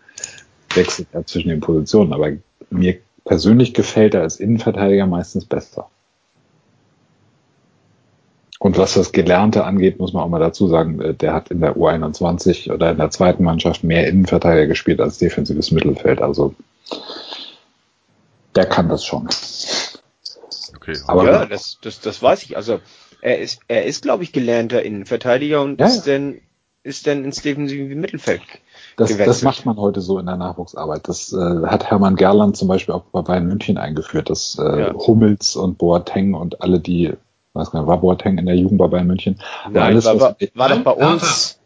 [0.73, 2.13] wechselt er zwischen den Positionen.
[2.13, 2.31] Aber
[2.71, 5.89] mir persönlich gefällt er als Innenverteidiger meistens besser.
[8.59, 11.59] Und was das Gelernte angeht, muss man auch mal dazu sagen, äh, der hat in
[11.59, 16.21] der U21 oder in der zweiten Mannschaft mehr Innenverteidiger gespielt als defensives Mittelfeld.
[16.21, 16.55] Also
[18.55, 19.27] der kann das schon.
[20.77, 20.97] Okay.
[21.07, 22.55] Aber ja, das, das, das weiß ich.
[22.55, 22.79] Also
[23.21, 26.41] er ist, er ist, glaube ich, gelernter Innenverteidiger und ja, ist denn
[26.83, 28.41] ist denn ins defensive Mittelfeld
[28.97, 31.07] das, das macht man heute so in der Nachwuchsarbeit.
[31.07, 34.93] Das äh, hat Hermann Gerland zum Beispiel auch bei Bayern München eingeführt, dass äh, ja.
[34.93, 37.13] Hummels und Boateng und alle die
[37.53, 39.39] weiß gar nicht, war Boateng in der Jugend bei Bayern München?
[39.69, 41.59] Nein, alles, war, war, war doch bei uns.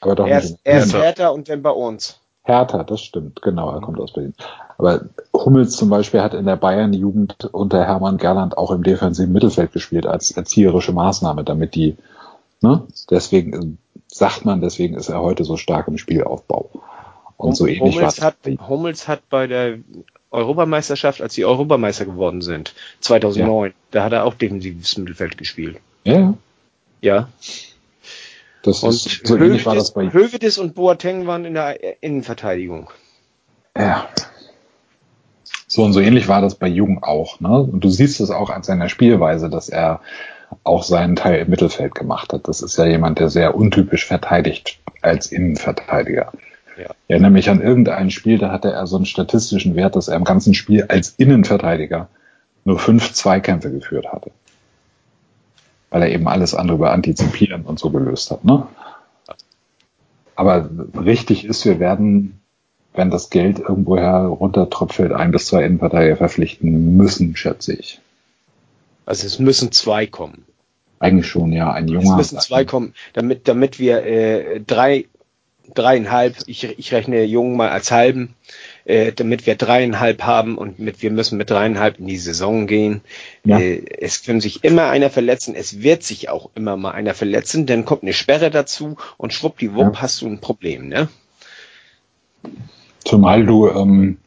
[0.00, 2.20] Aber doch erst, erst Hertha und dann bei uns.
[2.42, 4.34] Hertha, das stimmt, genau, er kommt aus Berlin.
[4.78, 5.02] Aber
[5.34, 10.06] Hummels zum Beispiel hat in der Bayern-Jugend unter Hermann Gerland auch im defensiven Mittelfeld gespielt
[10.06, 11.96] als erzieherische Maßnahme, damit die,
[12.60, 16.70] ne, deswegen sagt man, deswegen ist er heute so stark im Spielaufbau.
[17.36, 18.36] Und so ähnlich Hummels hat,
[18.68, 19.78] Hummels hat bei der
[20.30, 23.74] Europameisterschaft, als sie Europameister geworden sind, 2009, ja.
[23.92, 25.78] da hat er auch defensives Mittelfeld gespielt.
[26.04, 26.34] Ja.
[27.00, 27.28] Ja.
[28.62, 32.90] Das und ist, so Hövedes, war das bei Hövedes und Boateng waren in der Innenverteidigung.
[33.76, 34.08] Ja.
[35.68, 37.40] So und so ähnlich war das bei Jung auch.
[37.40, 37.60] Ne?
[37.60, 40.00] Und du siehst es auch an seiner Spielweise, dass er
[40.64, 42.48] auch seinen Teil im Mittelfeld gemacht hat.
[42.48, 46.32] Das ist ja jemand, der sehr untypisch verteidigt als Innenverteidiger.
[46.76, 46.84] Ja.
[46.84, 50.16] Ich erinnere mich an irgendein Spiel, da hatte er so einen statistischen Wert, dass er
[50.16, 52.08] im ganzen Spiel als Innenverteidiger
[52.64, 54.30] nur fünf Zweikämpfe geführt hatte.
[55.90, 58.44] Weil er eben alles andere über Antizipieren und so gelöst hat.
[58.44, 58.66] Ne?
[60.36, 60.68] Aber
[61.04, 62.40] richtig ist, wir werden,
[62.94, 68.00] wenn das Geld irgendwoher runtertröpfelt, ein bis zwei Innenverteidiger verpflichten müssen, schätze ich.
[69.08, 70.44] Also es müssen zwei kommen.
[70.98, 71.72] Eigentlich schon, ja.
[71.72, 72.10] Ein junger.
[72.10, 75.06] Es müssen zwei kommen, damit, damit wir äh, drei
[75.74, 78.34] dreieinhalb, ich, ich rechne Jungen mal als halben,
[78.84, 83.00] äh, damit wir dreieinhalb haben und mit, wir müssen mit dreieinhalb in die Saison gehen.
[83.44, 83.58] Ja.
[83.58, 87.64] Äh, es kann sich immer einer verletzen, es wird sich auch immer mal einer verletzen,
[87.64, 90.02] dann kommt eine Sperre dazu und schwuppdiwupp ja.
[90.02, 91.08] hast du ein Problem, ne?
[93.04, 94.18] Zumal du ähm,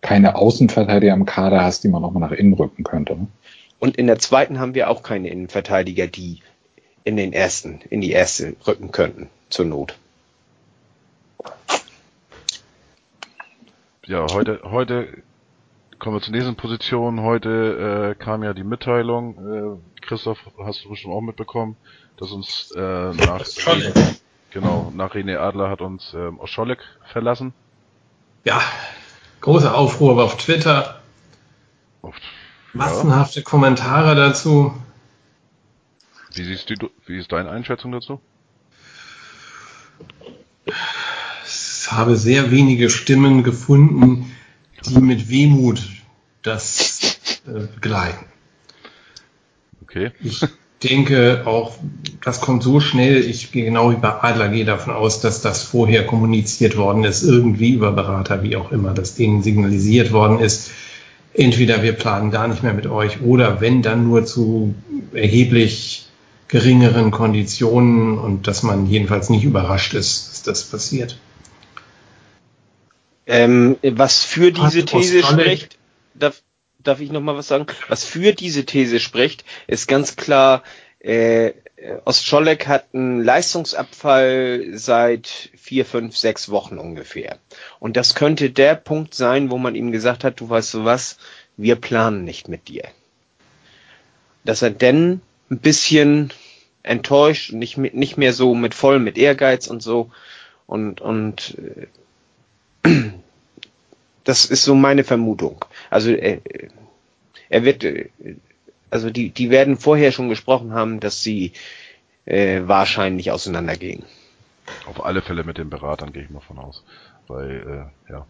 [0.00, 3.16] keine Außenverteidiger im Kader hast, die man auch mal nach innen rücken könnte.
[3.16, 3.28] Ne?
[3.78, 6.40] Und in der zweiten haben wir auch keine Innenverteidiger, die
[7.04, 9.96] in den ersten, in die erste rücken könnten, zur Not.
[14.06, 15.08] ja, heute, heute
[15.98, 17.22] kommen wir zur nächsten Position.
[17.22, 21.76] Heute äh, kam ja die Mitteilung, äh, Christoph, hast du bestimmt auch mitbekommen,
[22.16, 24.16] dass uns äh, nach René,
[24.50, 26.78] genau, nach René Adler hat uns äh, Oscholek
[27.12, 27.52] verlassen.
[28.44, 28.62] Ja,
[29.40, 31.00] großer Aufruhr auf Twitter.
[32.02, 32.22] Oft,
[32.76, 33.44] Massenhafte ja.
[33.44, 34.74] Kommentare dazu.
[36.34, 38.20] Wie siehst du, wie ist deine Einschätzung dazu?
[41.90, 44.32] habe sehr wenige Stimmen gefunden,
[44.86, 45.82] die mit Wehmut
[46.42, 48.26] das äh, begleiten.
[49.82, 50.12] Okay.
[50.22, 50.44] Ich
[50.82, 51.78] denke auch,
[52.22, 55.62] das kommt so schnell, ich gehe genau wie bei Adler gehe davon aus, dass das
[55.62, 60.70] vorher kommuniziert worden ist, irgendwie über Berater, wie auch immer, dass denen signalisiert worden ist,
[61.36, 64.74] entweder wir planen gar nicht mehr mit euch oder wenn dann nur zu
[65.12, 66.06] erheblich
[66.48, 71.18] geringeren Konditionen und dass man jedenfalls nicht überrascht ist, dass das passiert.
[73.26, 75.78] Ähm, was für diese These spricht,
[76.14, 76.42] darf,
[76.78, 77.66] darf ich noch mal was sagen?
[77.88, 80.62] Was für diese These spricht, ist ganz klar,
[81.00, 81.52] äh,
[82.04, 87.38] Ostscholek hat einen Leistungsabfall seit vier, fünf, sechs Wochen ungefähr.
[87.78, 91.18] Und das könnte der Punkt sein, wo man ihm gesagt hat, du weißt du was,
[91.56, 92.84] wir planen nicht mit dir.
[94.44, 95.20] Dass er denn
[95.50, 96.32] ein bisschen
[96.82, 100.10] enttäuscht, nicht, nicht mehr so mit voll mit Ehrgeiz und so
[100.66, 101.56] und, und
[102.84, 102.90] äh,
[104.24, 105.64] das ist so meine Vermutung.
[105.90, 106.38] Also er,
[107.48, 107.84] er wird,
[108.90, 111.52] also die, die werden vorher schon gesprochen haben, dass sie
[112.24, 114.04] äh, wahrscheinlich auseinandergehen.
[114.86, 116.84] Auf alle Fälle mit den Beratern gehe ich mal von aus.
[117.28, 118.26] Weil, äh, ja.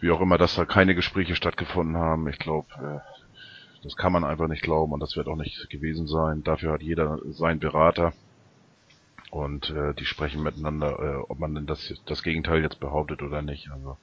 [0.00, 2.28] Wie auch immer, dass da keine Gespräche stattgefunden haben.
[2.28, 3.12] Ich glaube, äh,
[3.82, 6.44] das kann man einfach nicht glauben und das wird auch nicht gewesen sein.
[6.44, 8.12] Dafür hat jeder seinen Berater
[9.30, 13.42] und äh, die sprechen miteinander, äh, ob man denn das, das Gegenteil jetzt behauptet oder
[13.42, 13.70] nicht.
[13.70, 13.96] Also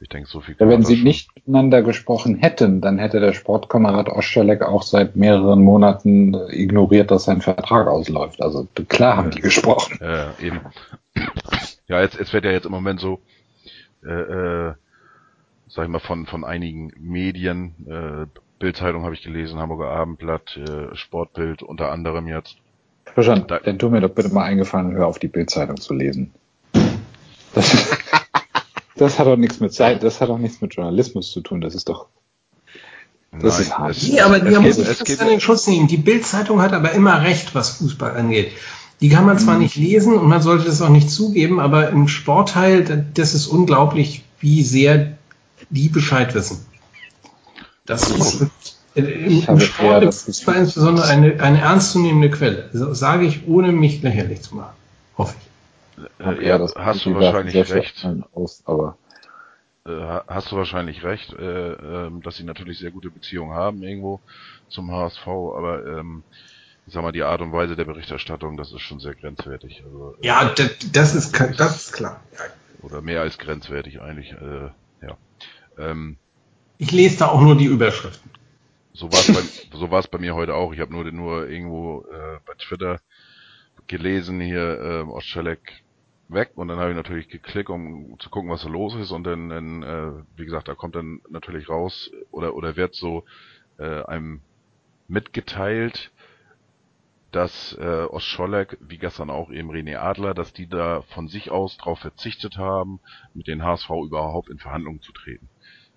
[0.00, 0.56] ich denke, so viel.
[0.58, 1.04] Ja, wenn sie schon.
[1.04, 7.24] nicht miteinander gesprochen hätten, dann hätte der Sportkamerad Oschalek auch seit mehreren Monaten ignoriert, dass
[7.24, 8.42] sein Vertrag ausläuft.
[8.42, 9.98] Also klar haben die gesprochen.
[10.00, 10.60] Ja, eben.
[11.88, 13.20] Ja, jetzt, es wird ja jetzt im Moment so,
[14.04, 14.74] äh, äh,
[15.68, 18.26] sag ich mal, von, von einigen Medien äh,
[18.58, 22.56] Bildzeitung habe ich gelesen, Hamburger Abendblatt, äh, Sportbild unter anderem jetzt.
[23.04, 23.46] Verstanden.
[23.48, 26.32] Dann tu mir doch bitte mal eingefallen, hör auf die Bildzeitung zu lesen.
[27.54, 27.98] Das,
[28.96, 31.60] das hat doch nichts mit Zeit, das hat doch nichts mit Journalismus zu tun.
[31.60, 32.06] Das ist doch
[33.32, 33.96] das Nein, ist hart.
[34.02, 35.88] Nee, aber die muss ich das an den Schutz nehmen.
[35.88, 38.52] Die Bildzeitung hat aber immer recht, was Fußball angeht.
[39.00, 39.62] Die kann man zwar mhm.
[39.62, 44.24] nicht lesen und man sollte das auch nicht zugeben, aber im Sportteil, das ist unglaublich,
[44.40, 45.18] wie sehr
[45.68, 46.64] die Bescheid wissen.
[47.84, 48.46] Das ist
[48.94, 52.70] im, im Sport im Fußball insbesondere eine, eine ernstzunehmende Quelle.
[52.72, 54.74] Das sage ich, ohne mich lächerlich zu machen.
[55.18, 55.46] Hoffe ich.
[56.18, 58.06] Äh, ja, das hast du wahrscheinlich recht.
[58.32, 58.98] Aus, aber
[59.86, 64.20] äh, hast du wahrscheinlich recht, äh, äh, dass sie natürlich sehr gute Beziehungen haben irgendwo
[64.68, 66.24] zum HSV, aber ähm,
[66.86, 69.82] ich sag mal, die Art und Weise der Berichterstattung, das ist schon sehr grenzwertig.
[69.84, 70.54] Also, äh, ja,
[70.92, 72.20] das ist, das ist klar.
[72.82, 74.70] Oder mehr als grenzwertig eigentlich, äh,
[75.02, 75.16] ja.
[75.78, 76.16] Ähm,
[76.78, 78.30] ich lese da auch nur die Überschriften.
[78.92, 80.72] So war es bei, so war's bei mir heute auch.
[80.72, 82.98] Ich habe nur, nur irgendwo äh, bei Twitter
[83.86, 85.84] gelesen hier, äh, Ostschelek
[86.28, 89.24] weg und dann habe ich natürlich geklickt, um zu gucken, was da los ist und
[89.24, 93.24] dann, dann äh, wie gesagt, da kommt dann natürlich raus oder oder wird so
[93.78, 94.40] äh, einem
[95.08, 96.10] mitgeteilt,
[97.30, 101.76] dass äh, Ostscholek, wie gestern auch eben René Adler, dass die da von sich aus
[101.76, 103.00] darauf verzichtet haben,
[103.34, 105.48] mit den HSV überhaupt in Verhandlungen zu treten.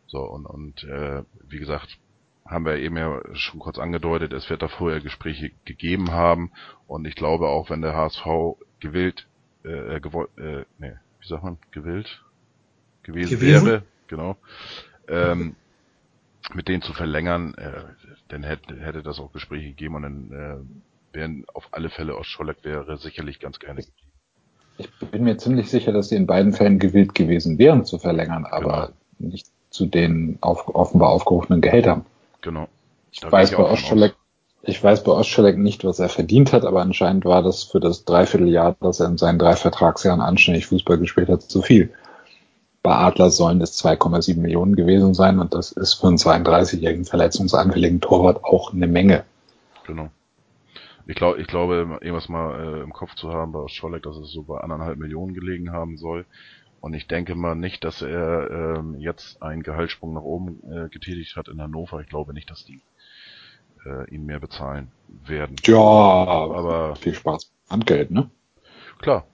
[0.08, 1.98] So und und äh, wie gesagt,
[2.46, 6.52] haben wir eben ja schon kurz angedeutet, es wird da vorher Gespräche gegeben haben
[6.88, 8.26] und ich glaube auch, wenn der HSV
[8.80, 9.29] gewillt
[9.64, 12.24] äh, äh, gewollt, äh, nee, wie sagt man, gewillt
[13.04, 13.66] gewesen, gewesen?
[13.66, 14.38] wäre, genau,
[15.08, 15.56] ähm,
[16.54, 17.84] mit denen zu verlängern, äh,
[18.30, 22.28] dann hätte, hätte das auch Gespräche gegeben und dann äh, wären auf alle Fälle aus
[22.28, 24.10] Scholleck wäre sicherlich ganz gerne geblieben.
[24.78, 28.46] Ich bin mir ziemlich sicher, dass sie in beiden Fällen gewillt gewesen wären zu verlängern,
[28.46, 29.32] aber genau.
[29.32, 32.06] nicht zu den auf, offenbar aufgerufenen Gehältern.
[32.42, 32.70] Genau.
[33.12, 34.16] Ich weiß bei Ostscholek
[34.62, 38.06] ich weiß bei Ostschelek nicht, was er verdient hat, aber anscheinend war das für das
[38.06, 41.94] Dreivierteljahr, das er in seinen drei Vertragsjahren anständig Fußball gespielt hat, zu viel.
[42.84, 48.02] Bei Adler sollen es 2,7 Millionen gewesen sein und das ist für einen 32-jährigen verletzungsanfälligen
[48.02, 49.24] Torwart auch eine Menge.
[49.86, 50.10] Genau.
[51.08, 54.32] Ich glaube, ich glaube, irgendwas mal äh, im Kopf zu haben bei Ostscholek, dass es
[54.32, 56.26] so bei anderthalb Millionen gelegen haben soll.
[56.82, 61.36] Und ich denke mal nicht, dass er ähm, jetzt einen Gehaltssprung nach oben äh, getätigt
[61.36, 62.00] hat in Hannover.
[62.00, 62.80] Ich glaube nicht, dass die
[63.86, 64.92] äh, ihm mehr bezahlen
[65.26, 65.56] werden.
[65.64, 67.52] Ja, aber viel Spaß.
[67.70, 68.30] Handgeld, ne?
[69.00, 69.26] Klar,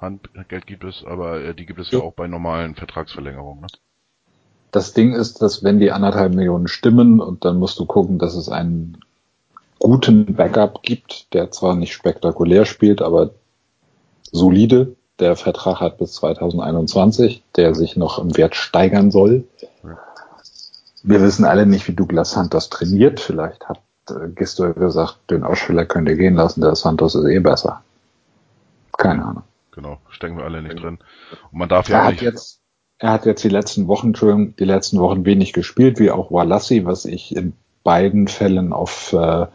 [0.00, 1.98] Handgeld gibt es, aber äh, die gibt es ja.
[1.98, 3.62] ja auch bei normalen Vertragsverlängerungen.
[3.62, 3.68] Ne?
[4.70, 8.34] Das Ding ist, dass wenn die anderthalb Millionen stimmen und dann musst du gucken, dass
[8.34, 8.98] es einen
[9.78, 13.30] guten Backup gibt, der zwar nicht spektakulär spielt, aber
[14.30, 14.96] solide.
[15.20, 19.44] Der Vertrag hat bis 2021, der sich noch im Wert steigern soll.
[19.84, 19.96] Ja.
[21.04, 23.20] Wir wissen alle nicht, wie Douglas Santos trainiert.
[23.20, 23.80] Vielleicht hat
[24.34, 27.82] Gisto gesagt, den Ausspieler könnt ihr gehen lassen, der Santos ist eh besser.
[28.96, 29.42] Keine Ahnung.
[29.72, 30.98] Genau, stecken wir alle nicht drin.
[31.50, 32.22] Und man darf ja er auch nicht.
[32.22, 32.60] Jetzt,
[32.98, 37.04] er hat jetzt die letzten Wochen, die letzten Wochen wenig gespielt, wie auch Walassi, was
[37.04, 39.46] ich in beiden Fällen auf äh,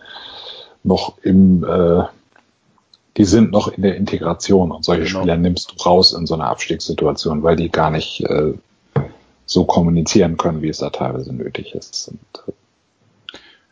[0.83, 2.03] noch im äh,
[3.17, 5.19] die sind noch in der Integration und solche genau.
[5.19, 8.53] Spieler nimmst du raus in so einer Abstiegssituation, weil die gar nicht äh,
[9.45, 12.07] so kommunizieren können, wie es da teilweise nötig ist.
[12.07, 12.51] Und, äh,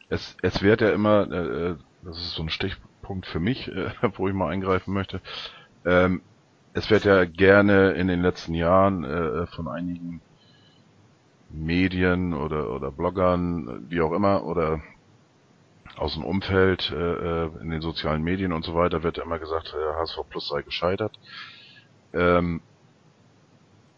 [0.10, 3.92] es, es wird ja immer, äh, äh, das ist so ein Stichpunkt für mich, äh,
[4.16, 5.22] wo ich mal eingreifen möchte,
[5.86, 6.22] ähm,
[6.74, 10.22] es wird ja gerne in den letzten Jahren äh, von einigen
[11.50, 14.82] Medien oder, oder Bloggern, wie auch immer, oder
[15.96, 19.40] aus dem Umfeld, äh, äh in den sozialen Medien und so weiter, wird ja immer
[19.40, 21.18] gesagt, der HSV Plus sei gescheitert.
[22.14, 22.62] Ähm,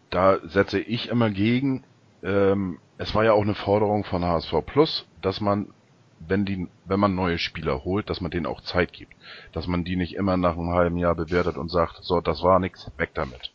[0.08, 1.84] da setze ich immer gegen,
[2.22, 5.72] ähm, es war ja auch eine Forderung von HSV Plus, dass man
[6.20, 9.12] wenn die, wenn man neue Spieler holt, dass man denen auch Zeit gibt.
[9.52, 12.58] Dass man die nicht immer nach einem halben Jahr bewertet und sagt, so, das war
[12.58, 13.52] nix, weg damit.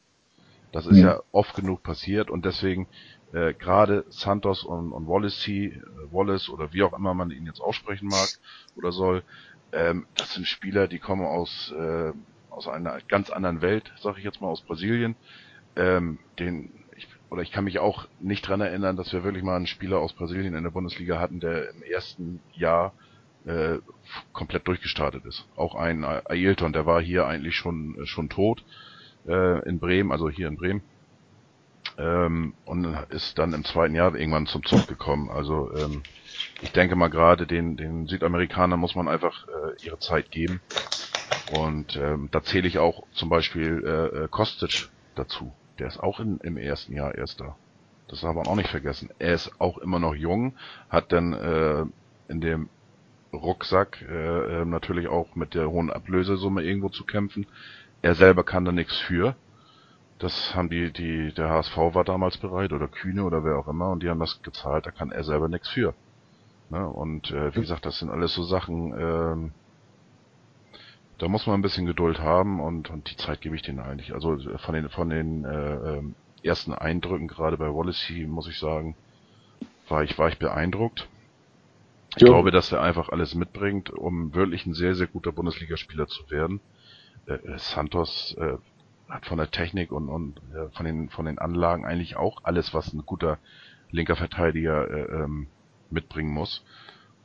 [0.71, 2.87] Das ist ja, ja oft genug passiert und deswegen
[3.33, 5.81] äh, gerade Santos und, und Wallace, äh,
[6.11, 8.27] Wallace oder wie auch immer man ihn jetzt aussprechen mag
[8.75, 9.23] oder soll,
[9.71, 12.11] ähm, das sind Spieler, die kommen aus äh,
[12.55, 15.15] aus einer ganz anderen Welt, sag ich jetzt mal aus Brasilien.
[15.75, 16.71] Ähm, den
[17.35, 20.13] oder ich kann mich auch nicht dran erinnern, dass wir wirklich mal einen Spieler aus
[20.13, 22.93] Brasilien in der Bundesliga hatten, der im ersten Jahr
[23.45, 23.79] äh,
[24.31, 25.45] komplett durchgestartet ist.
[25.57, 28.63] Auch ein Ailton, der war hier eigentlich schon äh, schon tot
[29.27, 30.81] äh, in Bremen, also hier in Bremen.
[31.97, 35.29] Ähm, und ist dann im zweiten Jahr irgendwann zum Zug gekommen.
[35.29, 36.03] Also ähm,
[36.61, 40.61] ich denke mal gerade den, den Südamerikanern muss man einfach äh, ihre Zeit geben.
[41.51, 45.53] Und ähm, da zähle ich auch zum Beispiel äh, äh Kostic dazu.
[45.79, 47.55] Der ist auch in, im ersten Jahr erst da.
[48.07, 49.09] Das darf man auch nicht vergessen.
[49.19, 50.53] Er ist auch immer noch jung,
[50.89, 51.85] hat dann äh,
[52.27, 52.69] in dem
[53.33, 57.47] Rucksack äh, äh, natürlich auch mit der hohen Ablösesumme irgendwo zu kämpfen.
[58.01, 59.35] Er selber kann da nichts für.
[60.19, 63.89] Das haben die, die, der HSV war damals bereit oder Kühne oder wer auch immer
[63.89, 65.93] und die haben das gezahlt, da kann er selber nichts für.
[66.69, 66.87] Ne?
[66.87, 69.51] Und äh, wie gesagt, das sind alles so Sachen, ähm,
[71.17, 74.13] da muss man ein bisschen Geduld haben und, und die Zeit gebe ich denen eigentlich.
[74.13, 78.95] Also von den von den äh, ähm, ersten Eindrücken gerade bei Wallacey muss ich sagen,
[79.87, 81.07] war ich war ich beeindruckt.
[82.15, 82.29] Ich jo.
[82.29, 86.61] glaube, dass er einfach alles mitbringt, um wirklich ein sehr, sehr guter Bundesligaspieler zu werden.
[87.27, 88.57] Äh, äh, Santos äh,
[89.09, 92.73] hat von der Technik und, und äh, von, den, von den Anlagen eigentlich auch alles,
[92.73, 93.37] was ein guter
[93.91, 95.47] linker Verteidiger äh, ähm,
[95.89, 96.63] mitbringen muss.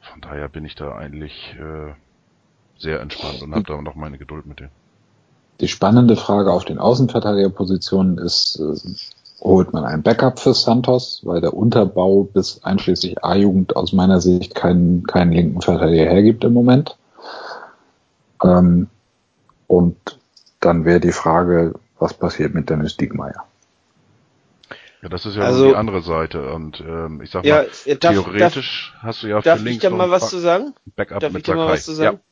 [0.01, 1.95] Von daher bin ich da eigentlich äh,
[2.81, 4.69] sehr entspannt und habe da noch meine Geduld mit dem.
[5.61, 8.91] Die spannende Frage auf den Außenverteidigerpositionen ist, äh,
[9.41, 14.55] holt man ein Backup für Santos, weil der Unterbau bis einschließlich A-Jugend aus meiner Sicht
[14.55, 16.97] keinen, keinen linken Verteidiger hergibt im Moment.
[18.43, 18.89] Ähm,
[19.67, 19.97] und
[20.61, 23.45] dann wäre die Frage, was passiert mit Dennis Diekmeyer?
[25.03, 26.53] Ja, das ist ja also, die andere Seite.
[26.53, 29.85] Und ähm, ich sag ja, mal, darf, theoretisch darf, hast du ja für darf links.
[29.85, 30.75] Ich da mal was zu sagen?
[30.97, 32.17] Backup darf mit ich da mal was zu sagen?
[32.17, 32.30] Ja.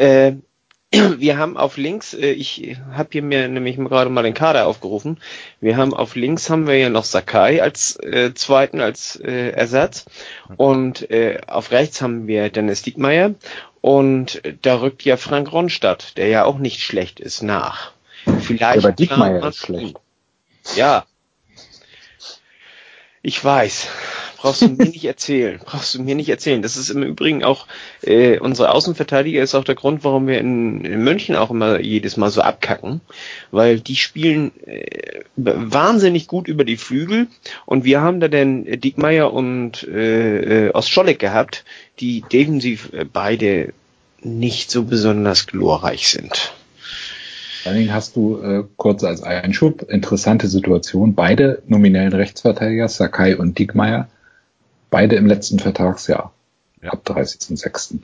[0.00, 0.36] Äh,
[0.92, 5.18] wir haben auf links, äh, ich habe hier mir nämlich gerade mal den Kader aufgerufen.
[5.60, 10.06] Wir haben auf links haben wir ja noch Sakai als äh, zweiten als äh, Ersatz
[10.56, 13.34] und äh, auf rechts haben wir Dennis Diekmeyer
[13.80, 17.92] und da rückt ja Frank Ronstadt, der ja auch nicht schlecht ist, nach.
[18.40, 19.96] Vielleicht aber Diekmeyer ist schlecht.
[20.74, 21.04] Ja.
[23.22, 23.88] Ich weiß.
[24.40, 25.60] Brauchst du mir nicht erzählen.
[25.62, 26.62] Brauchst du mir nicht erzählen.
[26.62, 27.66] Das ist im Übrigen auch,
[28.02, 32.16] äh, unsere Außenverteidiger ist auch der Grund, warum wir in, in München auch immer jedes
[32.16, 33.02] Mal so abkacken.
[33.50, 37.26] Weil die spielen äh, wahnsinnig gut über die Flügel
[37.66, 41.64] und wir haben da den Diekmeyer und äh, äh, Ostscholleck gehabt,
[41.98, 43.74] die defensiv äh, beide
[44.22, 46.52] nicht so besonders glorreich sind.
[47.62, 51.14] Vor allen Dingen hast du äh, kurz als Einschub interessante Situation.
[51.14, 54.08] Beide nominellen Rechtsverteidiger, Sakai und Diekmeyer,
[54.90, 56.32] Beide im letzten Vertragsjahr.
[56.82, 56.90] Ja.
[56.92, 58.00] Ab 30.06.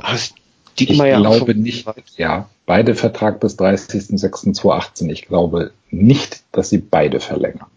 [0.00, 0.34] Also,
[0.76, 1.86] ich glaube nicht,
[2.16, 5.10] ja, beide Vertrag bis 30.06.2018.
[5.10, 7.70] Ich glaube nicht, dass sie beide verlängern.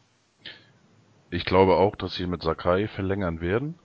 [1.29, 3.75] Ich glaube auch, dass sie mit Sakai verlängern werden.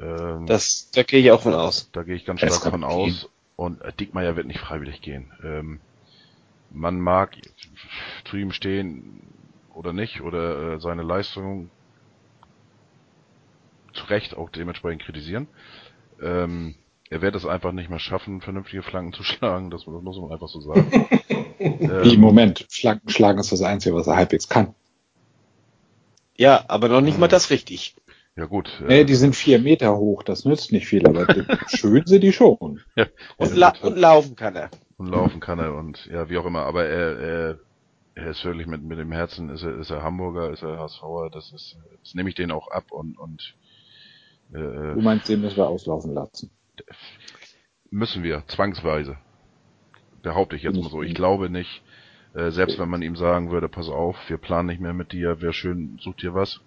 [0.00, 1.88] Ähm, das, da gehe ich auch von aus.
[1.92, 3.28] Da gehe ich ganz stark von aus.
[3.54, 5.30] Und äh, Diekmeyer wird nicht freiwillig gehen.
[5.44, 5.80] Ähm,
[6.70, 7.36] man mag
[8.24, 9.22] zu ihm stehen
[9.72, 11.70] oder nicht, oder äh, seine Leistung
[13.96, 15.48] zu Recht auch dementsprechend kritisieren.
[16.22, 16.74] Ähm,
[17.08, 20.32] er wird es einfach nicht mehr schaffen, vernünftige Flanken zu schlagen, das, das muss man
[20.32, 20.90] einfach so sagen.
[21.58, 24.74] ähm, Wie, Moment, Flanken schlagen ist das Einzige, was er halbwegs kann.
[26.36, 27.96] Ja, aber noch nicht mal das richtig.
[28.36, 28.82] Ja gut.
[28.82, 31.26] Äh, nee, die sind vier Meter hoch, das nützt nicht viel, aber
[31.68, 32.80] schön sind die schon.
[32.94, 33.06] Ja,
[33.38, 34.70] und, la und laufen kann er.
[34.98, 37.58] Und laufen kann er und ja, wie auch immer, aber er, er,
[38.14, 41.30] er ist wirklich mit, mit dem Herzen, ist er, ist er Hamburger, ist er HSVer,
[41.30, 43.54] das ist, das nehme ich den auch ab und, und
[44.52, 46.50] äh, du meinst, den müssen wir auslaufen lassen?
[47.90, 49.16] Müssen wir, zwangsweise.
[50.22, 51.02] Behaupte ich jetzt mal so.
[51.02, 51.82] Ich glaube nicht,
[52.34, 55.40] äh, selbst wenn man ihm sagen würde, pass auf, wir planen nicht mehr mit dir,
[55.40, 56.60] wäre schön, such dir was.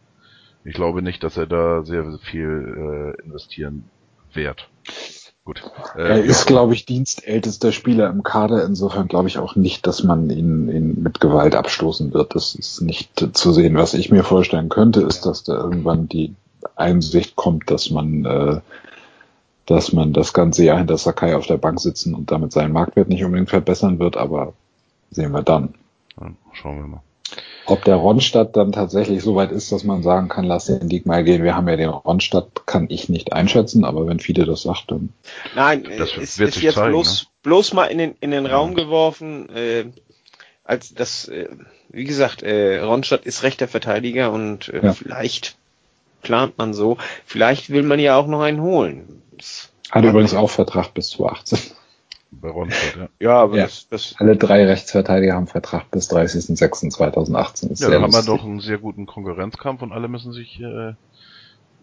[0.65, 3.85] Ich glaube nicht, dass er da sehr viel äh, investieren
[4.33, 4.69] wird.
[5.45, 5.63] Gut.
[5.95, 8.65] Äh, er ist, glaube ich, dienstältester Spieler im Kader.
[8.65, 12.35] Insofern glaube ich auch nicht, dass man ihn, ihn mit Gewalt abstoßen wird.
[12.35, 13.75] Das ist nicht zu sehen.
[13.75, 16.35] Was ich mir vorstellen könnte, ist, dass da irgendwann die
[16.75, 18.59] Einsicht kommt, dass man, äh,
[19.65, 23.09] dass man das ganze Jahr hinter Sakai auf der Bank sitzen und damit seinen Marktwert
[23.09, 24.53] nicht unbedingt verbessern wird, aber
[25.11, 25.75] sehen wir dann.
[26.19, 27.01] Ja, schauen wir mal.
[27.65, 31.05] Ob der Ronstadt dann tatsächlich so weit ist, dass man sagen kann, lass den Diek
[31.05, 31.43] mal gehen.
[31.43, 35.13] Wir haben ja den Ronstadt, kann ich nicht einschätzen, aber wenn Fide das sagt, dann.
[35.55, 37.29] Nein, das ist, wird ist jetzt zeigen, bloß, ne?
[37.43, 39.85] bloß mal in den, in den Raum geworfen, äh,
[40.63, 41.47] als das, äh,
[41.89, 44.93] wie gesagt, äh, Ronstadt ist rechter Verteidiger und äh, ja.
[44.93, 45.58] vielleicht
[46.21, 46.97] plant man so.
[47.25, 49.21] Vielleicht will man ja auch noch einen holen.
[49.37, 51.75] Das Hat übrigens auch Vertrag bis 2018.
[52.31, 53.09] Bei Ronstadt, ja.
[53.19, 53.63] Ja, aber ja.
[53.63, 57.81] Das, das Alle drei Rechtsverteidiger haben Vertrag bis 30.06.2018.
[57.81, 60.93] Ja, dann haben wir doch einen sehr guten Konkurrenzkampf und alle müssen sich äh, äh,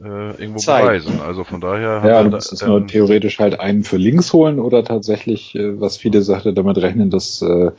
[0.00, 0.84] irgendwo Zeit.
[0.84, 1.20] beweisen.
[1.20, 4.60] Also von daher ja, haben wir da, ähm, nur theoretisch halt einen für links holen
[4.60, 7.72] oder tatsächlich, äh, was viele sagte, damit rechnen, dass äh,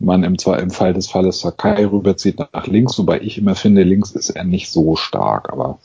[0.00, 4.12] man im, im Fall des Falles Sakai rüberzieht nach links, wobei ich immer finde, links
[4.12, 5.78] ist er nicht so stark, aber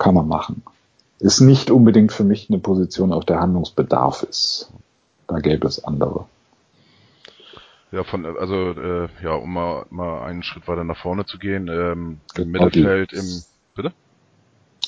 [0.00, 0.64] kann man machen.
[1.20, 4.72] Ist nicht unbedingt für mich eine Position, auf der Handlungsbedarf ist.
[5.28, 6.26] Da gäbe es andere.
[7.92, 11.68] Ja, von, also, äh, ja, um mal, mal einen Schritt weiter nach vorne zu gehen,
[11.68, 13.42] ähm, Genau im Mittelfeld, im,
[13.74, 13.92] bitte?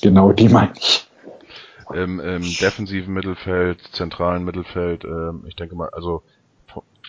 [0.01, 1.07] Genau die meine ich.
[1.93, 6.23] Im, im defensiven Mittelfeld, zentralen Mittelfeld, ähm, ich denke mal, also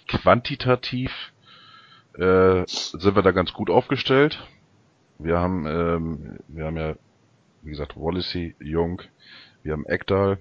[0.09, 1.13] quantitativ
[2.19, 4.47] äh, sind wir da ganz gut aufgestellt.
[5.19, 6.95] Wir haben, ähm, wir haben ja,
[7.65, 9.03] wie gesagt, Wallacey, Jung,
[9.63, 10.39] wir haben Ekdal,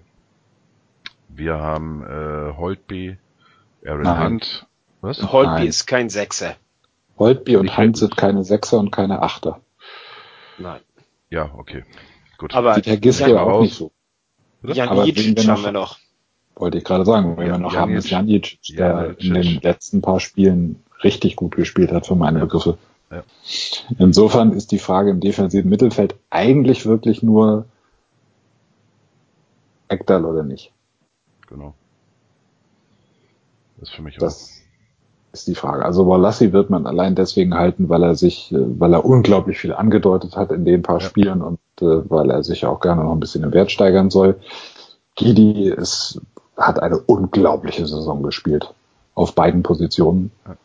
[1.29, 3.17] wir haben äh, Holtby,
[3.85, 4.23] Aaron Nein.
[4.33, 4.67] Hunt.
[5.01, 5.31] Was?
[5.31, 5.67] Holtby Nein.
[5.67, 6.55] ist kein Sechser.
[7.17, 9.61] Holtby und Ich Hunt sind keine Sechser und keine Achter.
[10.57, 10.81] Nein.
[11.29, 11.83] Ja, okay.
[12.37, 12.53] Gut.
[12.53, 12.95] Aber Sieht Herr
[13.29, 13.61] Jan, auch raus.
[13.63, 13.91] nicht so.
[14.63, 15.97] Jan Aber haben noch- wir noch.
[16.55, 17.81] Wollte ich gerade sagen, wenn Ja, wir noch Janic.
[17.81, 19.23] haben, ist Janic, der Janic.
[19.23, 22.77] in den letzten paar Spielen richtig gut gespielt hat für meine Begriffe.
[23.13, 23.23] Ja.
[23.99, 27.65] Insofern ist die Frage im defensiven Mittelfeld eigentlich wirklich nur
[29.87, 30.71] Ekdal oder nicht.
[31.47, 31.73] Genau.
[33.77, 34.21] Das ist für mich auch.
[34.23, 34.61] Das
[35.33, 35.83] ist die Frage.
[35.83, 39.73] Also Walassi wird man allein deswegen halten, weil er sich, äh, weil er unglaublich viel
[39.73, 41.07] angedeutet hat in den paar Ja.
[41.07, 44.39] Spielen und äh, weil er sich auch gerne noch ein bisschen im Wert steigern soll.
[45.15, 46.21] Gidi ist,
[46.57, 48.73] hat eine unglaubliche Saison gespielt.
[49.15, 50.31] Auf beiden Positionen.
[50.47, 50.55] Ja.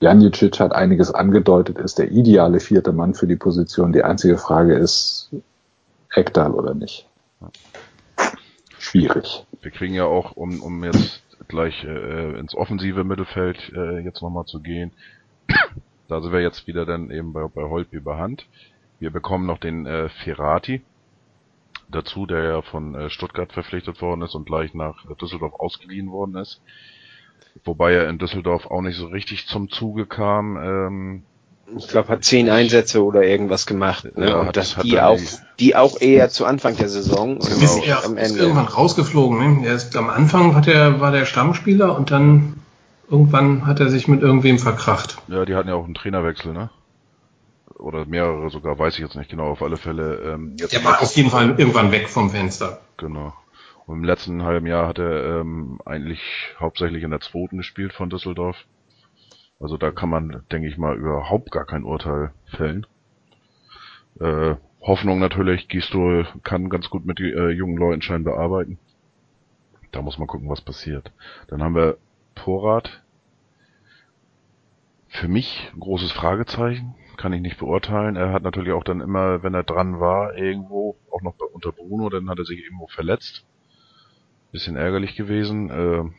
[0.00, 3.92] Janicic hat einiges angedeutet, ist der ideale vierte Mann für die Position.
[3.92, 5.30] Die einzige Frage ist,
[6.14, 7.06] Ekdal oder nicht?
[8.78, 9.44] Schwierig.
[9.60, 14.46] Wir kriegen ja auch, um, um jetzt gleich äh, ins offensive Mittelfeld äh, jetzt nochmal
[14.46, 14.92] zu gehen,
[16.08, 18.46] da sind wir jetzt wieder dann eben bei, bei Holtby bei Hand.
[19.00, 20.82] Wir bekommen noch den äh, Ferrati
[21.90, 26.10] dazu, der ja von äh, Stuttgart verpflichtet worden ist und gleich nach äh, Düsseldorf ausgeliehen
[26.10, 26.62] worden ist.
[27.64, 30.56] Wobei er in Düsseldorf auch nicht so richtig zum Zuge kam.
[30.56, 31.22] Ähm,
[31.76, 34.04] Ich glaube, hat zehn Einsätze oder irgendwas gemacht.
[34.16, 34.28] Ne?
[34.30, 35.18] Ja, und das, hat die auch,
[35.58, 37.60] die- auch eher zu Anfang der Saison und Genau.
[37.62, 38.40] Ist er am ist Ende.
[38.42, 39.60] irgendwann rausgeflogen.
[39.60, 39.66] Ne?
[39.68, 42.54] Er ist, am Anfang hat er, war der Stammspieler und dann
[43.10, 45.18] irgendwann hat er sich mit irgendwem verkracht.
[45.28, 46.70] ja, die hatten ja auch einen Trainerwechsel, ne?
[47.78, 49.48] Oder mehrere sogar, weiß ich jetzt nicht genau.
[49.50, 50.16] Auf alle Fälle.
[50.34, 52.80] Ähm, jetzt Der war auf jeden Fall irgendwann weg vom Fenster.
[52.98, 53.32] Genau.
[53.90, 58.08] Und im letzten halben Jahr hat er ähm, eigentlich hauptsächlich in der zweiten gespielt von
[58.08, 58.56] Düsseldorf.
[59.58, 62.86] Also da kann man, denke ich mal, überhaupt gar kein Urteil fällen.
[64.20, 68.78] Äh, Hoffnung natürlich, Gistol kann ganz gut mit äh, jungen Leuten scheinbar arbeiten.
[69.90, 71.10] Da muss man gucken, was passiert.
[71.48, 71.98] Dann haben wir
[72.36, 73.02] Porat.
[75.08, 78.14] Für mich ein großes Fragezeichen, kann ich nicht beurteilen.
[78.14, 82.08] Er hat natürlich auch dann immer, wenn er dran war, irgendwo, auch noch unter Bruno,
[82.08, 83.44] dann hat er sich irgendwo verletzt.
[84.52, 85.70] Bisschen ärgerlich gewesen.
[85.70, 86.10] Äh,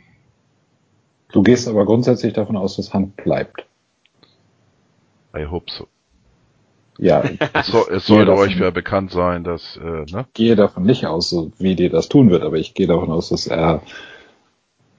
[1.34, 3.66] Du gehst aber grundsätzlich davon aus, dass Hand bleibt.
[5.34, 5.88] I hope so.
[6.98, 10.26] Ja, Es, soll, es sollte davon- euch ja bekannt sein, dass, äh, ne?
[10.34, 13.30] gehe davon nicht aus, so wie dir das tun wird, aber ich gehe davon aus,
[13.30, 13.82] dass er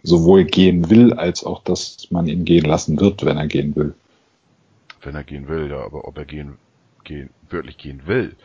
[0.03, 3.95] sowohl gehen will, als auch, dass man ihn gehen lassen wird, wenn er gehen will.
[5.03, 6.57] Wenn er gehen will, ja, aber ob er gehen,
[7.05, 8.37] gehen, wirklich gehen will,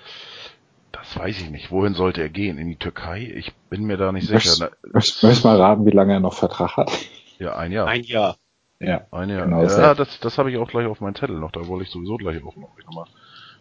[1.07, 1.71] das weiß ich nicht.
[1.71, 2.57] Wohin sollte er gehen?
[2.57, 3.31] In die Türkei?
[3.35, 4.71] Ich bin mir da nicht Möchtest, sicher.
[4.83, 6.91] Möchtest, möchtest mal raten, wie lange er noch Vertrag hat?
[7.39, 7.87] ja, ein Jahr.
[7.87, 8.37] Ein Jahr.
[8.79, 9.07] Ja.
[9.11, 9.45] Ein Jahr.
[9.45, 11.51] Genau, ja, das, das habe ich auch gleich auf meinen Zettel noch.
[11.51, 13.05] Da wollte ich sowieso gleich auch noch, noch mal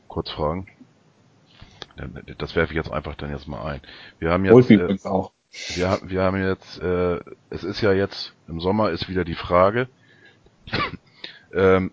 [0.08, 0.66] kurz fragen.
[2.38, 3.80] Das werfe ich jetzt einfach dann jetzt mal ein.
[4.18, 5.32] Wir haben jetzt, Holtby äh, übrigens auch.
[5.74, 9.88] wir, wir haben jetzt, äh, es ist ja jetzt, im Sommer ist wieder die Frage,
[11.54, 11.92] ähm,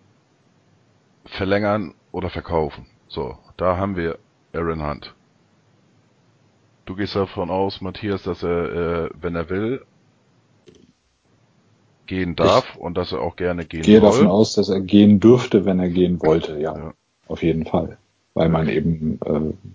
[1.24, 2.86] verlängern oder verkaufen.
[3.08, 4.18] So, da haben wir
[4.52, 5.14] Aaron Hunt.
[6.84, 9.82] Du gehst davon aus, Matthias, dass er, äh, wenn er will,
[12.06, 14.10] gehen darf und dass er auch gerne gehen gehe soll.
[14.10, 16.76] davon aus, dass er gehen dürfte, wenn er gehen wollte, ja.
[16.76, 16.94] Ja.
[17.26, 17.96] Auf jeden Fall.
[18.34, 19.70] Weil man eben äh,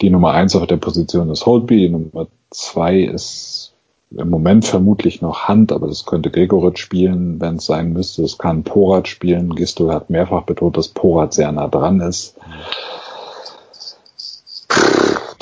[0.00, 3.74] die Nummer eins auf der Position ist Holtby, die Nummer zwei ist
[4.10, 8.22] im Moment vermutlich noch Hand, aber das könnte Gregoritsch spielen, wenn es sein müsste.
[8.22, 9.54] Es kann Porat spielen.
[9.54, 12.36] Gistol hat mehrfach betont, dass Porat sehr nah dran ist.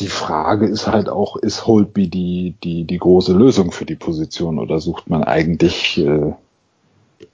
[0.01, 4.59] Die Frage ist halt auch, ist Holtby die, die, die große Lösung für die Position
[4.59, 6.35] oder sucht man eigentlich äh,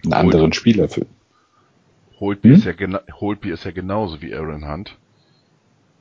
[0.05, 1.07] einen anderen Spieler für?
[2.21, 2.55] Holtby, Hm?
[2.55, 5.01] ist ja gena Holtby ist ja genauso wie Aaron Hunt.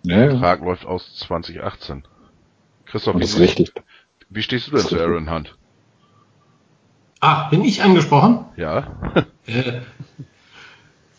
[0.08, 2.08] Der Ja, Vertrag läuft aus 2018.
[2.86, 3.74] Christoph, wie, ist richtig.
[4.30, 5.58] wie stehst du denn zu Aaron Hunt?
[7.22, 8.46] Ah, bin ich angesprochen?
[8.56, 8.92] Ja?
[9.48, 9.82] Äh,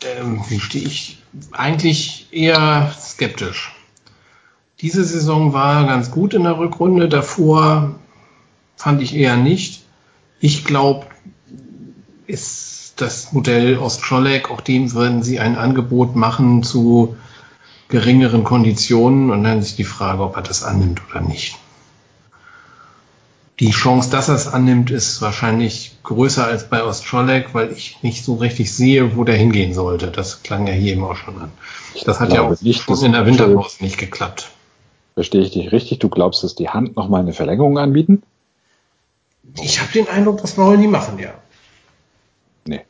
[0.04, 1.18] ähm, wie stehe ich?
[1.52, 3.72] Eigentlich eher skeptisch.
[4.82, 7.94] Diese Saison war ganz gut in der Rückrunde, davor
[8.76, 9.84] fand ich eher nicht.
[10.40, 11.06] Ich glaube,
[12.26, 17.16] ist das Modell Ostscholek, auch dem würden sie ein Angebot machen zu
[17.88, 21.56] geringeren Konditionen und dann ist die Frage, ob er das annimmt oder nicht.
[23.60, 28.24] die Chance, dass er es annimmt, ist wahrscheinlich größer als bei Ostscholek, weil ich nicht
[28.24, 30.08] so richtig sehe, wo der hingehen sollte.
[30.08, 31.52] Das klang ja hier eben auch schon an.
[32.04, 34.50] Das hat ja auch nicht, schon in der Winterpause nicht geklappt.
[35.14, 35.98] Verstehe ich dich richtig?
[35.98, 38.22] Du glaubst, dass die Hand noch mal eine Verlängerung anbieten?
[39.62, 41.34] Ich habe den Eindruck, das wollen die machen, ja.
[42.66, 42.84] Nee.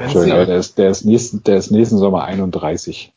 [0.00, 3.12] Entschuldigung, der ist, der, ist nächsten, der ist nächsten Sommer 31.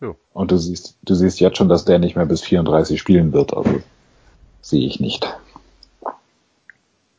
[0.00, 0.16] Jo.
[0.32, 3.56] Und du siehst, du siehst jetzt schon, dass der nicht mehr bis 34 spielen wird.
[3.56, 3.80] Also
[4.60, 5.26] sehe ich nicht.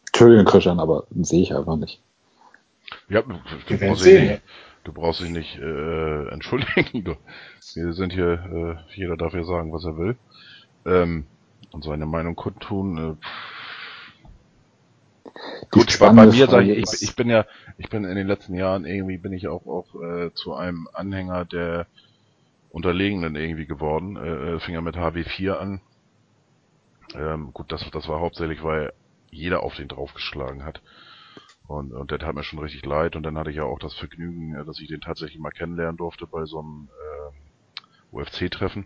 [0.08, 2.02] Entschuldigung, Christian, aber sehe ich einfach nicht.
[3.08, 3.36] Ja, du,
[3.68, 4.42] du brauchst dich nicht,
[4.84, 7.04] du brauchst dich nicht äh, entschuldigen.
[7.06, 7.16] Du,
[7.76, 10.18] wir sind hier, äh, jeder darf hier sagen, was er will.
[10.86, 11.26] Ähm,
[11.72, 12.98] und seine Meinung kundtun.
[12.98, 13.26] Äh,
[15.72, 17.46] Gut, bei, bei mir sage ich, ich, ich bin ja,
[17.78, 21.46] ich bin in den letzten Jahren irgendwie bin ich auch auch äh, zu einem Anhänger
[21.46, 21.88] der
[22.72, 24.16] Unterlegenen irgendwie geworden.
[24.18, 25.82] Äh, äh fing ja mit HW4 an.
[27.16, 28.94] Ähm, gut, das, das war hauptsächlich, weil
[29.32, 30.82] jeder auf den draufgeschlagen hat.
[31.68, 33.16] Und, und der tat mir schon richtig leid.
[33.16, 35.98] Und dann hatte ich ja auch das Vergnügen, äh, dass ich den tatsächlich mal kennenlernen
[35.98, 37.49] durfte bei so einem äh,
[38.12, 38.86] UFC-Treffen.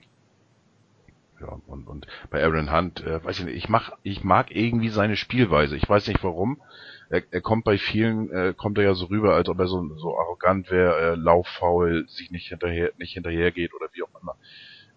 [1.39, 4.89] Ja, und, und bei Aaron Hunt, äh, weiß ich nicht, ich mach, ich mag irgendwie
[4.89, 5.75] seine Spielweise.
[5.75, 6.61] Ich weiß nicht warum.
[7.09, 9.95] Er, er kommt bei vielen, äh, kommt er ja so rüber, als ob er so,
[9.97, 14.35] so arrogant wäre, äh, lauffaul, sich nicht hinterher, nicht hinterher geht oder wie auch immer.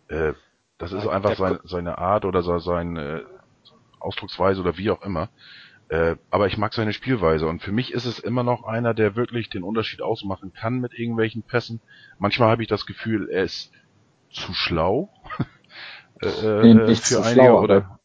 [0.08, 0.34] Äh,
[0.78, 3.24] das ist einfach sein, seine Art oder seine äh,
[3.98, 5.30] Ausdrucksweise oder wie auch immer.
[5.88, 9.16] Äh, aber ich mag seine Spielweise und für mich ist es immer noch einer, der
[9.16, 11.80] wirklich den Unterschied ausmachen kann mit irgendwelchen Pässen.
[12.18, 13.72] Manchmal habe ich das Gefühl, er ist
[14.30, 15.10] zu schlau
[16.22, 17.98] äh, äh für einige schlau, oder,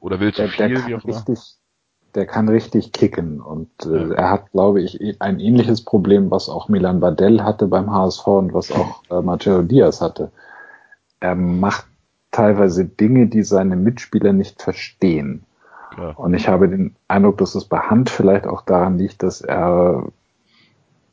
[0.00, 1.16] oder will zu viel, wie auch immer.
[1.16, 1.56] Richtig,
[2.14, 4.14] der kann richtig kicken und äh, ja.
[4.14, 8.54] er hat, glaube ich, ein ähnliches Problem, was auch Milan Badell hatte beim HSV und
[8.54, 10.30] was auch äh, Matteo Diaz hatte.
[11.20, 11.86] Er macht
[12.30, 15.44] teilweise Dinge, die seine Mitspieler nicht verstehen.
[15.96, 16.10] Ja.
[16.10, 20.06] Und ich habe den Eindruck, dass es bei Hand vielleicht auch daran liegt, dass er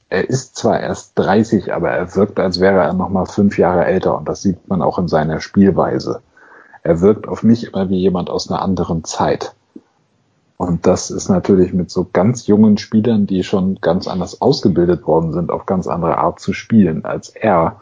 [0.10, 3.86] er ist zwar erst 30, aber er wirkt, als wäre er noch mal fünf Jahre
[3.86, 6.22] älter und das sieht man auch in seiner Spielweise.
[6.82, 9.54] Er wirkt auf mich immer wie jemand aus einer anderen Zeit.
[10.58, 15.32] Und das ist natürlich mit so ganz jungen Spielern, die schon ganz anders ausgebildet worden
[15.32, 17.80] sind, auf ganz andere Art zu spielen als er,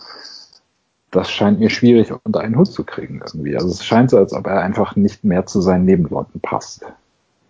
[1.10, 3.56] das scheint mir schwierig unter einen Hut zu kriegen irgendwie.
[3.56, 6.82] Also es scheint so, als ob er einfach nicht mehr zu seinen Nebenleuten passt.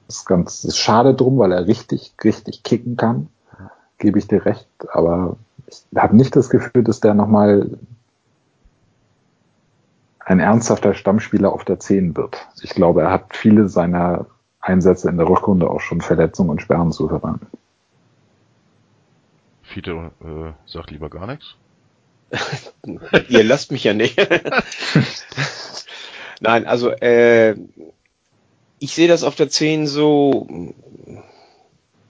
[0.05, 3.27] Das ist ganz, das ist schade drum, weil er richtig, richtig kicken kann.
[3.97, 4.67] Gebe ich dir recht.
[4.91, 5.37] Aber
[5.67, 7.69] ich habe nicht das Gefühl, dass der nochmal
[10.19, 12.47] ein ernsthafter Stammspieler auf der 10 wird.
[12.61, 14.25] Ich glaube, er hat viele seiner
[14.59, 17.47] Einsätze in der Rückrunde auch schon Verletzungen und Sperren zu verdanken.
[19.63, 21.55] Fiete äh, sagt lieber gar nichts.
[23.29, 24.17] Ihr lasst mich ja nicht.
[26.41, 27.55] Nein, also äh,
[28.79, 30.47] ich sehe das auf der 10 so.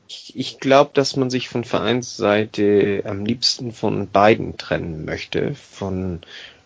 [0.08, 6.22] Ich, ich glaube, dass man sich von Vereinsseite am liebsten von beiden trennen möchte, von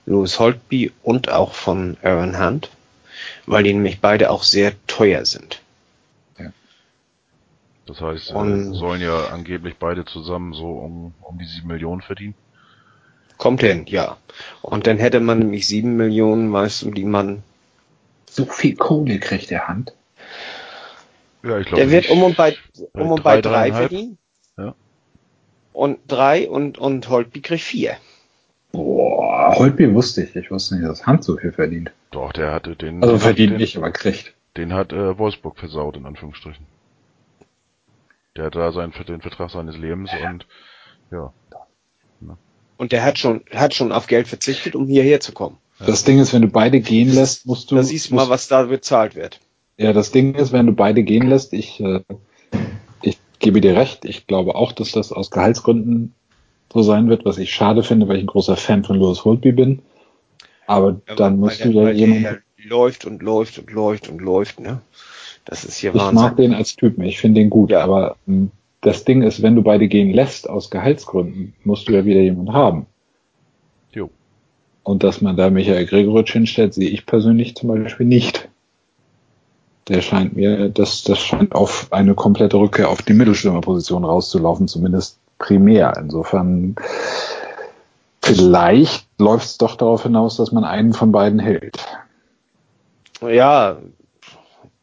[0.06, 2.70] Louis Holtby und auch von Aaron Hunt,
[3.48, 5.62] weil die nämlich beide auch sehr teuer sind.
[6.38, 6.52] Ja.
[7.88, 12.36] Das heißt, und, sollen ja angeblich beide zusammen so um, um die sieben Millionen verdienen.
[13.38, 14.18] Kommt hin, ja.
[14.62, 17.42] Und dann hätte man nämlich sieben Millionen, weißt du, die man.
[18.30, 19.94] So viel Kohle kriegt der Hand.
[21.44, 21.82] Ja, ich glaube.
[21.82, 22.56] Der wird um und bei,
[22.94, 24.18] um und bei drei verdienen.
[24.58, 24.76] Ja.
[25.74, 27.98] Und drei und, und Holtby kriegt vier.
[28.72, 30.36] Boah, Holtby wusste ich.
[30.36, 31.92] Ich wusste nicht, dass Hand so viel verdient.
[32.12, 33.02] Doch, der hatte den.
[33.02, 34.34] Also verdient nicht, aber kriegt.
[34.58, 36.66] Den hat äh, Wolfsburg versaut, in Anführungsstrichen.
[38.36, 40.46] Der hat da seinen, den Vertrag seines Lebens und
[41.12, 41.34] ja.
[42.78, 45.58] Und der hat schon, hat schon auf Geld verzichtet, um hierher zu kommen.
[45.78, 47.76] Das Ding ist, wenn du beide gehen lässt, musst du.
[47.76, 49.40] Da siehst du mal, was da bezahlt wird.
[49.82, 52.02] Ja, das Ding ist, wenn du beide gehen lässt, ich, äh,
[53.02, 56.14] ich gebe dir recht, ich glaube auch, dass das aus Gehaltsgründen
[56.72, 59.52] so sein wird, was ich schade finde, weil ich ein großer Fan von Louis Holtby
[59.52, 59.80] bin.
[60.68, 62.44] Aber ja, dann musst du ja jemanden.
[62.64, 64.82] läuft und läuft und läuft und läuft, ne?
[65.46, 66.10] Das ist hier Wahnsinn.
[66.10, 67.84] Ich mag den als Typen, ich finde den gut, ja.
[67.84, 68.52] aber ähm,
[68.82, 72.54] das Ding ist, wenn du beide gehen lässt aus Gehaltsgründen, musst du ja wieder jemanden
[72.54, 72.86] haben.
[73.92, 74.10] Jo.
[74.84, 78.41] Und dass man da Michael Gregoritsch hinstellt, sehe ich persönlich zum Beispiel nicht.
[79.88, 85.18] Der scheint mir, das, das scheint auf eine komplette Rückkehr auf die Mittelstürmerposition rauszulaufen, zumindest
[85.40, 85.94] primär.
[85.98, 86.76] Insofern,
[88.22, 91.80] vielleicht läuft es doch darauf hinaus, dass man einen von beiden hält.
[93.22, 93.78] Ja,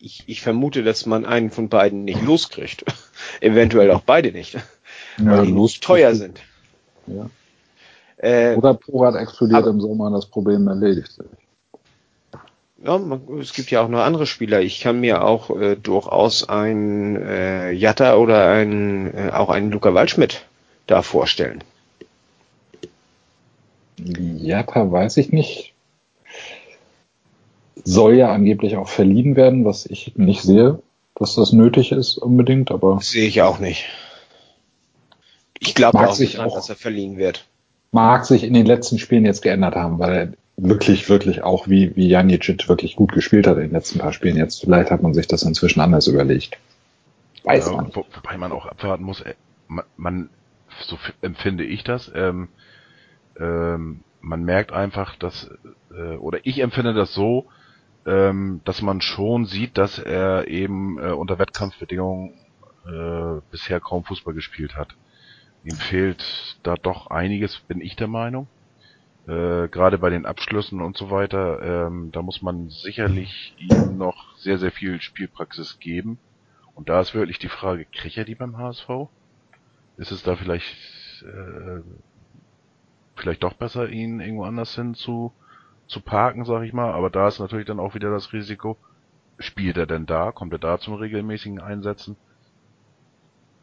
[0.00, 2.84] ich, ich vermute, dass man einen von beiden nicht loskriegt.
[3.40, 4.54] Eventuell auch beide nicht.
[4.54, 4.62] Ja,
[5.18, 6.40] weil die nicht teuer sind.
[7.06, 7.30] Ja.
[8.16, 11.26] Äh, Oder Porat explodiert aber, im Sommer und das Problem erledigt sich.
[12.84, 13.00] Ja,
[13.40, 14.60] es gibt ja auch noch andere Spieler.
[14.60, 19.94] Ich kann mir auch äh, durchaus einen äh, Jatta oder einen, äh, auch einen Luca
[19.94, 20.44] Waldschmidt
[20.86, 21.64] da vorstellen.
[23.98, 25.74] Jatta weiß ich nicht.
[27.84, 30.80] Soll ja angeblich auch verliehen werden, was ich nicht sehe,
[31.16, 33.00] dass das nötig ist unbedingt, aber.
[33.02, 33.86] Sehe ich auch nicht.
[35.58, 37.46] Ich glaube auch nicht, dran, dass er verliehen wird.
[37.90, 41.94] Mag sich in den letzten Spielen jetzt geändert haben, weil er wirklich, wirklich auch wie,
[41.96, 44.36] wie Janicic wirklich gut gespielt hat in den letzten paar Spielen.
[44.36, 46.58] Jetzt vielleicht hat man sich das inzwischen anders überlegt.
[47.44, 47.90] Weiß ja, man.
[47.94, 49.34] Wo, wobei man auch abwarten muss, äh,
[49.68, 50.30] man, man
[50.80, 52.48] so empfinde ich das, ähm,
[53.38, 55.50] ähm, man merkt einfach, dass,
[55.92, 57.46] äh, oder ich empfinde das so,
[58.04, 62.34] ähm, dass man schon sieht, dass er eben äh, unter Wettkampfbedingungen
[62.86, 64.96] äh, bisher kaum Fußball gespielt hat.
[65.64, 68.48] Ihm fehlt da doch einiges, bin ich der Meinung.
[69.28, 74.36] Äh, Gerade bei den Abschlüssen und so weiter, ähm, da muss man sicherlich ihm noch
[74.38, 76.18] sehr, sehr viel Spielpraxis geben.
[76.74, 78.88] Und da ist wirklich die Frage, kriegt er die beim HSV?
[79.98, 80.74] Ist es da vielleicht
[81.22, 81.82] äh,
[83.16, 85.32] vielleicht doch besser, ihn irgendwo anders hin zu,
[85.86, 86.92] zu parken, sag ich mal.
[86.92, 88.78] Aber da ist natürlich dann auch wieder das Risiko,
[89.38, 90.32] spielt er denn da?
[90.32, 92.16] Kommt er da zum regelmäßigen Einsetzen?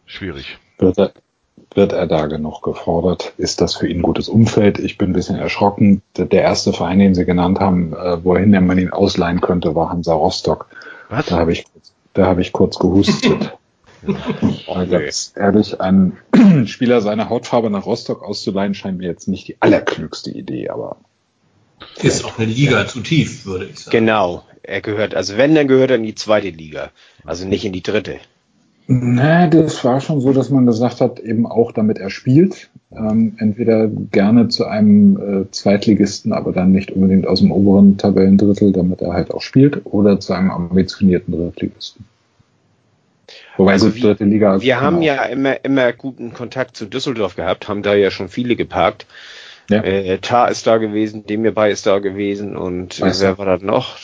[0.06, 0.60] Schwierig.
[0.78, 1.14] Er,
[1.76, 3.34] wird er da genug gefordert?
[3.38, 4.80] Ist das für ihn ein gutes Umfeld?
[4.80, 6.02] Ich bin ein bisschen erschrocken.
[6.18, 10.14] Der erste Verein, den Sie genannt haben, äh, wohin man ihn ausleihen könnte, war Hansa
[10.14, 10.68] Rostock.
[11.10, 11.28] Was?
[11.28, 11.66] Da habe ich,
[12.14, 13.58] da habe ich kurz gehustet.
[14.68, 16.18] Aber ganz ehrlich, einen
[16.68, 20.98] Spieler seiner Hautfarbe nach Rostock auszuleihen, scheint mir jetzt nicht die allerklügste Idee, aber.
[22.02, 23.98] Ist auch eine Liga zu tief, würde ich sagen.
[23.98, 24.44] Genau.
[24.62, 26.92] Er gehört, also wenn, dann gehört er in die zweite Liga.
[27.24, 28.20] Also nicht in die dritte.
[28.88, 32.70] Nee, das war schon so, dass man gesagt hat, eben auch damit er spielt.
[32.92, 38.72] Ähm, entweder gerne zu einem äh, Zweitligisten, aber dann nicht unbedingt aus dem oberen Tabellendrittel,
[38.72, 42.06] damit er halt auch spielt, oder zu einem ambitionierten Drittligisten.
[43.58, 44.62] Wobei also so dritte Liga.
[44.62, 48.56] Wir haben ja immer, immer guten Kontakt zu Düsseldorf gehabt, haben da ja schon viele
[48.56, 49.08] geparkt.
[49.70, 49.82] Ja.
[49.82, 53.98] Äh, Tar ist da gewesen, Demirbay ist da gewesen und Weiß wer war das noch?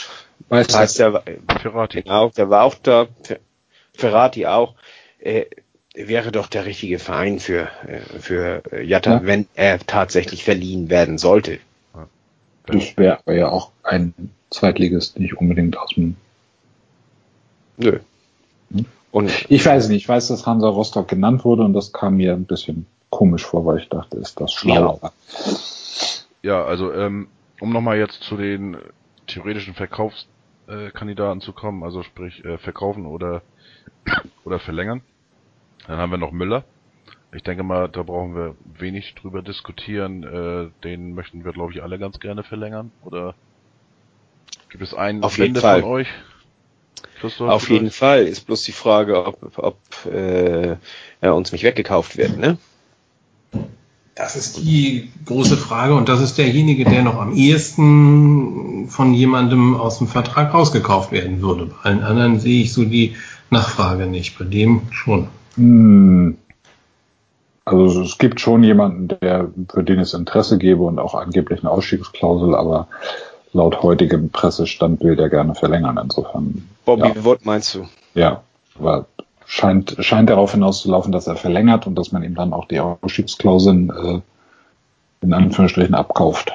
[0.50, 1.22] Weiß heißt der,
[1.62, 2.02] Ferrati.
[2.02, 3.08] Genau, der war auch da.
[3.94, 4.76] Ferrati auch.
[5.20, 5.46] Äh,
[5.94, 9.26] wäre doch der richtige Verein für, äh, für Jatta, ja.
[9.26, 11.60] wenn er tatsächlich verliehen werden sollte.
[12.66, 14.14] Das wäre aber ja auch ein
[14.50, 16.16] Zweitligist nicht unbedingt aus dem.
[17.78, 18.00] Nö.
[18.74, 18.86] Hm?
[19.12, 22.34] Und ich weiß nicht, ich weiß, dass Hansa Rostock genannt wurde und das kam mir
[22.34, 25.00] ein bisschen komisch vor, weil ich dachte, ist das schlau.
[25.02, 25.12] Ja,
[26.42, 27.28] ja also ähm,
[27.60, 28.78] um nochmal jetzt zu den
[29.28, 33.42] theoretischen Verkaufskandidaten äh, zu kommen, also sprich äh, verkaufen oder
[34.44, 35.02] oder verlängern.
[35.88, 36.64] Dann haben wir noch Müller.
[37.34, 40.24] Ich denke mal, da brauchen wir wenig drüber diskutieren.
[40.24, 42.92] Äh, den möchten wir, glaube ich, alle ganz gerne verlängern.
[43.04, 43.36] Oder
[44.70, 45.82] gibt es einen Auf jeden Fall.
[45.82, 46.08] von euch?
[47.20, 47.98] Christoph, Auf jeden vielleicht?
[47.98, 48.24] Fall.
[48.24, 50.76] Ist bloß die Frage, ob, ob äh,
[51.22, 52.58] er uns nicht weggekauft wird, ne?
[54.16, 59.76] Das ist die große Frage und das ist derjenige, der noch am ehesten von jemandem
[59.76, 61.66] aus dem Vertrag rausgekauft werden würde.
[61.66, 63.16] Bei allen anderen sehe ich so die
[63.50, 65.28] Nachfrage nicht, bei dem schon.
[65.56, 66.38] Hm.
[67.64, 71.70] Also es gibt schon jemanden, der für den es Interesse gäbe und auch angeblich eine
[71.70, 72.88] Ausstiegsklausel, aber
[73.54, 76.00] laut heutigem Pressestand will der gerne verlängern.
[76.02, 76.68] Insofern.
[76.86, 77.24] Bobby ja.
[77.24, 77.88] Wood meinst du?
[78.14, 78.42] Ja,
[78.78, 79.06] aber
[79.52, 83.90] scheint, scheint darauf hinauszulaufen, dass er verlängert und dass man ihm dann auch die Ausstiegsklauseln
[83.90, 84.22] äh,
[85.20, 86.54] in Anführungsstrichen abkauft.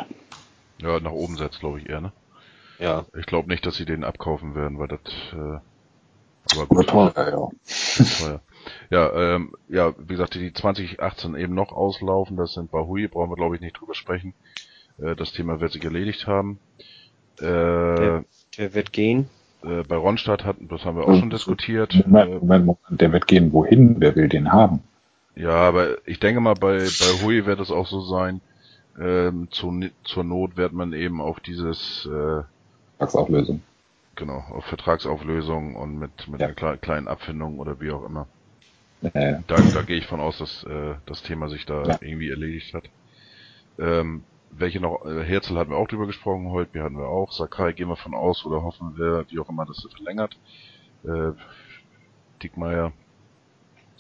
[0.80, 2.12] Ja, nach oben setzt, glaube ich eher, ne?
[2.78, 3.04] Ja.
[3.18, 5.00] Ich glaube nicht, dass sie den abkaufen werden, weil das
[5.32, 5.58] äh,
[6.54, 6.88] aber gut.
[6.88, 7.48] Teuer, ja.
[8.18, 8.40] Teuer.
[8.90, 13.36] Ja, ähm, ja, wie gesagt, die 2018 eben noch auslaufen, das sind Bahui, brauchen wir
[13.36, 14.32] glaube ich nicht drüber sprechen.
[14.98, 16.58] Äh, das Thema wird sich erledigt haben.
[17.38, 18.24] Äh, der,
[18.56, 19.28] der wird gehen.
[19.62, 21.94] Äh, bei Ronstadt hatten, das haben wir auch schon diskutiert.
[22.06, 23.96] Moment, äh, Moment, Moment, der wird gehen wohin?
[23.98, 24.80] Wer will den haben?
[25.34, 28.40] Ja, aber ich denke mal, bei, bei Hui wird es auch so sein,
[28.98, 32.42] ähm, zu, zur Not wird man eben auf dieses äh,
[32.98, 33.62] Vertragsauflösung.
[34.14, 36.48] Genau, auf Vertragsauflösung und mit, mit ja.
[36.48, 38.26] einer kleinen Abfindung oder wie auch immer.
[39.02, 41.98] Ja, Da, da gehe ich von aus, dass äh, das Thema sich da ja.
[42.00, 42.84] irgendwie erledigt hat.
[43.78, 44.22] Ähm,
[44.58, 47.88] welche noch, äh, Herzl hatten wir auch drüber gesprochen, Holtby hatten wir auch, Sakai gehen
[47.88, 50.38] wir von aus oder hoffen wir, wie auch immer, dass er verlängert.
[51.04, 51.32] Äh,
[52.42, 52.92] Dickmeier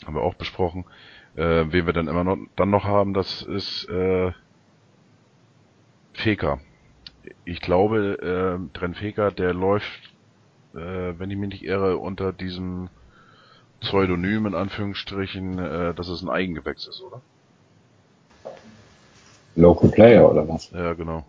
[0.04, 0.84] haben wir auch besprochen.
[1.36, 4.32] Äh, wen wir dann immer noch, dann noch haben, das ist äh,
[6.14, 6.60] Feker.
[7.44, 10.14] Ich glaube, äh, Dren Feker, der läuft,
[10.74, 12.88] äh, wenn ich mich nicht irre, unter diesem
[13.80, 17.20] Pseudonym in Anführungsstrichen, äh, dass es ein Eigengewächs ist, oder?
[19.56, 20.70] Local Player oder was?
[20.70, 21.24] Ja, genau.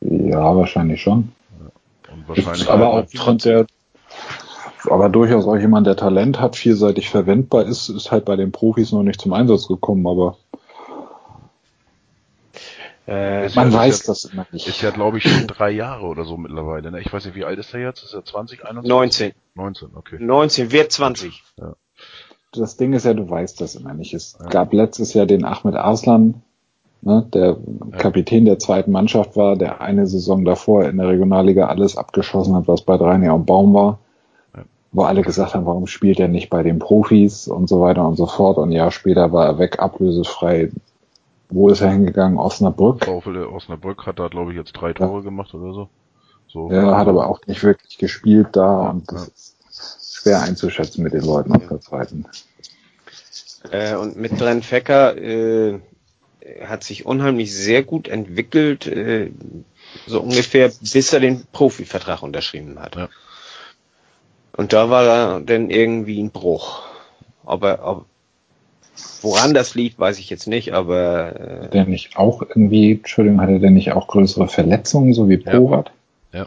[0.00, 1.32] Ja, wahrscheinlich schon.
[2.12, 3.66] Und wahrscheinlich aber auch trotz der,
[4.88, 8.92] aber durchaus auch jemand, der Talent hat, vielseitig verwendbar ist, ist halt bei den Profis
[8.92, 10.36] noch nicht zum Einsatz gekommen, aber
[13.06, 14.66] Ist man ja- weiß ist ja- das immer nicht.
[14.68, 16.90] Ist ja, glaube ich, schon drei Jahre oder so mittlerweile.
[16.90, 17.00] Ne?
[17.00, 18.02] Ich weiß nicht, wie alt ist er jetzt?
[18.04, 18.88] Ist er 20, 21?
[18.88, 19.32] 19.
[19.54, 20.16] 19, okay.
[20.20, 21.42] 19 wird 20.
[22.52, 24.12] das Ding ist ja, du weißt das immer nicht.
[24.14, 26.42] Es gab letztes Jahr den Ahmed Arslan,
[27.02, 27.56] ne, der
[27.98, 32.68] Kapitän der zweiten Mannschaft war, der eine Saison davor in der Regionalliga alles abgeschossen hat,
[32.68, 33.98] was bei Dreini am Baum war.
[34.56, 34.62] Ja.
[34.92, 38.16] Wo alle gesagt haben, warum spielt er nicht bei den Profis und so weiter und
[38.16, 38.58] so fort.
[38.58, 40.70] Und ein Jahr später war er weg, ablösefrei.
[41.50, 42.38] Wo ist er hingegangen?
[42.38, 43.04] Osnabrück.
[43.04, 45.88] VfL Osnabrück hat da, glaube ich, jetzt drei Tore gemacht oder so.
[46.46, 49.32] so Er hat aber auch nicht wirklich gespielt da Ja, und das ja.
[49.70, 52.26] ist schwer einzuschätzen mit den Leuten auf der zweiten.
[53.70, 55.80] Äh, und mit Dren Fecker äh,
[56.66, 59.30] hat sich unheimlich sehr gut entwickelt, äh,
[60.06, 62.96] so ungefähr bis er den Profivertrag unterschrieben hat.
[62.96, 63.08] Ja.
[64.56, 66.82] Und da war da dann irgendwie ein Bruch.
[67.44, 68.06] Aber ob,
[69.22, 73.40] woran das liegt, weiß ich jetzt nicht, aber äh, Hat der nicht auch irgendwie, Entschuldigung,
[73.40, 75.38] hatte der nicht auch größere Verletzungen, so wie.
[75.38, 75.92] Porat?
[76.32, 76.46] Ja.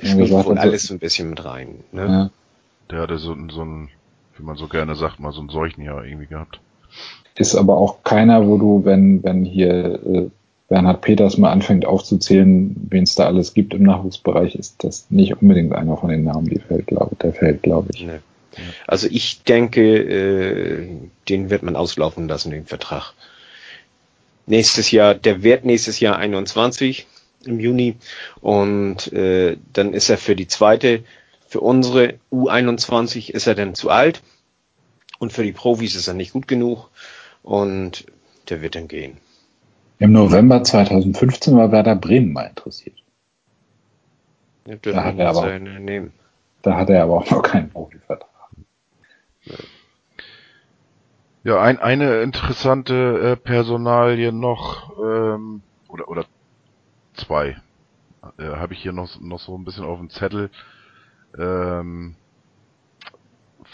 [0.00, 1.84] Ja, spielt gesagt wohl so- alles so ein bisschen mit rein.
[1.92, 2.02] Ne?
[2.06, 2.30] Ja.
[2.90, 3.88] Der hatte so, ein- so ein,
[4.36, 6.60] wie man so gerne sagt, mal so ein Seuchenjahr irgendwie gehabt.
[7.36, 10.30] Ist aber auch keiner, wo du, wenn, wenn hier äh,
[10.68, 15.40] Bernhard Peters mal anfängt aufzuzählen, wen es da alles gibt im Nachwuchsbereich, ist das nicht
[15.42, 18.04] unbedingt einer von den Namen, die fällt, glaube der fällt, glaube ich.
[18.04, 18.22] Ne.
[18.86, 20.88] Also ich denke, äh,
[21.28, 23.12] den wird man auslaufen lassen, den Vertrag.
[24.46, 27.06] Nächstes Jahr, der wird nächstes Jahr 21
[27.46, 27.96] im Juni
[28.40, 31.02] und äh, dann ist er für die zweite,
[31.48, 34.22] für unsere U21 ist er dann zu alt
[35.18, 36.90] und für die Profis ist er nicht gut genug
[37.44, 38.06] und
[38.48, 39.18] der wird dann gehen.
[40.00, 42.98] Im November 2015 war Werder Bremen mal interessiert.
[44.66, 46.12] Ja, Da hat er aber- nehmen.
[46.62, 48.28] Da hat er aber auch noch keinen Profivertrag.
[51.44, 52.94] Ja, ein, eine interessante
[53.32, 56.24] äh, Personalie noch, ähm, oder, oder
[57.14, 57.58] zwei,
[58.38, 60.50] äh, habe ich hier noch, noch so ein bisschen auf dem Zettel.
[61.38, 62.16] Ähm,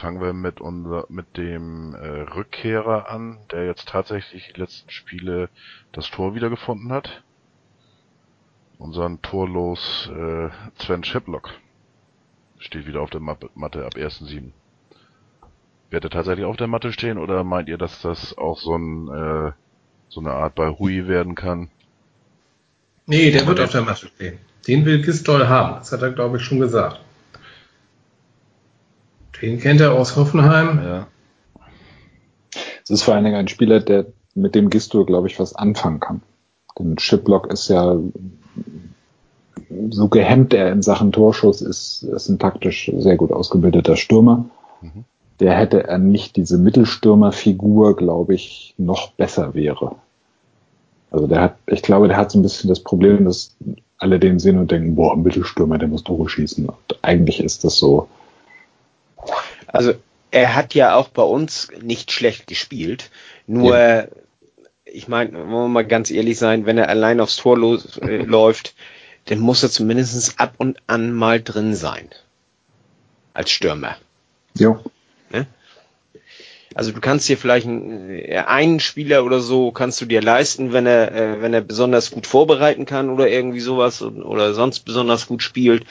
[0.01, 5.49] fangen wir mit unser, mit dem äh, Rückkehrer an, der jetzt tatsächlich die letzten Spiele
[5.93, 7.23] das Tor wiedergefunden hat.
[8.79, 10.49] Unseren torlos äh,
[10.79, 11.51] Sven Schiplock
[12.59, 14.53] steht wieder auf der Matte ab 1.7.
[15.91, 19.09] Wird er tatsächlich auf der Matte stehen oder meint ihr, dass das auch so ein
[19.09, 19.53] äh,
[20.09, 21.71] so eine Art bei Hui werden kann?
[23.07, 24.39] Nee, der wird auf der Matte stehen.
[24.67, 25.77] Den will Gistol haben.
[25.77, 27.01] Das hat er, glaube ich, schon gesagt.
[29.43, 30.81] Den kennt er aus Hoffenheim.
[30.83, 31.07] Ja.
[32.83, 36.01] Es ist vor allen Dingen ein Spieler, der mit dem Gisto, glaube ich, was anfangen
[36.01, 36.23] kann.
[36.79, 37.99] Denn Shiplock ist ja
[39.91, 44.47] so gehemmt er in Sachen Torschuss ist, ist ein taktisch sehr gut ausgebildeter Stürmer.
[44.81, 45.05] Mhm.
[45.39, 49.97] Der hätte er nicht diese Mittelstürmerfigur, glaube ich, noch besser wäre.
[51.11, 53.55] Also der hat, ich glaube, der hat so ein bisschen das Problem, dass
[53.99, 56.67] alle den sehen und denken, boah, Mittelstürmer, der muss Tore schießen.
[56.67, 58.09] Und eigentlich ist das so,
[59.73, 59.95] Also
[60.31, 63.11] er hat ja auch bei uns nicht schlecht gespielt.
[63.47, 64.09] Nur,
[64.85, 68.17] ich meine, wollen wir mal ganz ehrlich sein, wenn er allein aufs Tor los, äh,
[68.25, 68.75] läuft,
[69.27, 72.09] dann muss er zumindest ab und an mal drin sein.
[73.33, 73.97] Als Stürmer.
[74.55, 74.81] jo,
[76.75, 80.73] Also du kannst dir vielleicht einen, äh, einen Spieler oder so kannst du dir leisten,
[80.73, 85.27] wenn er äh, wenn er besonders gut vorbereiten kann oder irgendwie sowas oder sonst besonders
[85.27, 85.85] gut spielt,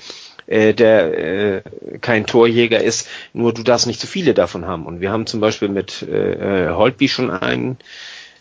[0.50, 1.18] äh, der
[1.58, 1.62] äh,
[2.02, 3.08] kein Torjäger ist.
[3.34, 4.86] Nur du darfst nicht zu viele davon haben.
[4.88, 7.78] Und wir haben zum Beispiel mit äh, äh, Holtby schon einen,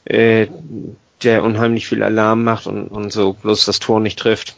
[0.06, 0.46] äh,
[1.22, 4.56] der unheimlich viel Alarm macht und, und so bloß das Tor nicht trifft.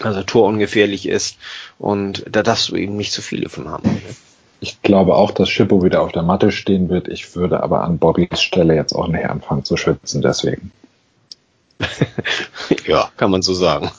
[0.00, 1.38] Also torungefährlich ist.
[1.78, 4.02] Und da darfst du eben nicht zu viele von haben.
[4.60, 7.08] Ich glaube auch, dass Schippo wieder auf der Matte stehen wird.
[7.08, 10.72] Ich würde aber an Bobbys Stelle jetzt auch nicht anfangen zu schwitzen, deswegen.
[12.86, 13.90] ja, kann man so sagen.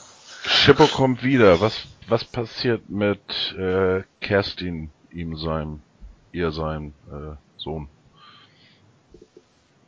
[0.43, 1.61] Schippo kommt wieder.
[1.61, 1.73] Was
[2.09, 5.81] was passiert mit äh, Kerstin, ihm seinem,
[6.31, 7.87] ihr seinem äh, Sohn?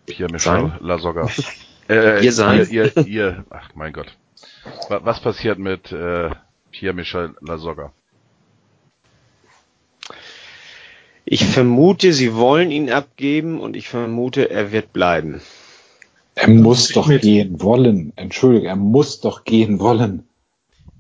[0.05, 0.39] Pierre Michel
[0.69, 0.73] Sein?
[0.81, 1.29] Lasogga.
[1.89, 2.59] Äh, Ihr sein?
[2.69, 4.15] Ihr, ihr, ihr, ach mein Gott.
[4.87, 6.29] Wa- Was passiert mit äh,
[6.71, 7.91] Pierre Michel Lasogga?
[11.25, 15.41] Ich vermute, sie wollen ihn abgeben und ich vermute, er wird bleiben.
[16.35, 18.13] Er muss doch gehen wollen.
[18.15, 20.23] Entschuldigung, er muss doch gehen wollen.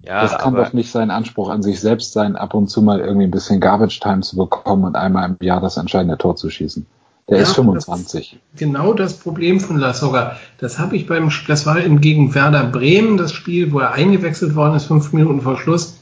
[0.03, 2.81] Ja, das kann aber doch nicht sein Anspruch an sich selbst sein, ab und zu
[2.81, 6.35] mal irgendwie ein bisschen Garbage Time zu bekommen und einmal im Jahr das entscheidende Tor
[6.35, 6.85] zu schießen.
[7.29, 8.39] Der Ja, ist aber das 25.
[8.55, 10.37] Genau das Problem von Lasogga.
[10.57, 14.55] Das habe ich beim, das war im gegen Werder Bremen das Spiel, wo er eingewechselt
[14.55, 15.97] worden ist, fünf Minuten vor Schluss.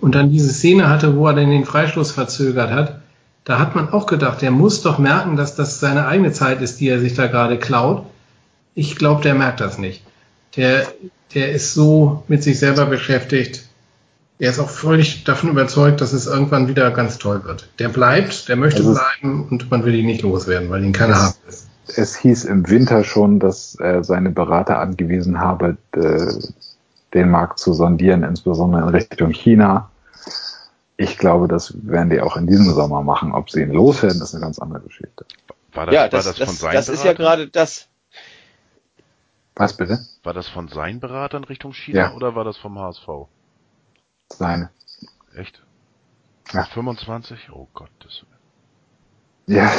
[0.00, 3.00] und dann diese Szene hatte, wo er dann den Freistoß verzögert hat,
[3.44, 6.80] da hat man auch gedacht, der muss doch merken, dass das seine eigene Zeit ist,
[6.80, 8.04] die er sich da gerade klaut.
[8.74, 10.02] Ich glaube, der merkt das nicht.
[10.58, 10.88] Der,
[11.34, 13.64] der ist so mit sich selber beschäftigt.
[14.40, 17.68] Er ist auch völlig davon überzeugt, dass es irgendwann wieder ganz toll wird.
[17.78, 21.16] Der bleibt, der möchte also bleiben und man will ihn nicht loswerden, weil ihn keiner
[21.16, 21.54] haben will.
[21.96, 26.32] Es hieß im Winter schon, dass er seine Berater angewiesen habe, äh,
[27.14, 29.90] den Markt zu sondieren, insbesondere in Richtung China.
[30.96, 33.32] Ich glaube, das werden die auch in diesem Sommer machen.
[33.32, 35.24] Ob sie ihn loswerden, ist eine ganz andere Geschichte.
[35.72, 37.87] War das, ja, das, war das, das, von das ist ja gerade das.
[39.58, 39.98] Was bitte?
[40.22, 42.14] War das von seinen Beratern Richtung China ja.
[42.14, 43.08] oder war das vom HSV?
[44.30, 44.70] Seine.
[45.34, 45.62] Echt?
[46.52, 46.64] Ja.
[46.64, 47.50] 25?
[47.52, 48.24] Oh Gott, das
[49.48, 49.72] ja,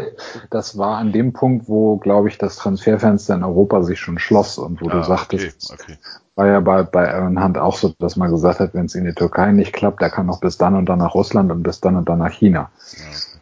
[0.50, 4.58] das war an dem Punkt, wo, glaube ich, das Transferfenster in Europa sich schon schloss
[4.58, 5.98] und wo ah, du sagtest, okay, okay.
[6.36, 9.04] war ja bei, bei Aaron Hunt auch so, dass man gesagt hat, wenn es in
[9.04, 11.80] die Türkei nicht klappt, der kann noch bis dann und dann nach Russland und bis
[11.80, 12.70] dann und dann nach China.
[12.96, 13.40] Ja, okay.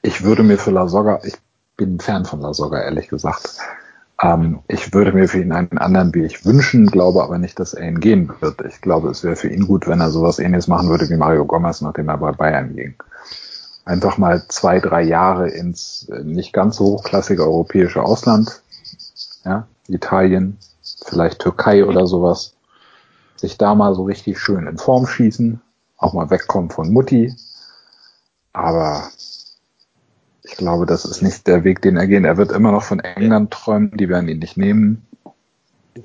[0.00, 1.34] Ich würde mir für La Soga, ich
[1.76, 3.58] bin Fan von La Soga, ehrlich gesagt.
[4.22, 7.88] Ähm, ich würde mir für ihn einen anderen Weg wünschen, glaube aber nicht, dass er
[7.88, 8.60] ihn gehen wird.
[8.62, 11.44] Ich glaube, es wäre für ihn gut, wenn er sowas ähnliches machen würde wie Mario
[11.44, 12.94] Gomez, nachdem er bei Bayern ging
[13.88, 18.62] einfach mal zwei, drei Jahre ins äh, nicht ganz so hochklassige europäische Ausland,
[19.44, 20.58] ja, Italien,
[21.06, 22.54] vielleicht Türkei oder sowas,
[23.36, 25.62] sich da mal so richtig schön in Form schießen,
[25.96, 27.34] auch mal wegkommen von Mutti.
[28.52, 29.08] Aber
[30.50, 32.24] ich glaube, das ist nicht der Weg, den er gehen.
[32.24, 35.06] Er wird immer noch von England träumen, die werden ihn nicht nehmen.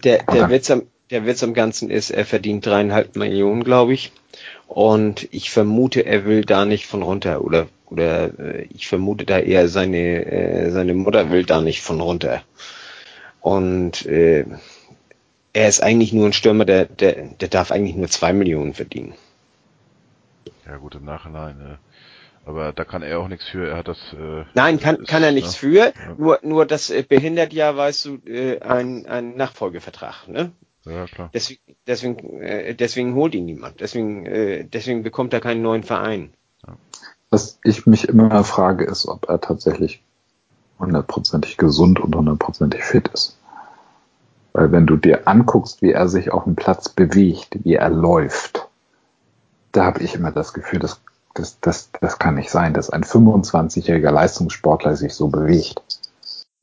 [0.04, 4.12] Der, der, Witz am, der Witz am Ganzen ist, er verdient dreieinhalb Millionen, glaube ich.
[4.68, 9.38] Und ich vermute, er will da nicht von runter oder oder äh, ich vermute da
[9.38, 12.42] eher seine äh, seine Mutter will da nicht von runter.
[13.40, 14.46] Und äh,
[15.54, 19.14] er ist eigentlich nur ein Stürmer, der der der darf eigentlich nur zwei Millionen verdienen.
[20.66, 21.56] Ja gut im Nachhinein.
[21.62, 21.93] Äh
[22.46, 23.70] aber da kann er auch nichts für.
[23.70, 23.98] Er hat das.
[24.14, 25.58] Äh, Nein, kann, ist, kann er nichts ne?
[25.58, 25.86] für.
[25.86, 25.94] Ja.
[26.18, 30.28] Nur, nur das äh, behindert ja, weißt du, äh, ein, ein Nachfolgevertrag.
[30.28, 30.52] Ne?
[30.86, 31.30] Ja, klar.
[31.34, 33.80] Deswegen, deswegen, äh, deswegen holt ihn niemand.
[33.80, 36.34] Deswegen, äh, deswegen bekommt er keinen neuen Verein.
[37.30, 40.04] Was ich mich immer frage, ist, ob er tatsächlich
[40.80, 43.38] hundertprozentig gesund und hundertprozentig fit ist.
[44.52, 48.68] Weil wenn du dir anguckst, wie er sich auf dem Platz bewegt, wie er läuft,
[49.72, 51.02] da habe ich immer das Gefühl, das,
[51.34, 55.82] das, das, das kann nicht sein, dass ein 25-jähriger Leistungssportler sich so bewegt.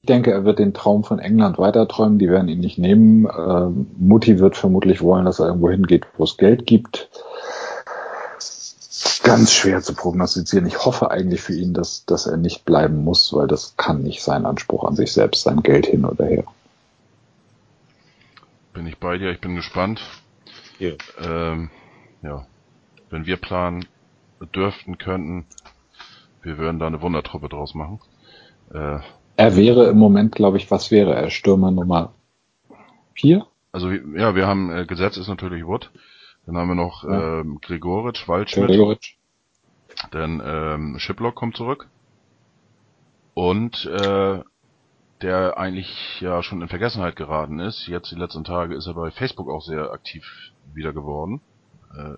[0.02, 3.26] Ich denke, er wird den Traum von England weiterträumen, die werden ihn nicht nehmen.
[3.26, 7.10] Ähm, Mutti wird vermutlich wollen, dass er irgendwo hingeht, wo es Geld gibt.
[9.22, 10.66] Ganz schwer zu prognostizieren.
[10.66, 14.22] Ich hoffe eigentlich für ihn, dass, dass er nicht bleiben muss, weil das kann nicht
[14.22, 16.44] sein Anspruch an sich selbst sein, Geld hin oder her.
[18.72, 20.00] Bin ich bei dir, ich bin gespannt.
[20.78, 20.92] Ja.
[21.22, 21.70] Ähm,
[22.22, 22.46] ja.
[23.10, 23.84] Wenn wir planen
[24.46, 25.46] dürften, könnten,
[26.42, 28.00] wir würden da eine Wundertruppe draus machen.
[28.72, 28.98] Äh,
[29.36, 31.30] er wäre im Moment, glaube ich, was wäre er?
[31.30, 32.12] Stürmer Nummer
[33.14, 33.46] vier?
[33.72, 35.90] Also ja, wir haben äh, Gesetz ist natürlich Wood.
[36.46, 37.40] Dann haben wir noch ja.
[37.40, 38.68] ähm, Gregoritsch, Waldschmidt.
[38.68, 39.16] Gregoritsch.
[40.10, 41.88] Dann ähm, Schiplock kommt zurück.
[43.34, 44.40] Und äh,
[45.22, 47.86] der eigentlich ja schon in Vergessenheit geraten ist.
[47.86, 50.24] Jetzt die letzten Tage ist er bei Facebook auch sehr aktiv
[50.72, 51.42] wieder geworden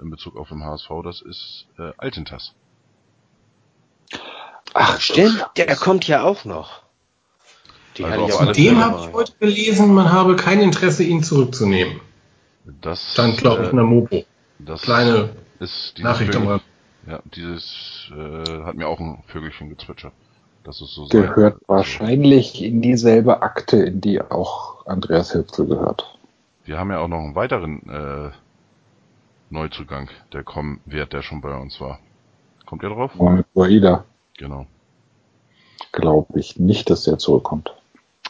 [0.01, 0.89] in Bezug auf den HSV.
[1.05, 2.55] Das ist äh, Altentas.
[4.75, 6.83] Ach stimmt, der kommt ja auch noch.
[7.97, 12.01] Die also Zu dem habe ich heute gelesen, man habe kein Interesse, ihn zurückzunehmen.
[12.81, 14.25] Das stand, glaube ich, in der Mopo.
[14.59, 16.63] Das Kleine ist Nachricht am Rand.
[17.07, 20.13] Ja, dieses äh, hat mir auch ein Vögelchen gezwitschert.
[20.63, 21.65] Das ist so Gehört sein.
[21.67, 26.17] wahrscheinlich in dieselbe Akte, in die auch Andreas Hilzel gehört.
[26.65, 28.31] Wir haben ja auch noch einen weiteren äh,
[29.53, 31.99] Neuzugang, der kommen wird, der schon bei uns war.
[32.67, 33.13] Kommt ihr drauf?
[33.53, 34.05] Guaida.
[34.39, 34.67] Genau.
[35.93, 37.75] Glaube ich nicht, dass der zurückkommt.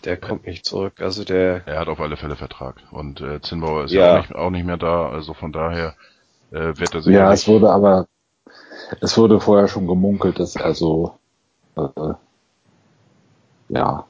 [0.05, 1.01] Der kommt nicht zurück.
[1.01, 1.67] Also der.
[1.67, 2.83] Er hat auf alle Fälle Vertrag.
[2.91, 5.11] Und äh, Zinnbauer ist ja, ja auch, nicht, auch, nicht, mehr da.
[5.11, 5.95] Also von daher
[6.51, 7.15] äh, wird er sich.
[7.15, 8.09] Ja, es wurde aber,
[9.01, 11.19] es wurde vorher schon gemunkelt, dass er so,
[11.77, 12.15] äh,
[13.69, 14.07] ja,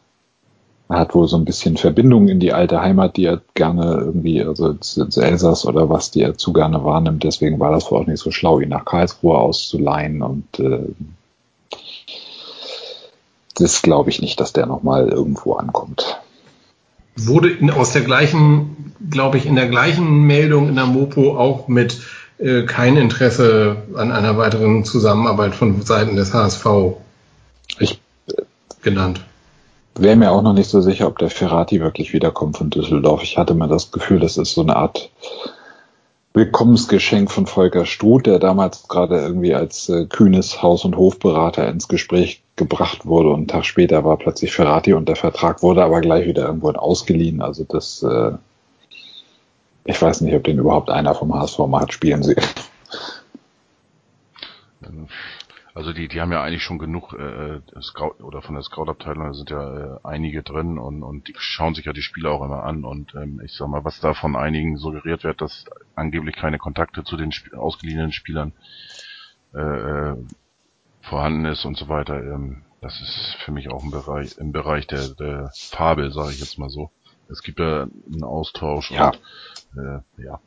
[0.93, 4.45] er hat wohl so ein bisschen Verbindung in die alte Heimat, die er gerne irgendwie,
[4.45, 7.25] also ins Elsass oder was, die er zu gerne wahrnimmt.
[7.25, 10.81] Deswegen war das wohl auch nicht so schlau, ihn nach Karlsruhe auszuleihen und äh,
[13.55, 16.21] das glaube ich nicht, dass der nochmal irgendwo ankommt.
[17.17, 21.69] Wurde in, aus der gleichen, glaube ich, in der gleichen Meldung in der Mopo auch
[21.69, 22.03] mit
[22.37, 26.67] äh, kein Interesse an einer weiteren Zusammenarbeit von Seiten des HSV
[27.79, 27.99] ich,
[28.83, 29.23] genannt.
[29.95, 33.23] Wäre mir auch noch nicht so sicher, ob der Ferrati wirklich wiederkommt von Düsseldorf.
[33.23, 35.11] Ich hatte mir das Gefühl, das ist so eine Art
[36.35, 41.89] Willkommensgeschenk von Volker Struth, der damals gerade irgendwie als äh, kühnes Haus- und Hofberater ins
[41.89, 46.01] Gespräch gebracht wurde und einen Tag später war plötzlich Ferrati und der Vertrag wurde aber
[46.01, 47.43] gleich wieder irgendwo ausgeliehen.
[47.43, 48.33] Also das, äh,
[49.85, 52.43] ich weiß nicht, ob den überhaupt einer vom HSV mal spielen sehen.
[55.75, 59.33] Also die, die haben ja eigentlich schon genug äh, Scout oder von der Scout-Abteilung, da
[59.33, 62.65] sind ja äh, einige drin und, und die schauen sich ja die Spiele auch immer
[62.65, 66.59] an und ähm, ich sag mal, was da von einigen suggeriert wird, dass angeblich keine
[66.59, 68.53] Kontakte zu den Sp ausgeliehenen Spielern
[69.55, 70.17] äh, äh,
[71.01, 74.87] vorhanden ist und so weiter, ähm, das ist für mich auch ein Bereich, im Bereich
[74.89, 76.91] der, der Fabel, sage ich jetzt mal so.
[77.31, 79.11] Es gibt ja einen Austausch Ja.
[79.11, 79.21] und
[79.79, 80.41] äh, ja.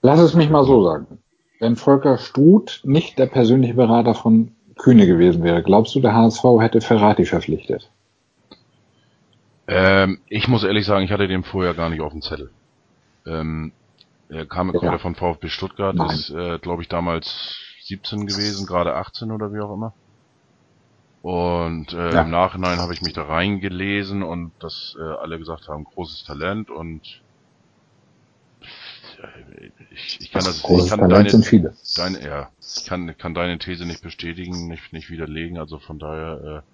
[0.00, 1.18] Lass es mich mal so sagen.
[1.60, 6.44] Wenn Volker Struth nicht der persönliche Berater von Kühne gewesen wäre, glaubst du, der HSV
[6.60, 7.90] hätte Ferrati verpflichtet?
[9.68, 12.52] Ähm, ich muss ehrlich sagen, ich hatte den vorher gar nicht auf dem Zettel.
[13.26, 13.72] Ähm,
[14.28, 14.98] er kam, kommt Ja.
[14.98, 16.10] von VfB Stuttgart, Nein.
[16.10, 19.94] ist, äh, glaube ich, damals 17 gewesen, gerade 18 oder wie auch immer.
[21.22, 22.22] Und äh, Ja.
[22.22, 26.70] im Nachhinein habe ich mich da reingelesen und dass äh, alle gesagt haben, großes Talent
[26.70, 27.24] und
[29.90, 31.74] ich, ich kann das, ich kann deine, sind viele.
[31.96, 36.64] deine, ja, ich kann, kann deine These nicht bestätigen, nicht, nicht widerlegen, also von daher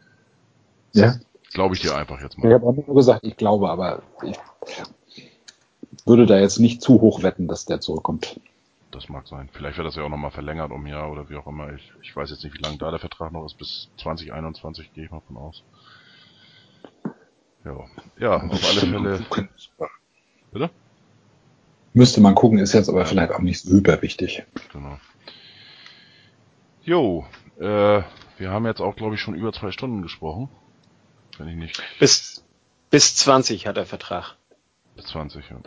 [0.94, 1.14] äh, Ja.
[1.52, 2.54] glaube ich dir einfach jetzt Ich mal.
[2.54, 4.38] habe auch nur gesagt, ich glaube, aber ich
[6.06, 8.40] würde da jetzt nicht zu hoch wetten, dass der zurückkommt.
[8.90, 9.48] Das mag sein.
[9.52, 11.72] Vielleicht wird das ja auch nochmal verlängert um ein Jahr oder wie auch immer.
[11.72, 13.56] Ich, ich weiß jetzt nicht, wie lange da der Vertrag noch ist.
[13.56, 15.62] Bis 2021 gehe ich mal von aus.
[17.64, 17.76] Ja,
[18.18, 19.20] ja auf alle Fälle.
[20.52, 20.70] Bitte?
[21.94, 24.44] Müsste man gucken, ist jetzt aber vielleicht auch nicht so hyperwichtig.
[24.72, 24.98] Genau.
[26.84, 27.26] Jo,
[27.58, 28.02] äh,
[28.38, 30.48] wir haben jetzt auch, glaube ich, schon über zwei Stunden gesprochen.
[31.38, 32.44] Wenn ich nicht Bis,
[32.90, 34.36] bis 20 hat er Vertrag.
[34.96, 35.48] bis 20.
[35.50, 35.58] Ja.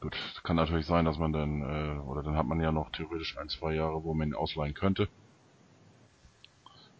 [0.00, 3.38] Gut, kann natürlich sein, dass man dann, äh, oder dann hat man ja noch theoretisch
[3.38, 5.08] ein, zwei Jahre, wo man ihn ausleihen könnte.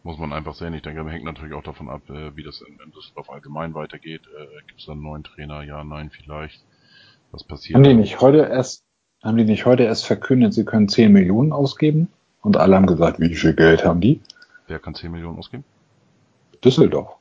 [0.04, 0.74] Muss man einfach sehen.
[0.74, 4.22] Ich denke, hängt natürlich auch davon ab, äh, wie das in, in Düsseldorf allgemein weitergeht.
[4.26, 5.62] Äh, Gibt es dann einen neuen Trainer?
[5.62, 6.60] Ja, nein, vielleicht.
[7.32, 7.74] Was passiert?
[7.74, 8.84] Haben die nicht heute erst,
[9.22, 12.08] haben die nicht heute erst verkündet, sie können 10 Millionen ausgeben?
[12.42, 14.20] Und alle haben gesagt, wie viel Geld haben die?
[14.66, 15.64] Wer kann 10 Millionen ausgeben?
[16.62, 17.16] Düsseldorf.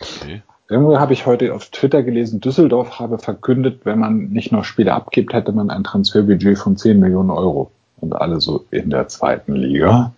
[0.00, 0.42] Okay.
[0.68, 4.94] Irgendwo habe ich heute auf Twitter gelesen, Düsseldorf habe verkündet, wenn man nicht noch Spiele
[4.94, 7.70] abgibt, hätte man ein Transferbudget von 10 Millionen Euro.
[7.98, 10.12] Und alle so in der zweiten Liga.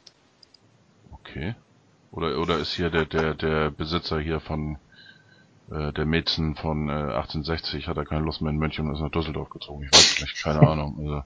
[1.13, 1.55] Okay.
[2.11, 4.79] Oder oder ist hier der der der Besitzer hier von
[5.71, 9.01] äh, der Mäzen von äh, 1860 hat er keine Lust mehr in München und ist
[9.01, 9.85] nach Düsseldorf gezogen.
[9.85, 10.97] Ich weiß nicht, keine Ahnung.
[11.01, 11.23] Also,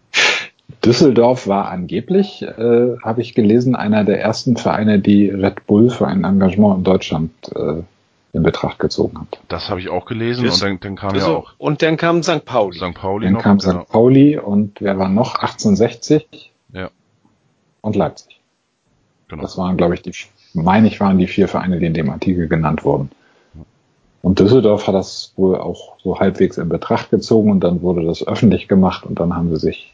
[0.84, 6.06] Düsseldorf war angeblich, äh, habe ich gelesen, einer der ersten Vereine, die Red Bull für
[6.06, 7.82] ein Engagement in Deutschland äh,
[8.34, 9.40] in Betracht gezogen hat.
[9.48, 11.98] das habe ich auch gelesen Das- und dann, dann kam ja Also, auch und dann
[11.98, 12.46] kam St.
[12.46, 12.78] Pauli.
[12.78, 12.94] St.
[12.94, 13.42] Pauli Dann noch.
[13.42, 13.82] kam genau.
[13.82, 13.90] St.
[13.90, 15.34] Pauli und wer war noch?
[15.34, 16.88] 1860 Ja,
[17.82, 18.40] und Leipzig.
[19.28, 19.42] genau.
[19.42, 20.12] Das waren, glaube ich, die,
[20.54, 23.10] meine ich, waren die vier Vereine, die in dem Artikel genannt wurden.
[24.22, 28.24] Und Düsseldorf hat das wohl auch so halbwegs in Betracht gezogen und dann wurde das
[28.26, 29.92] öffentlich gemacht und dann haben sie sich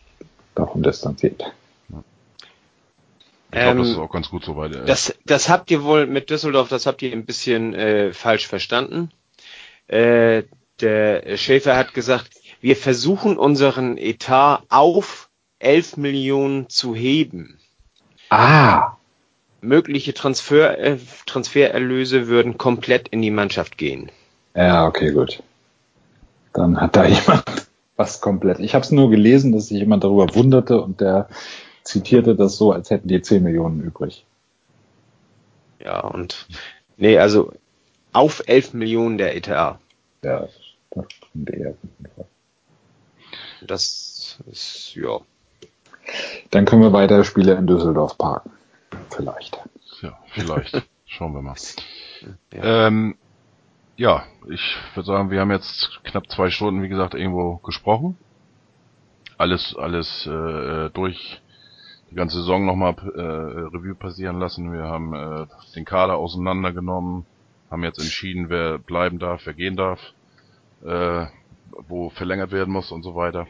[0.55, 1.45] davon distanziert.
[3.51, 4.77] Ich glaube, das Ähm, ist auch ganz gut so weit.
[4.77, 8.47] Äh, Das, das habt ihr wohl mit Düsseldorf, das habt ihr ein bisschen äh, falsch
[8.47, 9.11] verstanden.
[9.87, 10.43] Äh,
[10.81, 12.31] der Schäfer hat gesagt,
[12.61, 17.59] wir versuchen unseren Etat auf 11 Millionen zu heben.
[18.29, 18.98] Ah,
[19.61, 24.11] Mögliche Transfer, äh, Transfererlöse würden komplett in die Mannschaft gehen.
[24.55, 25.43] ja, okay, gut.
[26.53, 27.45] Dann hat da jemand
[27.97, 28.61] was komplett.
[28.61, 31.29] Ich habe es nur gelesen, dass sich jemand darüber wunderte und der
[31.83, 34.25] zitierte das so, als hätten die 10 Millionen übrig.
[35.85, 36.47] Ja, und
[36.97, 37.53] nee, also
[38.13, 39.79] auf 11 Millionen der Etat.
[40.23, 40.49] Ja,
[40.91, 41.75] das stimmt eher.
[43.67, 45.21] Das ist, ja.
[46.51, 48.51] Dann können wir weiter Spiele in Düsseldorf parken.
[49.11, 49.59] Vielleicht.
[50.03, 50.83] ja, vielleicht.
[51.07, 51.57] Schauen wir mal.
[52.53, 52.87] Ja.
[52.87, 53.17] Ähm,
[53.97, 58.17] ja, ich würde sagen, wir haben jetzt knapp zwei Stunden, wie gesagt, irgendwo gesprochen.
[59.39, 61.41] Alles, alles äh, durch
[62.11, 64.73] die ganze Saison nochmal äh, Revue passieren lassen.
[64.73, 67.27] Wir haben äh, den Kader auseinandergenommen,
[67.71, 70.01] haben jetzt entschieden, wer bleiben darf, wer gehen darf,
[70.85, 71.27] äh,
[71.89, 73.47] wo verlängert werden muss und so weiter.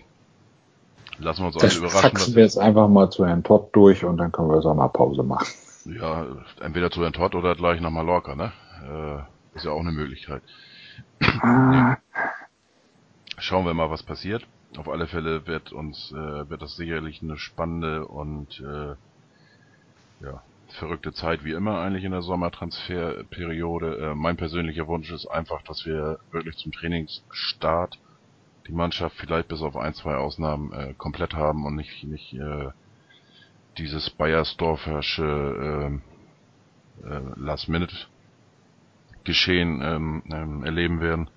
[1.19, 2.01] Lassen wir uns alle überraschen.
[2.01, 5.47] faxen wir jetzt einfach mal zu Herrn Todd durch und dann können wir Sommerpause machen.
[5.85, 6.27] Ja,
[6.61, 8.53] entweder zu Herrn Todd oder gleich nach Mallorca, ne?
[8.87, 10.43] Äh, ist ja auch eine Möglichkeit.
[13.39, 14.47] Schauen wir mal, was passiert.
[14.77, 18.95] Auf alle Fälle wird uns äh, wird das sicherlich eine spannende und äh,
[20.25, 24.11] ja, verrückte Zeit wie immer eigentlich in der Sommertransferperiode.
[24.11, 27.99] Äh, mein persönlicher Wunsch ist einfach, dass wir wirklich zum Trainingsstart
[28.69, 32.69] die Mannschaft vielleicht bis auf ein, zwei Ausnahmen äh, komplett haben und nicht, nicht äh,
[33.79, 36.01] dieses Bayersdorfersche
[37.03, 41.31] äh, äh, Last-Minute-Geschehen ähm, ähm, erleben werden.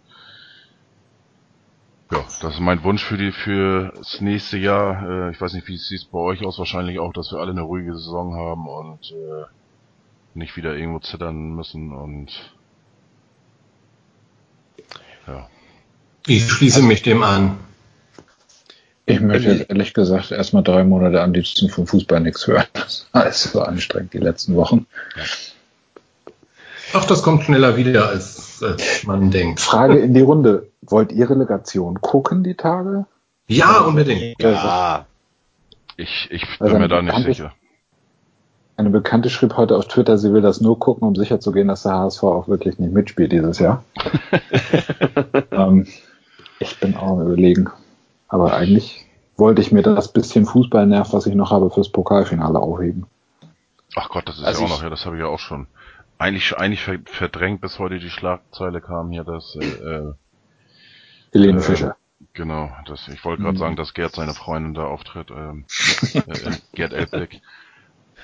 [2.11, 5.27] Ja, das ist mein Wunsch für die für das nächste Jahr.
[5.27, 6.59] Äh, ich weiß nicht, wie es sieht bei euch aus.
[6.59, 9.45] Wahrscheinlich auch, dass wir alle eine ruhige Saison haben und äh,
[10.33, 12.53] nicht wieder irgendwo zittern müssen und
[15.27, 15.47] ja.
[16.27, 17.57] Ich schließe mich dem an.
[19.05, 22.65] Ich möchte jetzt ehrlich gesagt erstmal drei Monate am liebsten vom Fußball nichts hören.
[22.73, 24.85] Das war alles so anstrengend die letzten Wochen.
[26.93, 29.59] Ach, das kommt schneller wieder, als, als man denkt.
[29.59, 30.67] Frage in die Runde.
[30.81, 33.05] Wollt ihr Relegation gucken die Tage?
[33.47, 34.41] Ja, unbedingt.
[34.41, 35.05] Ja.
[35.97, 37.53] Ich, ich bin Also mir da nicht sicher.
[38.77, 41.93] Eine Bekannte schrieb heute auf Twitter, sie will das nur gucken, um sicherzugehen, dass der
[41.93, 43.83] HSV auch wirklich nicht mitspielt dieses Jahr.
[45.51, 45.85] ähm,
[46.61, 47.69] ich bin auch am überlegen.
[48.27, 49.05] Aber eigentlich
[49.37, 53.07] wollte ich mir das bisschen Fußballnerv, was ich noch habe, fürs Pokalfinale aufheben.
[53.95, 55.69] Ach Gott, das ist Also ja auch noch, ja, das habe ich ja auch schon.
[56.17, 60.13] Eigentlich, eigentlich ver- verdrängt, bis heute die Schlagzeile kam hier, dass, äh, äh,
[61.33, 61.97] Helene Äh, Fischer.
[62.33, 63.59] genau, das, ich wollte gerade Mhm.
[63.59, 65.67] sagen, dass Gerd seine Freundin da auftritt, ähm,
[66.27, 67.41] äh, äh, Gerd Elbbeck.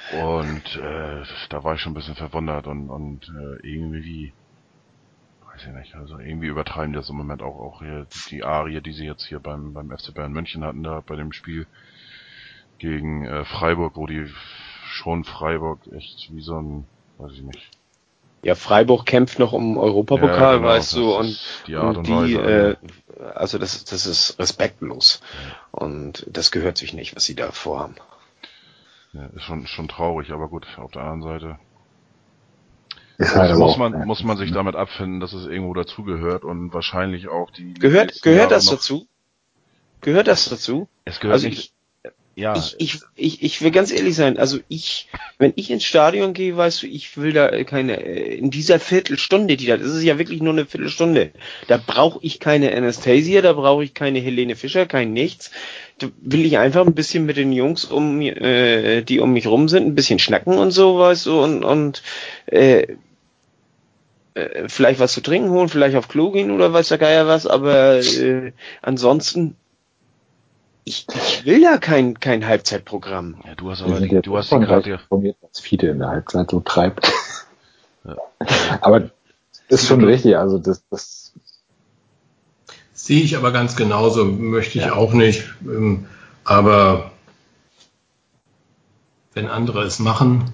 [0.07, 4.35] Und äh, da war ich schon ein bisschen verwundert und, und äh, irgendwie,
[5.57, 8.81] weiß ich nicht, also irgendwie übertreiben die das im Moment auch, auch hier die Arie,
[8.81, 11.65] die sie jetzt hier beim, beim FC Bayern München hatten, da bei dem Spiel
[12.77, 14.27] gegen äh, Freiburg, wo die
[14.85, 16.85] schon Freiburg echt wie so ein,
[17.17, 17.71] weiß ich nicht.
[18.43, 22.27] Ja, Freiburg kämpft noch um Europapokal, Ja, genau, weißt du, und, die Art und und
[22.27, 22.77] die, Weise,
[23.19, 25.21] äh, also das, das ist respektlos.
[25.71, 27.95] Und das gehört sich nicht, was sie da vorhaben.
[29.13, 31.59] Ja, ist schon, schon traurig, aber gut, auf der anderen Seite
[33.17, 36.43] Ist muss, aber muss auch- man, muss man sich damit abfinden, dass es irgendwo dazugehört
[36.43, 37.73] und wahrscheinlich auch die.
[37.73, 39.07] Gehört, gehört Jahre das dazu?
[40.01, 40.87] Gehört das dazu?
[41.05, 41.73] Es gehört Also nicht.
[42.03, 45.83] ich, ja, ich, ich, ich, ich will ganz ehrlich sein, also ich, wenn ich ins
[45.83, 49.87] Stadion gehe, weißt du, ich will da keine, äh, in dieser Viertelstunde, die da, das
[49.87, 51.31] ist ja wirklich nur eine Viertelstunde,
[51.67, 55.49] da brauche ich keine Anastasia, da brauche ich keine Helene Fischer, kein nichts.
[55.97, 59.67] Da will ich einfach ein bisschen mit den Jungs, um, äh, die um mich rum
[59.67, 62.03] sind, ein bisschen schnacken und so, weißt du, und, und
[62.45, 62.85] äh,
[64.37, 67.47] äh, vielleicht was zu trinken holen, vielleicht auf Klo gehen oder weiß der Geier was,
[67.47, 69.55] aber äh, ansonsten
[70.85, 73.41] ich, ich will ja kein, kein Halbzeitprogramm.
[73.45, 74.89] ja, du hast aber die, du hast die gerade.
[74.91, 77.11] informiert, was Fiete in der Halbzeit so treibt.
[78.05, 78.15] Ja.
[78.79, 79.09] Aber
[79.67, 81.33] ist schon richtig, also das, das
[82.93, 84.93] Sehe ich aber ganz genauso, möchte ich Ja.
[84.95, 85.43] auch nicht.
[85.61, 86.07] Ähm,
[86.43, 87.11] aber
[89.33, 90.51] wenn andere es machen,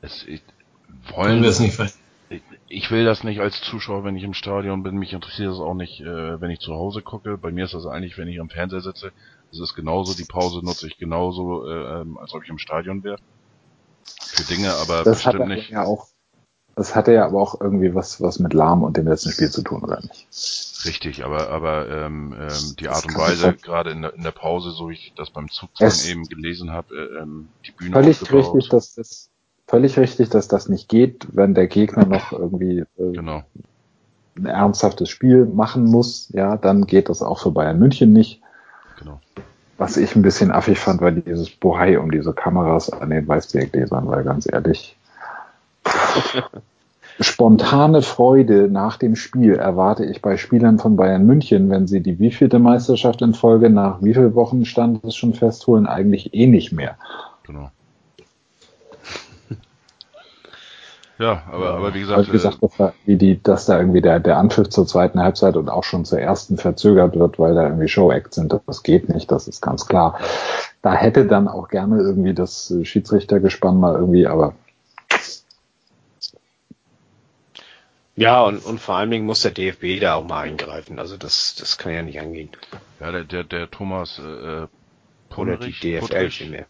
[0.00, 0.24] Es,
[1.14, 1.90] wollen wir es nicht ver
[2.70, 4.96] ich, will das nicht als Zuschauer, wenn ich im Stadion bin.
[4.96, 7.36] Mich interessiert es auch nicht, äh, wenn ich zu Hause gucke.
[7.36, 9.12] Bei mir ist das eigentlich, wenn ich am Fernseher sitze.
[9.52, 10.14] Es ist genauso.
[10.14, 13.18] Die Pause nutze ich genauso, äh, ähm, als ob ich im Stadion wäre.
[14.04, 15.70] Für Dinge, aber das bestimmt nicht.
[15.70, 16.06] ja auch,
[16.76, 19.62] das hatte ja aber auch irgendwie was, was mit Lahm und dem letzten Spiel zu
[19.62, 20.28] tun, oder nicht?
[20.84, 24.30] Richtig, aber aber ähm, ähm, die Das Art und Weise, gerade in der, in der
[24.30, 28.22] Pause, so wie ich das beim Zugfahren eben gelesen habe, äh, ähm, die Bühne Völlig
[28.22, 28.54] aufgebaut.
[28.54, 29.29] richtig, dass das
[29.70, 33.42] völlig richtig, dass das nicht geht, wenn der Gegner noch irgendwie äh, Genau.
[34.36, 38.40] ein ernsthaftes Spiel machen muss, ja, dann geht das auch für Bayern München nicht.
[38.98, 39.20] Genau.
[39.78, 44.08] Was ich ein bisschen affig fand, war dieses Bohai um diese Kameras an den Weißbiergläsern,
[44.08, 44.96] weil ganz ehrlich,
[47.20, 52.18] spontane Freude nach dem Spiel erwarte ich bei Spielern von Bayern München, wenn sie die
[52.18, 56.72] wievielte Meisterschaft in Folge nach wie viel Wochen stand es schon festholen, eigentlich eh nicht
[56.72, 56.96] mehr.
[57.46, 57.70] Genau.
[61.20, 64.38] Ja, aber, aber wie gesagt, gesagt, dass da, wie die, dass da irgendwie der, der
[64.38, 68.36] Anpfiff zur zweiten Halbzeit und auch schon zur ersten verzögert wird, weil da irgendwie Show-Acts
[68.36, 68.58] sind.
[68.66, 70.18] Das geht nicht, das ist ganz klar.
[70.80, 74.54] Da hätte dann auch gerne irgendwie das äh, Schiedsrichtergespann mal irgendwie, aber
[78.16, 80.98] Ja, und, und vor allen Dingen muss der DFB da auch mal eingreifen.
[80.98, 82.48] Also das, das kann ja nicht angehen.
[82.72, 86.64] äh, ja, der, der, der Thomas äh, Oder die Punrich, DFL Puttrich.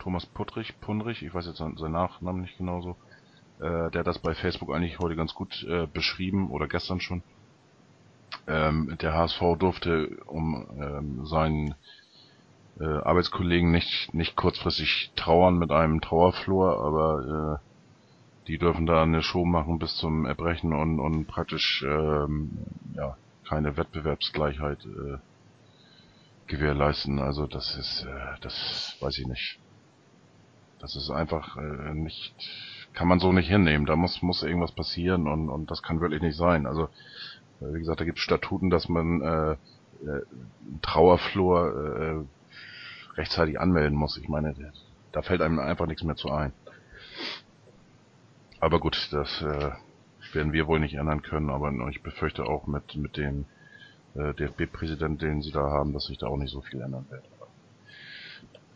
[0.00, 2.96] Thomas Puttrich, Punrich, ich weiß jetzt seinen Nachnamen nicht genauso,
[3.60, 7.22] äh, der hat das bei Facebook eigentlich heute ganz gut äh, beschrieben oder gestern schon.
[8.46, 11.74] Ähm, der HSV durfte um ähm, seinen
[12.78, 19.22] äh, Arbeitskollegen nicht nicht kurzfristig trauern mit einem Trauerflor, aber äh, die dürfen da eine
[19.22, 22.58] Show machen bis zum Erbrechen und, und praktisch ähm,
[22.94, 23.16] ja
[23.48, 25.18] keine Wettbewerbsgleichheit äh,
[26.46, 27.18] gewährleisten.
[27.18, 29.58] Also das ist, äh, das weiß ich nicht.
[30.78, 32.34] Das ist einfach äh, nicht,
[32.96, 33.86] kann man so nicht hinnehmen.
[33.86, 36.66] Da muss muss irgendwas passieren und und das kann wirklich nicht sein.
[36.66, 36.84] Also
[37.60, 40.22] äh, wie gesagt, da gibt es Statuten, dass man äh, äh,
[40.82, 42.24] Trauerflor äh,
[43.16, 44.16] rechtzeitig anmelden muss.
[44.16, 44.54] Ich meine,
[45.12, 46.52] da fällt einem einfach nichts mehr zu ein.
[48.60, 49.70] Aber gut, das äh,
[50.32, 53.44] werden wir wohl nicht ändern können, aber ich befürchte auch mit, mit dem
[54.14, 57.24] äh, DFB-Präsident, den sie da haben, dass sich da auch nicht so viel ändern wird.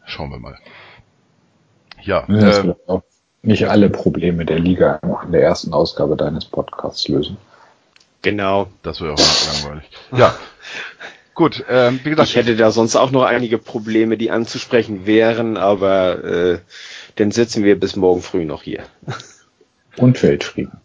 [0.04, 0.58] Schauen wir mal.
[2.02, 2.74] Ja, das äh,
[3.42, 7.36] nicht alle Probleme der Liga in der ersten Ausgabe deines Podcasts lösen.
[8.22, 8.68] Genau.
[8.82, 9.90] Das wäre auch langweilig.
[10.12, 10.34] Ja.
[11.34, 12.28] Gut, ähm, wie gesagt.
[12.28, 16.58] Ich hätte da sonst auch noch einige Probleme, die anzusprechen wären, aber äh,
[17.16, 18.82] dann sitzen wir bis morgen früh noch hier.
[19.96, 20.80] Und Weltfrieden.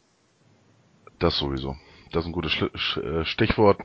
[1.20, 1.76] Das sowieso.
[2.14, 3.80] Das ist ein gutes äh, Stichwort.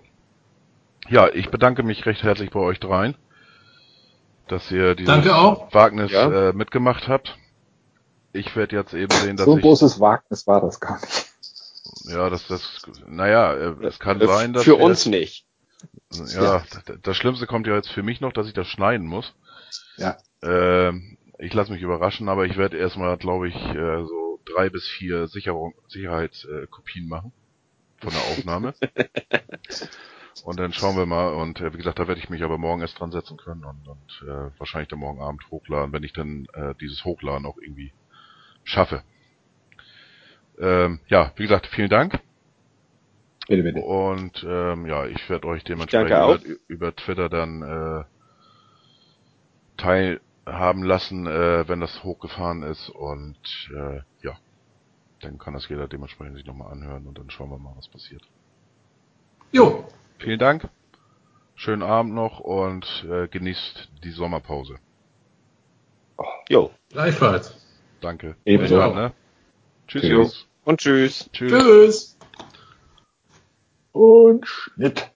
[1.09, 3.17] Ja, ich bedanke mich recht herzlich bei euch dreien,
[4.47, 6.51] dass ihr dieses Wagnis ja.
[6.51, 7.37] äh, mitgemacht habt.
[8.33, 9.63] Ich werde jetzt eben sehen, dass so ich...
[9.63, 11.27] So großes Wagnis war das gar nicht.
[12.05, 14.65] Ja, das, das, naja, äh, es kann äh, sein, dass...
[14.65, 15.47] Für uns nicht.
[16.13, 16.65] Ja, ja,
[17.03, 19.35] das Schlimmste kommt ja jetzt für mich noch, dass ich das schneiden muss.
[19.97, 20.17] Ja.
[20.43, 20.93] Äh,
[21.39, 25.27] ich lasse mich überraschen, aber ich werde erstmal, glaube ich, äh, so drei bis vier
[25.29, 27.33] Sicherung, Sicherheitskopien machen
[28.01, 28.75] von der Aufnahme.
[30.45, 31.33] und dann schauen wir mal.
[31.35, 33.89] Und äh, wie gesagt, da werde ich mich aber morgen erst dran setzen können und,
[33.89, 37.93] und äh, wahrscheinlich dann morgen Abend hochladen, wenn ich dann äh, dieses Hochladen auch irgendwie
[38.65, 39.03] schaffe.
[40.59, 42.21] Ähm, ja, wie gesagt, vielen Dank.
[43.49, 43.81] Bitte, bitte.
[43.81, 48.05] Und ähm, ja, ich werde euch dementsprechend über, über, Twitter dann äh,
[49.77, 52.91] teilhaben lassen, äh, wenn das hochgefahren ist.
[52.91, 53.39] Und
[53.75, 54.39] äh, ja,
[55.21, 58.23] dann kann das jeder dementsprechend sich nochmal anhören und dann schauen wir mal, was passiert.
[59.53, 59.89] Jo.
[60.19, 60.69] Vielen Dank.
[61.57, 64.79] Schönen Abend noch und äh, genießt die Sommerpause.
[66.49, 66.71] Jo.
[66.91, 67.55] Gleichfalls.
[68.01, 68.37] Danke.
[68.45, 68.77] Ebenso.
[68.77, 69.13] Dann, ne?
[69.87, 70.03] Tschüss.
[70.03, 70.47] Tschüss.
[70.65, 71.31] Und tschüss.
[71.33, 71.53] Tschüss.
[71.53, 72.19] Tschüss.
[73.93, 75.09] Und Schnitt.